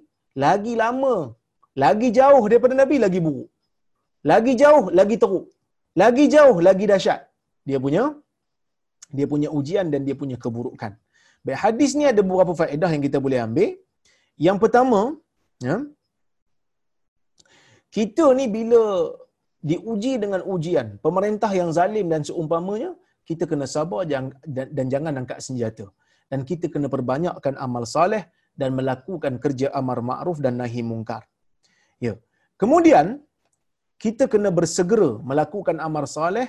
lagi 0.46 0.74
lama, 0.84 1.16
lagi 1.84 2.10
jauh 2.20 2.44
daripada 2.52 2.76
nabi 2.82 2.98
lagi 3.06 3.20
buruk. 3.28 3.50
Lagi 4.32 4.54
jauh 4.62 4.86
lagi 5.00 5.16
teruk. 5.24 5.46
Lagi 6.02 6.26
jauh 6.34 6.58
lagi 6.68 6.86
dahsyat. 6.92 7.22
Dia 7.70 7.80
punya 7.86 8.04
dia 9.18 9.26
punya 9.34 9.50
ujian 9.58 9.88
dan 9.94 10.02
dia 10.08 10.16
punya 10.22 10.38
keburukan. 10.44 10.92
Baik, 11.46 11.58
hadis 11.64 11.92
ni 12.00 12.06
ada 12.12 12.22
beberapa 12.28 12.54
faedah 12.62 12.90
yang 12.94 13.04
kita 13.08 13.18
boleh 13.26 13.40
ambil. 13.46 13.70
Yang 14.48 14.58
pertama, 14.64 15.02
ya, 15.68 15.76
kita 17.96 18.26
ni 18.40 18.46
bila 18.58 18.84
diuji 19.72 20.14
dengan 20.24 20.42
ujian, 20.54 20.88
pemerintah 21.06 21.52
yang 21.60 21.70
zalim 21.78 22.08
dan 22.14 22.22
seumpamanya, 22.30 22.92
kita 23.30 23.44
kena 23.52 23.68
sabar 23.76 24.02
dan, 24.10 24.34
dan 24.78 24.86
jangan 24.94 25.14
angkat 25.22 25.40
senjata. 25.46 25.86
Dan 26.32 26.42
kita 26.50 26.66
kena 26.74 26.88
perbanyakkan 26.96 27.56
amal 27.66 27.86
saleh 27.96 28.24
dan 28.62 28.74
melakukan 28.80 29.38
kerja 29.44 29.68
amar 29.80 30.00
ma'ruf 30.10 30.42
dan 30.46 30.58
nahi 30.62 30.82
mungkar. 30.92 31.24
Ya. 32.06 32.14
Kemudian, 32.62 33.22
kita 34.04 34.24
kena 34.32 34.50
bersegera 34.58 35.12
melakukan 35.30 35.78
amal 35.88 36.06
saleh 36.16 36.48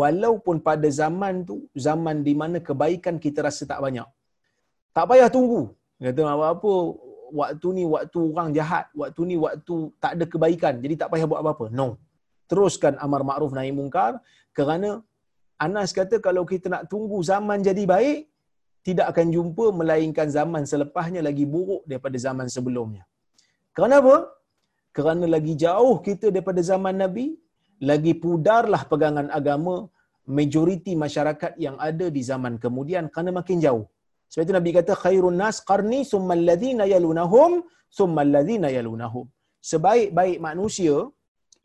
walaupun 0.00 0.56
pada 0.68 0.88
zaman 1.00 1.34
tu, 1.48 1.56
zaman 1.86 2.16
di 2.26 2.34
mana 2.40 2.58
kebaikan 2.68 3.16
kita 3.24 3.40
rasa 3.46 3.62
tak 3.72 3.80
banyak. 3.84 4.08
Tak 4.96 5.06
payah 5.10 5.28
tunggu. 5.36 5.62
Kata 6.04 6.22
apa-apa, 6.34 6.72
waktu 7.40 7.68
ni 7.76 7.84
waktu 7.94 8.18
orang 8.32 8.50
jahat, 8.58 8.86
waktu 9.00 9.20
ni 9.30 9.36
waktu 9.44 9.74
tak 10.02 10.12
ada 10.16 10.24
kebaikan, 10.32 10.74
jadi 10.84 10.94
tak 11.00 11.08
payah 11.12 11.26
buat 11.30 11.40
apa-apa. 11.42 11.66
No. 11.78 11.88
Teruskan 12.50 12.94
amar 13.04 13.22
ma'ruf 13.28 13.52
nahi 13.56 13.72
mungkar 13.80 14.12
kerana 14.58 14.90
Anas 15.66 15.90
kata 15.98 16.16
kalau 16.26 16.42
kita 16.52 16.66
nak 16.74 16.84
tunggu 16.92 17.18
zaman 17.30 17.58
jadi 17.68 17.84
baik, 17.94 18.18
tidak 18.86 19.06
akan 19.12 19.26
jumpa 19.36 19.64
melainkan 19.80 20.28
zaman 20.38 20.62
selepasnya 20.70 21.20
lagi 21.28 21.44
buruk 21.52 21.82
daripada 21.88 22.16
zaman 22.26 22.46
sebelumnya. 22.54 23.04
Kenapa? 23.78 24.14
Kerana 24.96 25.26
lagi 25.34 25.54
jauh 25.64 25.96
kita 26.06 26.26
daripada 26.34 26.62
zaman 26.70 26.96
Nabi, 27.04 27.26
lagi 27.90 28.12
pudarlah 28.24 28.82
pegangan 28.92 29.28
agama 29.38 29.74
majoriti 30.38 30.92
masyarakat 31.04 31.52
yang 31.64 31.76
ada 31.88 32.06
di 32.16 32.22
zaman 32.30 32.54
kemudian 32.64 33.04
kerana 33.12 33.30
makin 33.40 33.58
jauh. 33.64 33.84
Sebab 34.30 34.42
itu 34.46 34.54
Nabi 34.58 34.70
kata 34.78 34.92
khairun 35.04 35.36
nas 35.42 35.56
qarni 35.68 36.00
summal 36.12 36.42
ladzina 36.50 36.84
yalunahum 36.92 37.52
summal 37.98 38.30
ladzina 38.36 38.68
yalunahum. 38.76 39.26
Sebaik-baik 39.70 40.38
manusia 40.48 40.94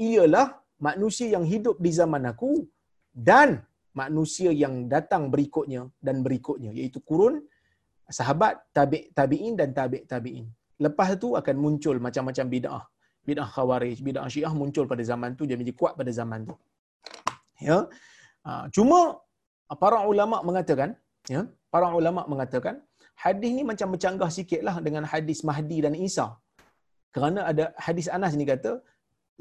ialah 0.10 0.48
manusia 0.88 1.28
yang 1.36 1.46
hidup 1.54 1.78
di 1.86 1.92
zaman 2.00 2.24
aku 2.32 2.52
dan 3.30 3.50
manusia 4.02 4.50
yang 4.64 4.76
datang 4.94 5.24
berikutnya 5.34 5.82
dan 6.06 6.18
berikutnya 6.26 6.72
iaitu 6.80 7.00
kurun 7.10 7.36
sahabat 8.20 8.54
tabi' 8.78 9.04
tabi'in 9.18 9.54
dan 9.60 9.70
tabi' 9.80 10.04
tabi'in. 10.12 10.46
Lepas 10.86 11.10
tu 11.24 11.30
akan 11.40 11.56
muncul 11.64 11.96
macam-macam 12.06 12.46
bid'ah. 12.54 12.84
Bid'ah 13.30 13.48
khawarij, 13.56 13.98
bid'ah 14.08 14.28
syiah 14.34 14.54
muncul 14.62 14.86
pada 14.92 15.04
zaman 15.12 15.30
tu 15.40 15.44
dia 15.50 15.56
menjadi 15.60 15.76
kuat 15.80 15.94
pada 16.00 16.12
zaman 16.20 16.40
tu. 16.50 16.56
Ya. 17.68 17.78
Ha, 18.46 18.52
cuma 18.76 19.00
para 19.84 19.98
ulama 20.12 20.38
mengatakan, 20.50 20.90
ya, 21.34 21.42
para 21.74 21.88
ulama 22.00 22.22
mengatakan 22.32 22.76
hadis 23.24 23.52
ni 23.58 23.64
macam 23.72 23.88
bercanggah 23.94 24.30
sikitlah 24.38 24.76
dengan 24.86 25.04
hadis 25.12 25.40
Mahdi 25.50 25.78
dan 25.86 25.94
Isa. 26.08 26.28
Kerana 27.16 27.40
ada 27.52 27.64
hadis 27.86 28.08
Anas 28.18 28.34
ni 28.40 28.46
kata 28.54 28.72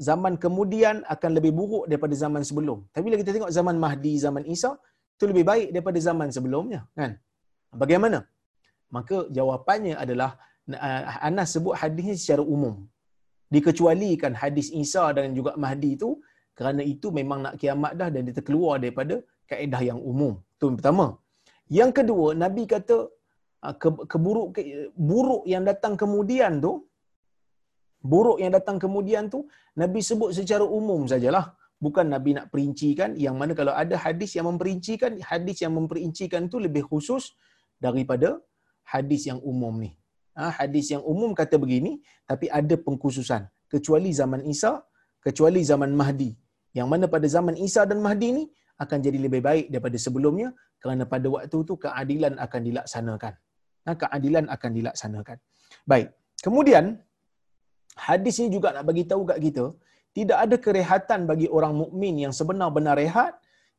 zaman 0.07 0.33
kemudian 0.43 0.95
akan 1.13 1.31
lebih 1.37 1.51
buruk 1.59 1.83
daripada 1.89 2.15
zaman 2.23 2.41
sebelum. 2.49 2.79
Tapi 2.93 3.03
bila 3.07 3.17
kita 3.21 3.31
tengok 3.35 3.51
zaman 3.57 3.75
Mahdi, 3.83 4.13
zaman 4.25 4.43
Isa, 4.55 4.71
itu 5.15 5.25
lebih 5.31 5.43
baik 5.51 5.67
daripada 5.75 5.99
zaman 6.09 6.27
sebelumnya, 6.35 6.81
kan? 6.99 7.11
Bagaimana? 7.81 8.19
Maka 8.95 9.17
jawapannya 9.37 9.95
adalah 10.03 10.29
uh, 10.71 11.27
Anas 11.29 11.49
sebut 11.55 11.75
hadis 11.81 12.03
ni 12.09 12.15
secara 12.21 12.43
umum. 12.55 12.75
Dikecualikan 13.53 14.33
hadis 14.41 14.67
Isa 14.83 15.03
dan 15.17 15.33
juga 15.37 15.51
Mahdi 15.63 15.91
itu 15.97 16.09
kerana 16.57 16.81
itu 16.93 17.07
memang 17.19 17.39
nak 17.45 17.55
kiamat 17.61 17.93
dah 17.99 18.09
dan 18.13 18.21
dia 18.27 18.35
terkeluar 18.39 18.75
daripada 18.83 19.15
kaedah 19.49 19.81
yang 19.89 19.99
umum. 20.11 20.33
Itu 20.55 20.65
yang 20.69 20.77
pertama. 20.79 21.05
Yang 21.79 21.91
kedua, 21.97 22.27
Nabi 22.43 22.63
kata 22.73 22.97
ah, 23.65 23.75
keburuk 24.11 24.57
buruk 25.09 25.43
yang 25.53 25.63
datang 25.69 25.93
kemudian 26.01 26.61
tu 26.65 26.73
buruk 28.11 28.37
yang 28.43 28.51
datang 28.57 28.77
kemudian 28.83 29.23
tu 29.33 29.39
Nabi 29.81 29.99
sebut 30.09 30.31
secara 30.39 30.65
umum 30.79 31.03
sajalah. 31.13 31.45
Bukan 31.85 32.05
Nabi 32.11 32.35
nak 32.35 32.51
perincikan 32.51 33.15
yang 33.25 33.35
mana 33.39 33.55
kalau 33.59 33.71
ada 33.71 33.95
hadis 34.05 34.35
yang 34.35 34.51
memperincikan, 34.51 35.11
hadis 35.23 35.63
yang 35.63 35.73
memperincikan 35.79 36.51
tu 36.51 36.59
lebih 36.59 36.83
khusus 36.91 37.39
daripada 37.79 38.29
hadis 38.83 39.23
yang 39.29 39.39
umum 39.51 39.79
ni. 39.79 39.91
Ha, 40.39 40.43
hadis 40.59 40.87
yang 40.93 41.03
umum 41.13 41.31
kata 41.39 41.55
begini, 41.63 41.91
tapi 42.29 42.47
ada 42.59 42.75
pengkhususan. 42.85 43.43
Kecuali 43.73 44.09
zaman 44.19 44.41
Isa, 44.53 44.71
kecuali 45.25 45.61
zaman 45.71 45.91
Mahdi. 46.01 46.31
Yang 46.77 46.87
mana 46.91 47.05
pada 47.15 47.27
zaman 47.35 47.55
Isa 47.67 47.83
dan 47.89 47.99
Mahdi 48.05 48.29
ni 48.37 48.43
akan 48.83 48.97
jadi 49.05 49.19
lebih 49.25 49.41
baik 49.47 49.65
daripada 49.73 49.97
sebelumnya 50.05 50.49
kerana 50.81 51.03
pada 51.13 51.27
waktu 51.35 51.57
itu 51.65 51.75
keadilan 51.83 52.33
akan 52.45 52.61
dilaksanakan. 52.67 53.33
Nah, 53.85 53.95
keadilan 54.01 54.45
akan 54.55 54.71
dilaksanakan. 54.77 55.37
Baik. 55.91 56.07
Kemudian 56.45 56.85
hadis 58.07 58.39
ini 58.39 58.49
juga 58.55 58.71
nak 58.75 58.85
bagi 58.89 59.03
tahu 59.11 59.27
kat 59.27 59.39
kita, 59.43 59.65
tidak 60.17 60.37
ada 60.45 60.55
kerehatan 60.65 61.19
bagi 61.31 61.47
orang 61.57 61.73
mukmin 61.81 62.15
yang 62.23 62.33
sebenar-benar 62.39 62.95
rehat 63.03 63.35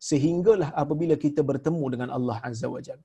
sehinggalah 0.08 0.70
apabila 0.82 1.14
kita 1.24 1.40
bertemu 1.50 1.84
dengan 1.92 2.08
Allah 2.16 2.36
Azza 2.48 2.68
wa 2.74 2.80
Jalla. 2.86 3.04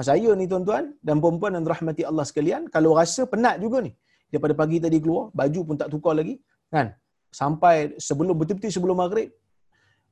Nah, 0.00 0.04
saya 0.08 0.32
ni 0.32 0.48
tuan-tuan 0.48 0.96
dan 1.04 1.20
puan-puan 1.20 1.52
dan 1.52 1.64
rahmati 1.68 2.08
Allah 2.08 2.24
sekalian, 2.24 2.72
kalau 2.72 2.96
rasa 2.96 3.28
penat 3.28 3.60
juga 3.60 3.84
ni, 3.84 3.92
daripada 4.32 4.56
pagi 4.56 4.80
tadi 4.80 4.96
keluar, 4.96 5.28
baju 5.36 5.60
pun 5.60 5.76
tak 5.76 5.92
tukar 5.92 6.16
lagi, 6.16 6.40
kan? 6.72 6.96
Sampai 7.28 7.92
sebelum 8.00 8.32
betul-betul 8.40 8.72
sebelum 8.72 8.96
maghrib, 8.96 9.28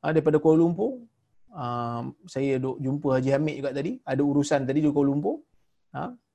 ah, 0.04 0.12
daripada 0.12 0.36
Kuala 0.44 0.60
Lumpur, 0.60 1.08
uh, 1.56 2.04
saya 2.28 2.60
duk 2.60 2.76
jumpa 2.84 3.16
Haji 3.16 3.30
Hamid 3.32 3.54
juga 3.64 3.70
tadi, 3.72 3.96
ada 4.04 4.20
urusan 4.20 4.68
tadi 4.68 4.84
di 4.84 4.92
Kuala 4.92 5.08
Lumpur. 5.08 5.40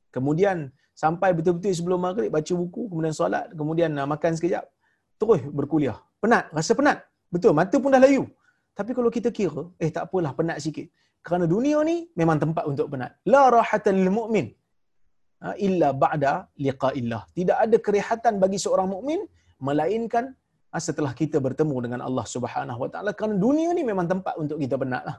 Kemudian 0.09 0.73
sampai 0.97 1.29
betul-betul 1.37 1.77
sebelum 1.77 2.01
maghrib 2.09 2.33
baca 2.33 2.53
buku, 2.57 2.89
kemudian 2.89 3.13
solat, 3.13 3.53
kemudian 3.53 3.93
makan 3.93 4.33
sekejap, 4.33 4.65
terus 5.21 5.45
berkuliah. 5.53 6.01
Penat, 6.17 6.49
rasa 6.57 6.73
penat. 6.73 7.05
Betul, 7.29 7.53
mata 7.53 7.77
pun 7.77 7.93
dah 7.93 8.01
layu. 8.01 8.25
Tapi 8.73 8.97
kalau 8.97 9.13
kita 9.13 9.29
kira, 9.29 9.69
eh 9.77 9.93
tak 9.93 10.09
apalah 10.09 10.33
penat 10.33 10.57
sikit. 10.57 10.89
Kerana 11.25 11.45
dunia 11.55 11.79
ni 11.87 11.97
memang 12.19 12.37
tempat 12.43 12.63
untuk 12.71 12.87
penat. 12.93 13.11
La 13.33 13.43
rahatan 13.57 13.93
lil 14.01 14.11
mu'min 14.19 14.47
ha, 15.43 15.55
illa 15.67 15.89
ba'da 16.03 16.33
liqa'illah. 16.65 17.21
Tidak 17.37 17.57
ada 17.65 17.77
kerehatan 17.85 18.43
bagi 18.43 18.59
seorang 18.59 18.87
mukmin 18.93 19.21
melainkan 19.67 20.35
Ah, 20.73 20.81
setelah 20.81 21.13
kita 21.13 21.37
bertemu 21.37 21.75
dengan 21.85 21.99
Allah 22.01 22.25
Subhanahu 22.25 22.79
Wa 22.83 22.89
Taala 22.93 23.11
kerana 23.17 23.37
dunia 23.37 23.69
ni 23.77 23.85
memang 23.85 24.09
tempat 24.09 24.33
untuk 24.41 24.57
kita 24.57 24.73
penat 24.81 25.05
lah. 25.05 25.17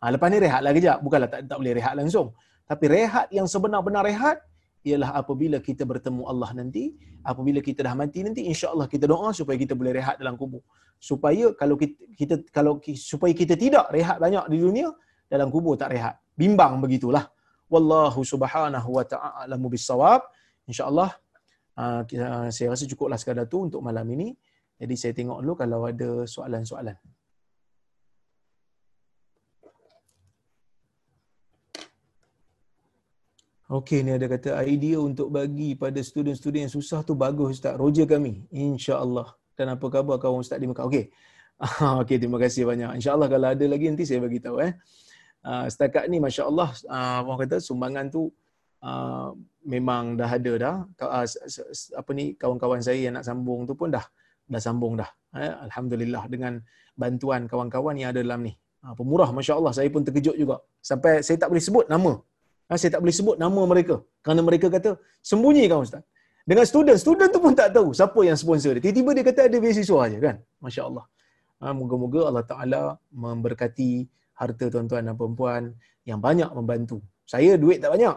Ha, 0.00 0.12
lepas 0.12 0.28
ni 0.28 0.38
rehatlah 0.44 0.72
kejap. 0.76 0.98
Bukanlah 1.00 1.28
tak, 1.32 1.40
tak 1.48 1.56
boleh 1.56 1.72
rehat 1.72 1.94
langsung. 1.96 2.36
Tapi 2.68 2.84
rehat 2.84 3.26
yang 3.32 3.48
sebenar-benar 3.48 4.04
rehat 4.04 4.44
ialah 4.84 5.16
apabila 5.20 5.56
kita 5.68 5.88
bertemu 5.88 6.22
Allah 6.28 6.52
nanti, 6.52 6.84
apabila 7.24 7.64
kita 7.64 7.80
dah 7.80 7.96
mati 7.96 8.20
nanti, 8.28 8.44
insya-Allah 8.44 8.86
kita 8.92 9.08
doa 9.08 9.32
supaya 9.32 9.56
kita 9.56 9.72
boleh 9.72 9.92
rehat 9.96 10.20
dalam 10.20 10.36
kubur. 10.36 10.60
Supaya 11.00 11.56
kalau 11.56 11.80
kita, 11.80 11.96
kita 12.20 12.34
kalau 12.52 12.76
supaya 12.92 13.32
kita 13.32 13.56
tidak 13.56 13.88
rehat 13.96 14.20
banyak 14.20 14.44
di 14.52 14.58
dunia, 14.60 14.92
dalam 15.30 15.48
kubur 15.54 15.78
tak 15.78 15.94
rehat. 15.94 16.18
Bimbang 16.34 16.82
begitulah. 16.82 17.30
Wallahu 17.70 18.26
subhanahu 18.26 18.90
wa 18.98 19.04
ta'ala 19.06 19.54
bisawab. 19.54 20.26
InsyaAllah 20.66 21.10
uh, 21.78 22.02
saya 22.50 22.68
rasa 22.74 22.84
cukuplah 22.90 23.14
sekadar 23.14 23.46
tu 23.46 23.70
untuk 23.70 23.78
malam 23.78 24.04
ini. 24.10 24.34
Jadi 24.80 24.94
saya 24.98 25.12
tengok 25.14 25.38
dulu 25.38 25.54
kalau 25.54 25.86
ada 25.86 26.26
soalan-soalan. 26.26 26.98
Okey, 33.70 34.02
ni 34.02 34.10
ada 34.10 34.26
kata 34.26 34.66
idea 34.66 34.98
untuk 34.98 35.30
bagi 35.30 35.78
pada 35.78 36.02
student-student 36.02 36.66
yang 36.66 36.74
susah 36.74 37.06
tu 37.06 37.14
bagus 37.14 37.62
Ustaz. 37.62 37.78
Roger 37.78 38.02
kami. 38.02 38.42
InsyaAllah. 38.50 39.30
Dan 39.54 39.78
apa 39.78 39.86
khabar 39.86 40.18
kawan 40.18 40.42
Ustaz 40.42 40.58
di 40.58 40.66
Mekah? 40.66 40.90
Okey. 40.90 41.06
Okey, 42.02 42.18
terima 42.18 42.42
kasih 42.42 42.66
banyak. 42.66 42.98
InsyaAllah 42.98 43.30
kalau 43.30 43.46
ada 43.54 43.64
lagi 43.70 43.86
nanti 43.86 44.02
saya 44.02 44.26
bagi 44.26 44.42
tahu 44.42 44.58
eh. 44.58 44.74
Uh, 45.40 45.64
setakat 45.72 46.04
ni 46.12 46.20
masya-Allah 46.20 46.68
uh, 46.84 47.18
orang 47.24 47.48
kata 47.48 47.56
sumbangan 47.64 48.12
tu 48.12 48.28
uh, 48.84 49.32
memang 49.64 50.20
dah 50.20 50.28
ada 50.28 50.52
dah. 50.60 50.74
Uh, 51.00 51.24
apa 51.96 52.10
ni 52.12 52.36
kawan-kawan 52.36 52.80
saya 52.84 53.00
yang 53.00 53.16
nak 53.16 53.24
sambung 53.24 53.64
tu 53.64 53.72
pun 53.72 53.88
dah 53.88 54.04
dah 54.50 54.60
sambung 54.60 55.00
dah. 55.00 55.08
Eh, 55.36 55.52
Alhamdulillah 55.70 56.26
dengan 56.28 56.60
bantuan 56.98 57.48
kawan-kawan 57.48 57.96
yang 57.96 58.12
ada 58.12 58.20
dalam 58.20 58.44
ni. 58.44 58.52
Uh, 58.84 58.92
pemurah 58.92 59.32
masya-Allah 59.32 59.72
saya 59.72 59.88
pun 59.88 60.04
terkejut 60.04 60.36
juga. 60.36 60.60
Sampai 60.84 61.24
saya 61.24 61.36
tak 61.40 61.48
boleh 61.52 61.64
sebut 61.64 61.86
nama 61.88 62.20
saya 62.78 62.90
tak 62.94 63.02
boleh 63.02 63.14
sebut 63.14 63.36
nama 63.40 63.60
mereka. 63.66 63.98
Kerana 64.22 64.40
mereka 64.46 64.70
kata, 64.70 64.94
sembunyi 65.18 65.66
kau 65.66 65.82
Ustaz. 65.82 66.06
Dengan 66.46 66.64
student, 66.66 66.98
student 66.98 67.30
tu 67.34 67.40
pun 67.42 67.54
tak 67.54 67.74
tahu 67.74 67.90
siapa 67.90 68.20
yang 68.22 68.38
sponsor 68.38 68.78
dia. 68.78 68.82
Tiba-tiba 68.82 69.10
dia 69.16 69.24
kata 69.26 69.40
ada 69.50 69.56
beasiswa 69.58 69.98
aja 70.06 70.18
kan. 70.22 70.36
Masya 70.62 70.82
Allah. 70.86 71.04
Ha, 71.60 71.74
moga-moga 71.74 72.20
Allah 72.30 72.44
Ta'ala 72.46 72.82
memberkati 73.10 74.06
harta 74.40 74.64
tuan-tuan 74.72 75.04
dan 75.04 75.14
perempuan 75.20 75.62
yang 76.08 76.18
banyak 76.18 76.48
membantu. 76.56 77.04
Saya 77.28 77.60
duit 77.60 77.78
tak 77.84 77.92
banyak. 77.92 78.16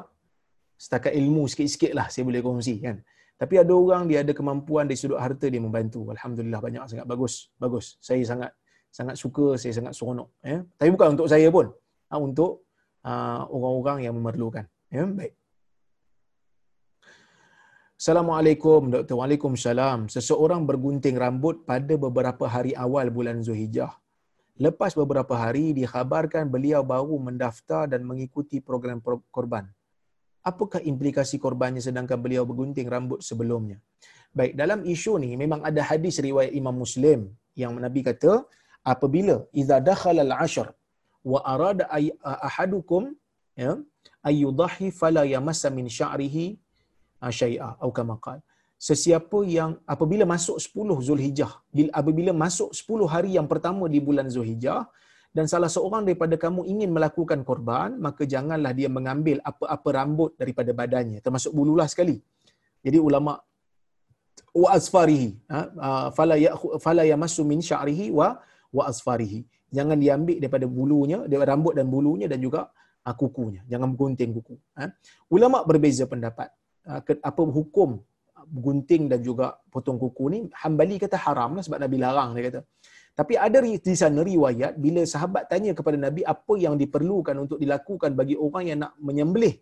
Setakat 0.80 1.12
ilmu 1.20 1.46
sikit-sikit 1.52 1.92
lah 1.92 2.08
saya 2.08 2.24
boleh 2.24 2.40
kongsi 2.40 2.80
kan. 2.80 3.04
Tapi 3.36 3.60
ada 3.60 3.74
orang 3.76 4.08
dia 4.08 4.24
ada 4.24 4.32
kemampuan 4.32 4.88
dari 4.88 4.96
sudut 4.96 5.20
harta 5.20 5.52
dia 5.52 5.60
membantu. 5.60 6.08
Alhamdulillah 6.16 6.64
banyak 6.64 6.82
sangat 6.88 7.06
bagus. 7.12 7.52
Bagus. 7.60 8.00
Saya 8.00 8.24
sangat 8.24 8.52
sangat 8.88 9.16
suka, 9.20 9.60
saya 9.60 9.74
sangat 9.76 9.94
seronok. 9.98 10.30
Ya. 10.40 10.64
Tapi 10.80 10.90
bukan 10.96 11.08
untuk 11.20 11.28
saya 11.28 11.48
pun. 11.52 11.68
Ha, 12.10 12.16
untuk 12.22 12.70
uh, 13.04 13.42
orang-orang 13.52 14.08
yang 14.08 14.14
memerlukan. 14.16 14.66
Ya, 14.94 15.04
baik. 15.10 15.34
Assalamualaikum 17.98 18.92
Dr. 18.94 19.16
Waalaikumsalam. 19.16 20.12
Seseorang 20.12 20.68
bergunting 20.70 21.16
rambut 21.16 21.64
pada 21.64 21.96
beberapa 21.96 22.46
hari 22.52 22.76
awal 22.76 23.08
bulan 23.10 23.40
Zulhijjah. 23.40 24.03
Lepas 24.66 24.94
beberapa 24.94 25.34
hari 25.34 25.74
dikhabarkan 25.74 26.46
beliau 26.46 26.86
baru 26.86 27.18
mendaftar 27.18 27.90
dan 27.90 28.06
mengikuti 28.06 28.62
program 28.62 29.02
korban. 29.34 29.66
Apakah 30.46 30.84
implikasi 30.92 31.42
korbannya 31.42 31.82
sedangkan 31.82 32.20
beliau 32.22 32.44
bergunting 32.46 32.86
rambut 32.86 33.20
sebelumnya? 33.26 33.78
Baik, 34.38 34.54
dalam 34.62 34.80
isu 34.94 35.18
ni 35.24 35.34
memang 35.34 35.62
ada 35.66 35.82
hadis 35.82 36.22
riwayat 36.28 36.54
Imam 36.62 36.76
Muslim 36.84 37.20
yang 37.58 37.74
Nabi 37.86 38.02
kata 38.06 38.46
apabila 38.94 39.36
idza 39.62 39.78
dakhala 39.90 40.22
al-ashr 40.28 40.68
wa 41.32 41.40
arada 41.54 41.88
ay, 41.98 42.12
ahadukum 42.50 43.04
ya 43.58 43.74
ayudahi 44.30 44.88
fala 44.92 45.24
yamassa 45.34 45.70
min 45.78 45.88
sya'rihi 45.98 46.46
syai'a 47.40 47.80
atau 47.80 47.92
kama 47.98 48.16
qala 48.26 48.44
sesiapa 48.88 49.40
yang 49.58 49.72
apabila 49.94 50.26
masuk 50.34 50.58
10 50.60 51.08
Zulhijjah 51.08 51.52
apabila 52.00 52.32
masuk 52.44 52.70
10 52.76 53.14
hari 53.14 53.32
yang 53.38 53.48
pertama 53.52 53.88
di 53.94 54.00
bulan 54.08 54.28
Zulhijjah 54.36 54.82
dan 55.36 55.46
salah 55.54 55.70
seorang 55.76 56.04
daripada 56.08 56.36
kamu 56.44 56.62
ingin 56.74 56.90
melakukan 56.98 57.40
korban 57.50 57.96
maka 58.06 58.24
janganlah 58.34 58.74
dia 58.80 58.90
mengambil 58.98 59.40
apa-apa 59.52 59.90
rambut 59.98 60.32
daripada 60.42 60.72
badannya 60.80 61.20
termasuk 61.26 61.52
bululah 61.60 61.88
sekali 61.94 62.18
jadi 62.86 63.00
ulama 63.08 63.34
wa 64.64 64.70
asfarihi 64.78 65.32
ha, 65.54 66.12
fala 66.18 66.36
ya 66.46 66.52
fala 66.86 67.04
yamassu 67.12 67.42
min 67.52 67.60
sya'rihi 67.70 68.08
wa 68.20 68.30
wa 68.78 68.84
asfarihi 68.92 69.42
jangan 69.74 69.98
diambil 69.98 70.38
daripada 70.38 70.68
bulunya, 70.70 71.20
daripada 71.26 71.50
rambut 71.58 71.74
dan 71.74 71.90
bulunya 71.90 72.28
dan 72.30 72.38
juga 72.38 72.70
uh, 73.02 73.16
kukunya. 73.18 73.66
Jangan 73.66 73.98
gunting 73.98 74.32
kuku. 74.38 74.56
Ha? 74.78 74.94
Ulama 75.34 75.66
berbeza 75.66 76.06
pendapat. 76.06 76.54
Apa 77.30 77.42
hukum 77.48 78.04
gunting 78.50 79.08
dan 79.12 79.20
juga 79.24 79.56
potong 79.74 79.98
kuku 80.02 80.26
ni? 80.34 80.40
Hambali 80.62 80.96
kata 81.04 81.18
haram 81.26 81.56
lah 81.58 81.64
sebab 81.66 81.80
Nabi 81.84 81.98
larang 82.04 82.30
dia 82.36 82.44
kata. 82.50 82.60
Tapi 83.14 83.34
ada 83.38 83.62
di 83.62 83.94
sana 83.94 84.26
riwayat 84.26 84.74
bila 84.82 85.02
sahabat 85.06 85.46
tanya 85.46 85.72
kepada 85.78 85.98
Nabi 86.02 86.26
apa 86.26 86.54
yang 86.58 86.74
diperlukan 86.82 87.36
untuk 87.38 87.58
dilakukan 87.62 88.18
bagi 88.18 88.34
orang 88.34 88.64
yang 88.70 88.80
nak 88.84 88.98
menyembelih 88.98 89.54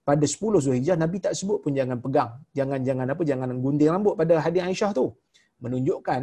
pada 0.00 0.24
10 0.24 0.64
Zulhijjah 0.64 0.96
Nabi 0.96 1.20
tak 1.20 1.34
sebut 1.36 1.60
pun 1.60 1.76
jangan 1.76 1.98
pegang 2.00 2.30
jangan 2.56 2.80
jangan 2.88 3.06
apa 3.12 3.22
jangan 3.26 3.48
gunting 3.64 3.90
rambut 3.90 4.14
pada 4.16 4.40
hadis 4.40 4.62
Aisyah 4.64 4.90
tu 4.96 5.12
menunjukkan 5.60 6.20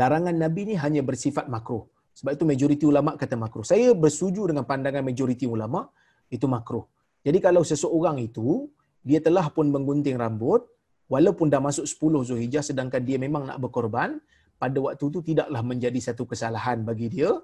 larangan 0.00 0.34
Nabi 0.36 0.72
ni 0.72 0.74
hanya 0.84 1.00
bersifat 1.04 1.46
makruh. 1.54 1.84
Sebab 2.12 2.36
itu 2.36 2.44
majoriti 2.44 2.84
ulama 2.84 3.16
kata 3.16 3.36
makruh. 3.40 3.64
Saya 3.64 3.96
bersetuju 3.96 4.52
dengan 4.52 4.64
pandangan 4.68 5.00
majoriti 5.00 5.48
ulama 5.48 5.88
itu 6.28 6.44
makruh. 6.44 6.84
Jadi 7.24 7.38
kalau 7.40 7.62
seseorang 7.64 8.20
itu 8.20 8.68
dia 9.02 9.18
telah 9.18 9.46
pun 9.50 9.66
menggunting 9.66 10.14
rambut 10.14 10.62
walaupun 11.10 11.50
dah 11.52 11.58
masuk 11.58 11.84
10 11.84 12.28
Zulhijjah 12.28 12.62
sedangkan 12.62 13.02
dia 13.02 13.18
memang 13.18 13.44
nak 13.50 13.58
berkorban 13.58 14.22
pada 14.62 14.78
waktu 14.78 15.04
itu 15.10 15.20
tidaklah 15.34 15.62
menjadi 15.66 15.98
satu 15.98 16.22
kesalahan 16.22 16.86
bagi 16.86 17.10
dia. 17.10 17.34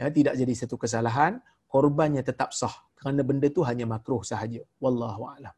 Ya 0.00 0.08
tidak 0.08 0.40
jadi 0.40 0.54
satu 0.56 0.80
kesalahan. 0.80 1.36
Korbannya 1.68 2.24
tetap 2.24 2.56
sah. 2.56 2.72
Kerana 2.96 3.20
benda 3.20 3.52
tu 3.52 3.60
hanya 3.60 3.84
makruh 3.84 4.24
sahaja. 4.24 4.64
Wallahu 4.80 5.28
a'lam. 5.28 5.52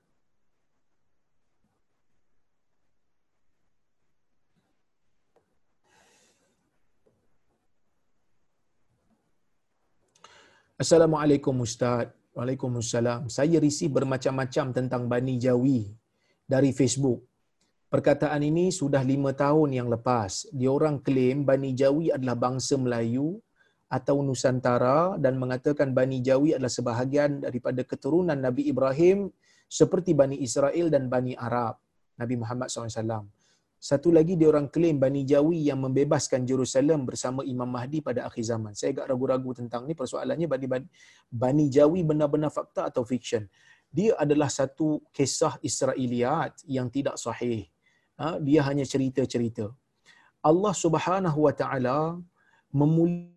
Assalamualaikum 10.74 11.54
Ustaz. 11.62 12.10
Waalaikumsalam. 12.34 13.30
Saya 13.30 13.62
risih 13.62 13.86
bermacam-macam 13.94 14.74
tentang 14.74 15.06
Bani 15.06 15.38
Jawi 15.38 15.94
dari 16.50 16.74
Facebook. 16.74 17.22
Perkataan 17.86 18.42
ini 18.42 18.74
sudah 18.74 19.06
lima 19.06 19.30
tahun 19.30 19.70
yang 19.70 19.86
lepas. 19.86 20.50
Dia 20.50 20.74
orang 20.74 20.98
klaim 20.98 21.46
Bani 21.46 21.70
Jawi 21.78 22.10
adalah 22.10 22.34
bangsa 22.34 22.74
Melayu 22.74 23.38
atau 23.86 24.18
Nusantara 24.26 25.14
dan 25.22 25.38
mengatakan 25.38 25.94
Bani 25.94 26.18
Jawi 26.18 26.58
adalah 26.58 26.74
sebahagian 26.74 27.46
daripada 27.46 27.86
keturunan 27.86 28.34
Nabi 28.34 28.66
Ibrahim 28.66 29.30
seperti 29.70 30.10
Bani 30.10 30.42
Israel 30.42 30.90
dan 30.90 31.06
Bani 31.06 31.38
Arab. 31.38 31.78
Nabi 32.18 32.34
Muhammad 32.34 32.66
SAW. 32.66 33.30
Satu 33.84 34.08
lagi 34.16 34.32
dia 34.40 34.48
orang 34.48 34.72
klaim 34.74 34.96
Bani 34.96 35.22
Jawi 35.30 35.58
yang 35.68 35.76
membebaskan 35.84 36.48
Jerusalem 36.50 37.04
bersama 37.08 37.44
Imam 37.52 37.68
Mahdi 37.68 38.00
pada 38.00 38.24
akhir 38.28 38.44
zaman. 38.48 38.72
Saya 38.72 38.96
agak 38.96 39.12
ragu-ragu 39.12 39.50
tentang 39.58 39.84
ni 39.84 39.92
persoalannya 39.92 40.48
Bani, 40.48 40.88
Bani 41.28 41.64
Jawi 41.68 42.00
benar-benar 42.00 42.48
fakta 42.48 42.88
atau 42.88 43.04
fiction. 43.04 43.44
Dia 43.92 44.16
adalah 44.24 44.48
satu 44.48 45.04
kisah 45.12 45.60
Israeliat 45.60 46.64
yang 46.64 46.88
tidak 46.88 47.20
sahih. 47.20 47.68
Ha, 48.16 48.40
dia 48.40 48.64
hanya 48.64 48.88
cerita-cerita. 48.88 49.68
Allah 50.40 50.74
Subhanahu 50.84 51.44
Wa 51.44 51.52
Taala 51.60 51.98
memuliakan 52.72 53.28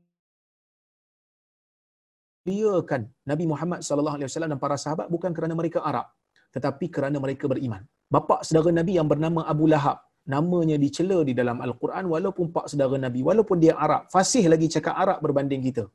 Nabi 3.27 3.45
Muhammad 3.51 3.83
sallallahu 3.83 4.15
alaihi 4.15 4.31
wasallam 4.31 4.51
dan 4.55 4.61
para 4.63 4.79
sahabat 4.79 5.11
bukan 5.11 5.35
kerana 5.35 5.59
mereka 5.59 5.83
Arab 5.83 6.07
tetapi 6.55 6.87
kerana 6.87 7.19
mereka 7.19 7.51
beriman. 7.51 7.83
Bapa 8.07 8.39
saudara 8.47 8.71
Nabi 8.79 8.95
yang 8.95 9.11
bernama 9.11 9.43
Abu 9.43 9.67
Lahab 9.67 10.06
namanya 10.33 10.75
dicela 10.83 11.17
di 11.29 11.33
dalam 11.39 11.57
Al-Quran 11.65 12.05
walaupun 12.13 12.45
pak 12.55 12.65
saudara 12.71 12.97
Nabi, 13.05 13.19
walaupun 13.29 13.57
dia 13.63 13.73
Arab, 13.85 14.03
fasih 14.15 14.43
lagi 14.53 14.67
cakap 14.75 14.95
Arab 15.03 15.19
berbanding 15.25 15.63
kita. 15.67 15.85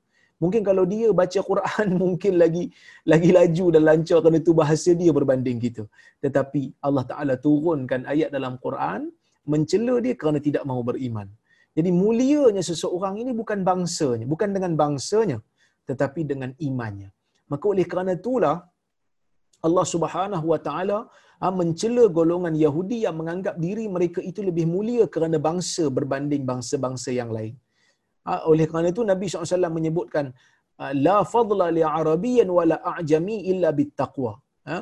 Mungkin 0.43 0.62
kalau 0.68 0.85
dia 0.93 1.09
baca 1.20 1.41
Quran 1.51 1.87
mungkin 2.03 2.33
lagi 2.43 2.64
lagi 3.12 3.30
laju 3.39 3.66
dan 3.74 3.83
lancar 3.89 4.18
kerana 4.22 4.39
itu 4.43 4.53
bahasa 4.61 4.91
dia 5.03 5.12
berbanding 5.18 5.59
kita. 5.64 5.85
Tetapi 6.24 6.62
Allah 6.87 7.05
Taala 7.11 7.35
turunkan 7.47 8.03
ayat 8.12 8.30
dalam 8.37 8.57
Quran 8.64 9.01
mencela 9.53 9.95
dia 10.05 10.14
kerana 10.20 10.39
tidak 10.47 10.64
mahu 10.70 10.83
beriman. 10.91 11.28
Jadi 11.76 11.91
mulianya 12.03 12.62
seseorang 12.70 13.14
ini 13.22 13.33
bukan 13.41 13.59
bangsanya, 13.68 14.26
bukan 14.33 14.51
dengan 14.57 14.72
bangsanya 14.83 15.39
tetapi 15.89 16.20
dengan 16.30 16.51
imannya. 16.68 17.11
Maka 17.53 17.64
oleh 17.72 17.87
kerana 17.91 18.12
itulah 18.18 18.57
Allah 19.66 19.87
Subhanahu 19.95 20.47
Wa 20.53 20.61
Taala 20.66 20.99
mencela 21.51 22.05
golongan 22.18 22.55
Yahudi 22.64 22.99
yang 23.05 23.16
menganggap 23.20 23.59
diri 23.59 23.84
mereka 23.90 24.20
itu 24.30 24.40
lebih 24.49 24.66
mulia 24.74 25.05
kerana 25.14 25.38
bangsa 25.49 25.84
berbanding 25.97 26.43
bangsa-bangsa 26.51 27.11
yang 27.20 27.30
lain. 27.36 27.55
Ha, 28.26 28.47
oleh 28.47 28.66
kerana 28.70 28.95
itu 28.95 29.03
Nabi 29.03 29.26
SAW 29.26 29.66
menyebutkan 29.78 30.30
ha, 30.78 30.95
la 31.07 31.18
fadla 31.32 31.74
li 31.76 31.82
arabiyyan 31.82 32.47
wala 32.59 32.78
a'jami 32.93 33.51
illa 33.53 33.70
bittaqwa. 33.74 34.34
Ha? 34.70 34.78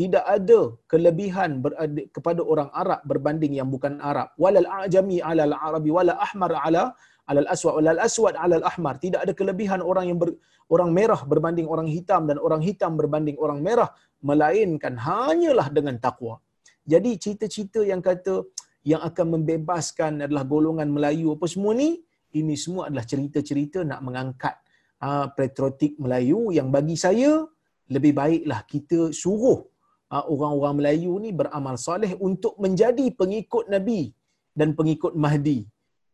Tidak 0.00 0.24
ada 0.36 0.60
kelebihan 0.88 1.60
berada 1.64 2.02
kepada 2.16 2.40
orang 2.40 2.68
Arab 2.72 3.00
berbanding 3.04 3.52
yang 3.60 3.68
bukan 3.68 4.00
Arab. 4.00 4.32
Walal 4.40 4.64
a'jami 4.64 5.20
ala 5.20 5.44
al-arabi 5.48 5.90
wala 5.92 6.16
ahmar 6.26 6.52
ala 6.64 6.96
ala 7.28 7.38
al-aswad 7.44 7.72
wala 7.78 7.90
al-aswad 7.96 8.34
ala 8.40 8.54
al-ahmar. 8.60 8.94
Tidak 9.04 9.20
ada 9.24 9.32
kelebihan 9.36 9.84
orang 9.84 10.08
yang 10.08 10.18
ber, 10.22 10.32
orang 10.72 10.90
merah 10.96 11.20
berbanding 11.32 11.68
orang 11.68 11.88
hitam 11.96 12.24
dan 12.24 12.40
orang 12.40 12.64
hitam 12.64 12.96
berbanding 13.00 13.36
orang 13.44 13.60
merah 13.60 13.92
melainkan 14.24 14.94
hanyalah 14.98 15.68
dengan 15.70 15.96
takwa. 16.02 16.42
Jadi 16.88 17.20
cerita-cerita 17.22 17.80
yang 17.84 18.00
kata 18.00 18.34
yang 18.86 19.02
akan 19.04 19.26
membebaskan 19.38 20.24
adalah 20.24 20.44
golongan 20.48 20.88
Melayu 20.88 21.36
apa 21.36 21.46
semua 21.50 21.72
ni, 21.76 22.00
ini 22.32 22.54
semua 22.56 22.88
adalah 22.88 23.04
cerita-cerita 23.04 23.84
nak 23.84 24.00
mengangkat 24.06 24.54
uh, 25.04 25.26
patriotik 25.36 26.00
Melayu 26.00 26.50
yang 26.58 26.68
bagi 26.72 26.96
saya 26.96 27.44
lebih 27.88 28.12
baiklah 28.20 28.60
kita 28.72 29.12
suruh 29.12 29.60
uh, 30.12 30.24
orang-orang 30.32 30.74
Melayu 30.80 31.12
ni 31.24 31.30
beramal 31.40 31.76
soleh 31.76 32.12
untuk 32.28 32.56
menjadi 32.64 33.06
pengikut 33.20 33.68
Nabi 33.68 34.12
dan 34.56 34.72
pengikut 34.78 35.12
Mahdi 35.16 35.64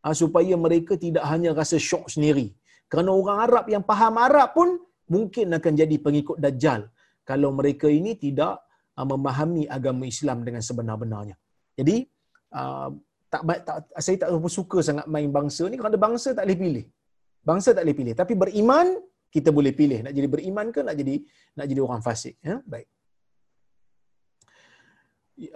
uh, 0.05 0.15
supaya 0.15 0.53
mereka 0.65 0.95
tidak 0.99 1.25
hanya 1.31 1.51
rasa 1.55 1.79
syok 1.79 2.11
sendiri. 2.11 2.51
Kerana 2.91 3.11
orang 3.11 3.39
Arab 3.47 3.65
yang 3.73 3.83
faham 3.83 4.15
Arab 4.21 4.53
pun 4.53 4.69
mungkin 5.09 5.53
akan 5.57 5.73
jadi 5.73 5.95
pengikut 6.05 6.37
Dajjal 6.43 6.81
kalau 7.29 7.49
mereka 7.59 7.87
ini 7.99 8.13
tidak 8.25 8.53
uh, 8.97 9.07
memahami 9.11 9.63
agama 9.77 10.03
Islam 10.13 10.45
dengan 10.47 10.63
sebenar-benarnya. 10.67 11.35
Jadi 11.79 11.97
uh, 12.59 12.89
tak, 13.33 13.41
tak 13.67 13.77
saya 14.05 14.15
tak 14.21 14.29
suka 14.59 14.79
sangat 14.87 15.05
main 15.15 15.29
bangsa 15.37 15.63
ni 15.71 15.77
kerana 15.81 15.97
bangsa 16.07 16.31
tak 16.37 16.45
boleh 16.47 16.59
pilih. 16.63 16.85
Bangsa 17.49 17.69
tak 17.75 17.83
boleh 17.85 17.97
pilih. 17.99 18.13
Tapi 18.21 18.33
beriman 18.43 18.87
kita 19.35 19.49
boleh 19.57 19.73
pilih 19.79 19.99
nak 20.05 20.13
jadi 20.17 20.27
beriman 20.33 20.67
ke 20.75 20.79
nak 20.87 20.95
jadi 21.01 21.15
nak 21.57 21.65
jadi 21.69 21.81
orang 21.85 22.01
fasik. 22.07 22.35
Ya? 22.49 22.57
Baik. 22.73 22.87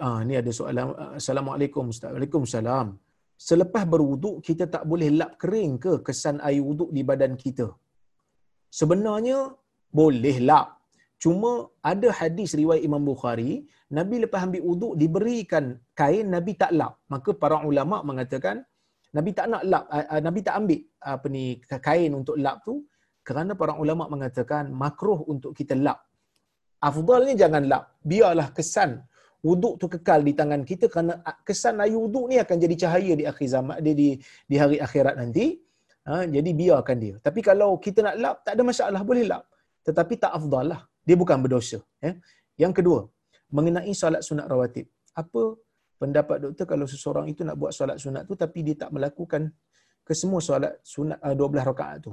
Ah, 0.06 0.20
ni 0.28 0.34
ada 0.40 0.50
soalan. 0.58 0.92
Assalamualaikum. 1.20 1.88
Waalaikumsalam. 1.88 2.88
Selepas 3.48 3.84
berwuduk, 3.92 4.44
kita 4.44 4.64
tak 4.74 4.84
boleh 4.90 5.08
lap 5.20 5.32
kering 5.40 5.72
ke 5.84 5.92
kesan 6.06 6.36
air 6.48 6.60
wuduk 6.60 6.90
di 6.96 7.00
badan 7.10 7.32
kita? 7.42 7.66
Sebenarnya, 8.68 9.38
boleh 10.00 10.36
lap. 10.48 10.79
Cuma 11.20 11.68
ada 11.84 12.08
hadis 12.20 12.56
riwayat 12.56 12.80
Imam 12.88 13.02
Bukhari, 13.04 13.68
Nabi 13.92 14.16
lepas 14.24 14.40
ambil 14.46 14.62
wuduk 14.64 14.92
diberikan 14.96 15.76
kain, 15.92 16.26
Nabi 16.32 16.56
tak 16.56 16.72
lap. 16.72 16.96
Maka 17.12 17.36
para 17.36 17.60
ulama 17.70 18.00
mengatakan, 18.00 18.64
Nabi 19.12 19.30
tak 19.36 19.46
nak 19.52 19.62
lap, 19.68 19.84
Nabi 20.26 20.40
tak 20.46 20.54
ambil 20.60 20.80
apa 21.12 21.26
ni 21.28 21.44
kain 21.60 22.10
untuk 22.16 22.40
lap 22.40 22.64
tu 22.64 22.86
kerana 23.26 23.52
para 23.52 23.76
ulama 23.76 24.08
mengatakan 24.08 24.72
makruh 24.72 25.20
untuk 25.28 25.52
kita 25.52 25.76
lap. 25.76 25.98
Afdalnya 26.80 27.34
jangan 27.36 27.68
lap. 27.68 27.84
Biarlah 28.00 28.48
kesan 28.56 29.04
wuduk 29.44 29.76
tu 29.80 29.86
kekal 29.92 30.24
di 30.24 30.32
tangan 30.32 30.62
kita 30.64 30.88
kerana 30.88 31.20
kesan 31.44 31.84
air 31.84 31.96
wuduk 31.96 32.32
ni 32.32 32.36
akan 32.40 32.56
jadi 32.64 32.74
cahaya 32.86 33.12
di 33.20 33.24
akhir 33.28 33.48
zaman 33.50 33.76
di 33.84 33.92
di, 33.92 34.08
di 34.48 34.56
hari 34.56 34.80
akhirat 34.80 35.20
nanti. 35.20 35.58
Ha, 36.08 36.24
jadi 36.24 36.50
biarkan 36.56 36.96
dia. 36.96 37.14
Tapi 37.20 37.40
kalau 37.44 37.76
kita 37.76 38.00
nak 38.00 38.16
lap 38.16 38.36
tak 38.46 38.56
ada 38.56 38.62
masalah 38.64 39.02
boleh 39.04 39.24
lap. 39.28 39.44
Tetapi 39.84 40.14
tak 40.16 40.32
afdal 40.32 40.72
lah. 40.72 40.82
Dia 41.06 41.16
bukan 41.22 41.38
berdosa. 41.44 41.78
Ya. 42.04 42.12
Yang 42.62 42.72
kedua, 42.80 43.00
mengenai 43.56 43.92
solat 44.02 44.22
sunat 44.28 44.46
rawatib. 44.52 44.86
Apa 45.20 45.42
pendapat 46.00 46.36
doktor 46.44 46.66
kalau 46.72 46.86
seseorang 46.92 47.26
itu 47.32 47.42
nak 47.48 47.56
buat 47.60 47.72
solat 47.78 47.96
sunat 48.04 48.22
tu 48.28 48.34
tapi 48.42 48.58
dia 48.66 48.76
tak 48.82 48.90
melakukan 48.96 49.42
kesemua 50.08 50.40
solat 50.48 50.72
sunat 50.94 51.18
12 51.22 51.70
rakaat 51.70 51.98
tu. 52.06 52.12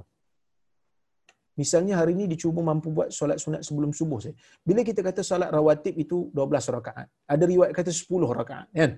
Misalnya 1.57 1.93
hari 1.99 2.13
ini 2.13 2.25
dicuba 2.33 2.61
mampu 2.69 2.93
buat 2.97 3.09
solat 3.09 3.37
sunat 3.43 3.61
sebelum 3.67 3.91
subuh 3.99 4.19
saya. 4.23 4.35
Bila 4.67 4.81
kita 4.89 5.01
kata 5.07 5.21
solat 5.29 5.49
rawatib 5.49 5.95
itu 6.03 6.17
12 6.29 6.75
rakaat. 6.77 7.07
Ada 7.33 7.43
riwayat 7.51 7.73
kata 7.73 7.89
10 7.89 8.37
rakaat. 8.39 8.67
Kan? 8.79 8.91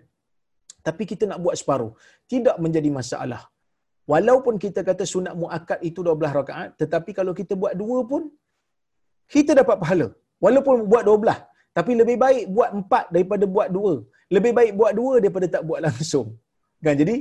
Tapi 0.87 1.03
kita 1.11 1.23
nak 1.31 1.39
buat 1.43 1.55
separuh. 1.61 1.91
Tidak 2.27 2.55
menjadi 2.59 2.89
masalah. 2.99 3.47
Walaupun 4.11 4.59
kita 4.59 4.83
kata 4.89 5.07
sunat 5.13 5.33
muakkad 5.39 5.79
itu 5.89 6.03
12 6.03 6.39
rakaat. 6.39 6.69
Tetapi 6.81 7.11
kalau 7.15 7.31
kita 7.39 7.55
buat 7.55 7.73
dua 7.79 8.03
pun, 8.11 8.27
kita 9.33 9.51
dapat 9.61 9.77
pahala. 9.83 10.07
Walaupun 10.43 10.75
buat 10.91 11.03
12. 11.07 11.37
Tapi 11.77 11.91
lebih 12.01 12.17
baik 12.23 12.45
buat 12.55 12.69
empat 12.79 13.03
daripada 13.13 13.45
buat 13.55 13.67
dua. 13.75 13.93
Lebih 14.35 14.51
baik 14.57 14.71
buat 14.79 14.93
dua 14.99 15.13
daripada 15.23 15.47
tak 15.55 15.63
buat 15.69 15.79
langsung. 15.85 16.27
Kan? 16.85 16.95
Jadi, 17.01 17.15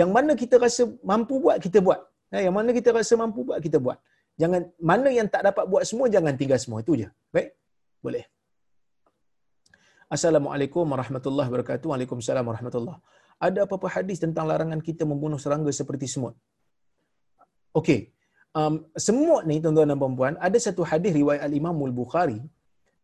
yang 0.00 0.10
mana 0.16 0.32
kita 0.42 0.56
rasa 0.64 0.82
mampu 1.10 1.34
buat, 1.44 1.56
kita 1.64 1.78
buat. 1.86 2.00
Yang 2.46 2.54
mana 2.58 2.70
kita 2.78 2.90
rasa 2.98 3.14
mampu 3.22 3.40
buat, 3.48 3.58
kita 3.66 3.78
buat. 3.84 3.98
Jangan 4.40 4.60
mana 4.90 5.08
yang 5.12 5.28
tak 5.34 5.42
dapat 5.48 5.64
buat 5.72 5.84
semua 5.90 6.06
jangan 6.14 6.32
tinggal 6.40 6.58
semua 6.64 6.80
itu 6.84 6.92
je. 7.04 7.08
Baik? 7.34 7.48
Boleh. 8.04 8.24
Assalamualaikum 10.08 10.84
warahmatullahi 10.92 11.48
wabarakatuh. 11.52 11.86
Waalaikumsalam 11.92 12.44
warahmatullahi. 12.50 13.00
Ada 13.46 13.68
apa-apa 13.68 13.88
hadis 13.92 14.18
tentang 14.24 14.48
larangan 14.50 14.80
kita 14.88 15.04
membunuh 15.04 15.36
serangga 15.44 15.72
seperti 15.80 16.08
semut? 16.14 16.34
Okey. 17.76 18.00
Um, 18.52 18.74
semut 19.00 19.42
ni 19.48 19.64
tuan-tuan 19.64 19.88
dan 19.88 19.96
puan 19.96 20.34
ada 20.36 20.58
satu 20.60 20.84
hadis 20.84 21.12
riwayat 21.16 21.40
Al-Imam 21.48 21.72
Al-Bukhari 21.72 22.36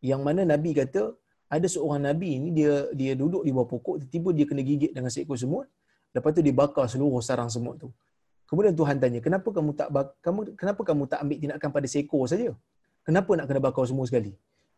yang 0.04 0.20
mana 0.26 0.44
Nabi 0.44 0.76
kata 0.76 1.16
ada 1.48 1.66
seorang 1.74 2.04
Nabi 2.04 2.36
ni 2.36 2.48
dia 2.58 2.84
dia 2.92 3.12
duduk 3.16 3.42
di 3.48 3.52
bawah 3.56 3.68
pokok 3.72 3.96
tiba-tiba 3.96 4.30
dia 4.36 4.44
kena 4.44 4.62
gigit 4.68 4.92
dengan 4.92 5.08
seekor 5.08 5.40
semut 5.40 5.64
lepas 6.12 6.36
tu 6.36 6.42
dibakar 6.44 6.84
seluruh 6.92 7.20
sarang 7.28 7.50
semut 7.54 7.76
tu. 7.82 7.88
Kemudian 8.48 8.72
Tuhan 8.72 8.96
tanya, 8.96 9.20
kenapa 9.20 9.48
kamu 9.56 9.70
tak 9.76 9.88
kamu 10.24 10.40
kenapa 10.60 10.80
kamu 10.88 11.02
tak 11.04 11.18
ambil 11.24 11.36
tindakan 11.42 11.70
pada 11.76 11.86
seekor 11.92 12.22
saja? 12.32 12.50
Kenapa 13.04 13.30
nak 13.36 13.46
kena 13.48 13.60
bakar 13.60 13.84
semua 13.88 14.04
sekali? 14.08 14.32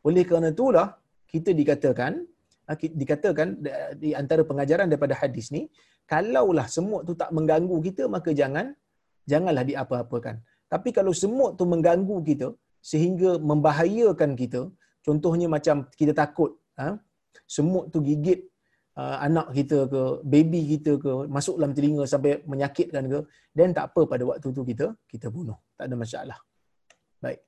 Oleh 0.07 0.23
kerana 0.27 0.51
itulah 0.55 0.99
kita 1.31 1.51
dikatakan 1.55 2.27
ah, 2.71 2.79
dikatakan 2.79 3.59
di 4.03 4.11
antara 4.15 4.43
pengajaran 4.43 4.87
daripada 4.91 5.15
hadis 5.15 5.51
ni, 5.55 5.71
kalaulah 6.11 6.67
semut 6.67 7.03
tu 7.07 7.15
tak 7.15 7.31
mengganggu 7.31 7.77
kita 7.87 8.07
maka 8.07 8.31
jangan 8.35 8.75
janganlah 9.27 9.63
diapa-apakan. 9.63 10.43
Tapi 10.73 10.89
kalau 10.99 11.13
semut 11.23 11.59
tu 11.59 11.65
mengganggu 11.73 12.17
kita 12.31 12.49
sehingga 12.91 13.31
membahayakan 13.51 14.33
kita, 14.43 14.61
contohnya 15.07 15.47
macam 15.57 15.77
kita 16.01 16.13
takut 16.23 16.51
ha, 16.81 16.97
semut 17.57 17.85
tu 17.93 17.99
gigit 18.09 18.41
uh, 19.01 19.17
anak 19.27 19.47
kita 19.59 19.79
ke 19.93 20.03
baby 20.33 20.61
kita 20.75 20.93
ke 21.05 21.13
masuk 21.37 21.55
dalam 21.59 21.73
telinga 21.77 22.05
sampai 22.13 22.33
menyakitkan 22.53 23.05
ke 23.13 23.21
dan 23.59 23.69
tak 23.77 23.85
apa 23.93 24.03
pada 24.13 24.25
waktu 24.31 24.49
tu 24.59 24.63
kita 24.71 24.87
kita 25.13 25.27
bunuh 25.37 25.59
tak 25.79 25.87
ada 25.89 25.97
masalah 26.05 26.39
baik 27.25 27.41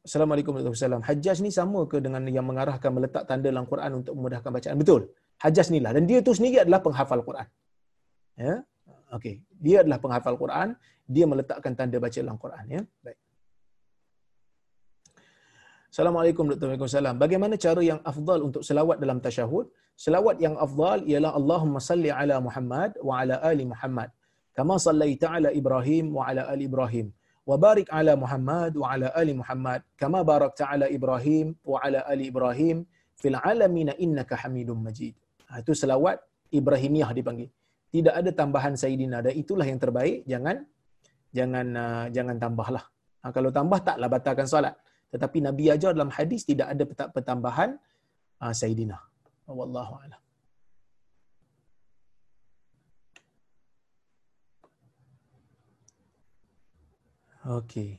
Assalamualaikum 0.00 0.56
warahmatullahi 0.56 0.80
wabarakatuh. 0.80 1.08
Hajjaj 1.12 1.38
ni 1.44 1.50
sama 1.54 1.80
ke 1.84 2.00
dengan 2.04 2.24
yang 2.36 2.42
mengarahkan 2.48 2.90
meletak 2.90 3.28
tanda 3.28 3.46
dalam 3.52 3.68
Quran 3.68 4.00
untuk 4.00 4.16
memudahkan 4.16 4.50
bacaan? 4.56 4.76
Betul. 4.80 5.02
Hajjaj 5.42 5.68
ni 5.72 5.78
lah. 5.84 5.92
Dan 5.96 6.04
dia 6.10 6.18
tu 6.26 6.32
sendiri 6.38 6.60
adalah 6.64 6.80
penghafal 6.86 7.20
Quran. 7.28 7.48
Ya? 8.36 8.54
Okey. 9.16 9.34
Dia 9.66 9.76
adalah 9.82 9.98
penghafal 10.04 10.36
Quran. 10.42 10.68
Dia 11.14 11.24
meletakkan 11.32 11.72
tanda 11.78 11.98
baca 12.04 12.18
dalam 12.24 12.38
Quran. 12.44 12.64
Ya? 12.76 12.82
Baik. 13.04 13.18
Assalamualaikum 15.90 16.46
warahmatullahi 16.46 16.78
wabarakatuh. 16.78 17.18
Bagaimana 17.24 17.54
cara 17.58 17.82
yang 17.82 18.00
afdal 18.10 18.40
untuk 18.46 18.62
selawat 18.68 18.96
dalam 19.02 19.18
tasyahud? 19.18 19.66
Selawat 20.04 20.36
yang 20.44 20.54
afdal 20.66 20.98
ialah 21.10 21.32
Allahumma 21.38 21.82
salli 21.82 22.10
ala 22.20 22.36
Muhammad 22.38 22.94
wa 23.08 23.14
ala 23.20 23.36
ali 23.50 23.64
Muhammad. 23.72 24.08
Kama 24.54 24.78
sallaita 24.78 25.26
ala 25.34 25.50
Ibrahim 25.60 26.14
wa 26.16 26.22
ala 26.30 26.42
ali 26.52 26.64
Ibrahim. 26.70 27.06
Wa 27.48 27.58
barik 27.64 27.88
ala 27.90 28.14
Muhammad 28.22 28.72
wa 28.82 28.86
ala 28.92 29.08
ali 29.20 29.34
Muhammad. 29.40 29.80
Kama 30.02 30.20
barakta 30.30 30.70
ala 30.72 30.86
Ibrahim 30.98 31.58
wa 31.72 31.82
ala 31.82 32.06
ali 32.12 32.30
Ibrahim. 32.32 32.86
Fil 33.20 33.36
alamina 33.50 33.92
innaka 34.04 34.38
hamidun 34.42 34.78
majid. 34.86 35.18
Ha, 35.50 35.60
itu 35.62 35.74
selawat 35.74 36.22
Ibrahimiyah 36.54 37.10
dipanggil. 37.10 37.50
Tidak 37.90 38.14
ada 38.14 38.30
tambahan 38.30 38.78
Sayyidina. 38.78 39.26
Dan 39.26 39.34
itulah 39.34 39.66
yang 39.66 39.82
terbaik. 39.82 40.22
Jangan 40.24 40.62
jangan 41.34 41.66
uh, 41.74 42.06
jangan 42.14 42.36
tambahlah. 42.38 42.84
Ha, 43.20 43.34
kalau 43.34 43.50
tambah 43.50 43.82
taklah 43.82 44.08
batalkan 44.08 44.46
solat 44.46 44.74
tetapi 45.10 45.42
Nabi 45.42 45.74
ajar 45.74 45.90
dalam 45.90 46.10
hadis 46.14 46.46
tidak 46.46 46.70
ada 46.70 46.86
pertambahan 47.10 47.74
uh, 48.38 48.54
Sayyidina. 48.54 48.98
Wallahu 49.50 49.98
a'lam. 49.98 50.22
Okey. 57.58 57.98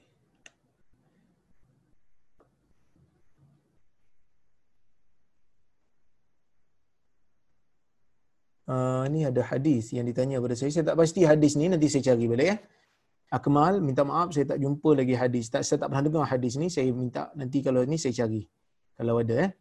Uh, 8.69 9.03
ni 9.09 9.25
ada 9.25 9.41
hadis 9.41 9.89
yang 9.91 10.05
ditanya 10.05 10.37
kepada 10.37 10.55
saya. 10.55 10.69
Saya 10.69 10.85
tak 10.93 10.97
pasti 11.01 11.25
hadis 11.25 11.57
ni 11.57 11.65
nanti 11.67 11.89
saya 11.89 12.13
cari 12.13 12.25
balik 12.29 12.47
ya. 12.47 12.57
Akmal, 13.31 13.79
minta 13.79 14.03
maaf 14.03 14.35
saya 14.35 14.43
tak 14.43 14.59
jumpa 14.59 14.91
lagi 14.91 15.15
hadis. 15.15 15.47
Tak, 15.47 15.63
saya 15.63 15.79
tak 15.79 15.87
pernah 15.87 16.03
dengar 16.03 16.25
hadis 16.27 16.59
ni. 16.59 16.67
Saya 16.67 16.91
minta 16.91 17.31
nanti 17.33 17.63
kalau 17.63 17.81
ni 17.87 17.95
saya 17.95 18.11
cari. 18.11 18.43
Kalau 18.95 19.23
ada 19.23 19.35
eh. 19.47 19.51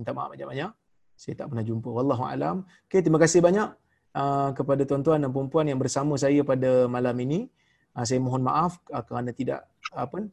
Minta 0.00 0.10
maaf 0.16 0.32
banyak-banyak. 0.32 0.70
Saya 1.12 1.34
tak 1.36 1.46
pernah 1.52 1.64
jumpa. 1.66 1.88
Wallahu 1.92 2.24
alam. 2.24 2.64
Okay, 2.88 3.04
terima 3.04 3.20
kasih 3.20 3.44
banyak 3.44 3.68
uh, 4.16 4.50
kepada 4.56 4.82
tuan-tuan 4.88 5.20
dan 5.20 5.30
puan-puan 5.30 5.68
yang 5.68 5.76
bersama 5.76 6.16
saya 6.16 6.40
pada 6.40 6.88
malam 6.88 7.14
ini. 7.20 7.50
Uh, 7.92 8.04
saya 8.06 8.22
mohon 8.22 8.40
maaf 8.40 8.80
uh, 8.94 9.02
kerana 9.04 9.34
tidak 9.34 9.66
apa 9.92 10.24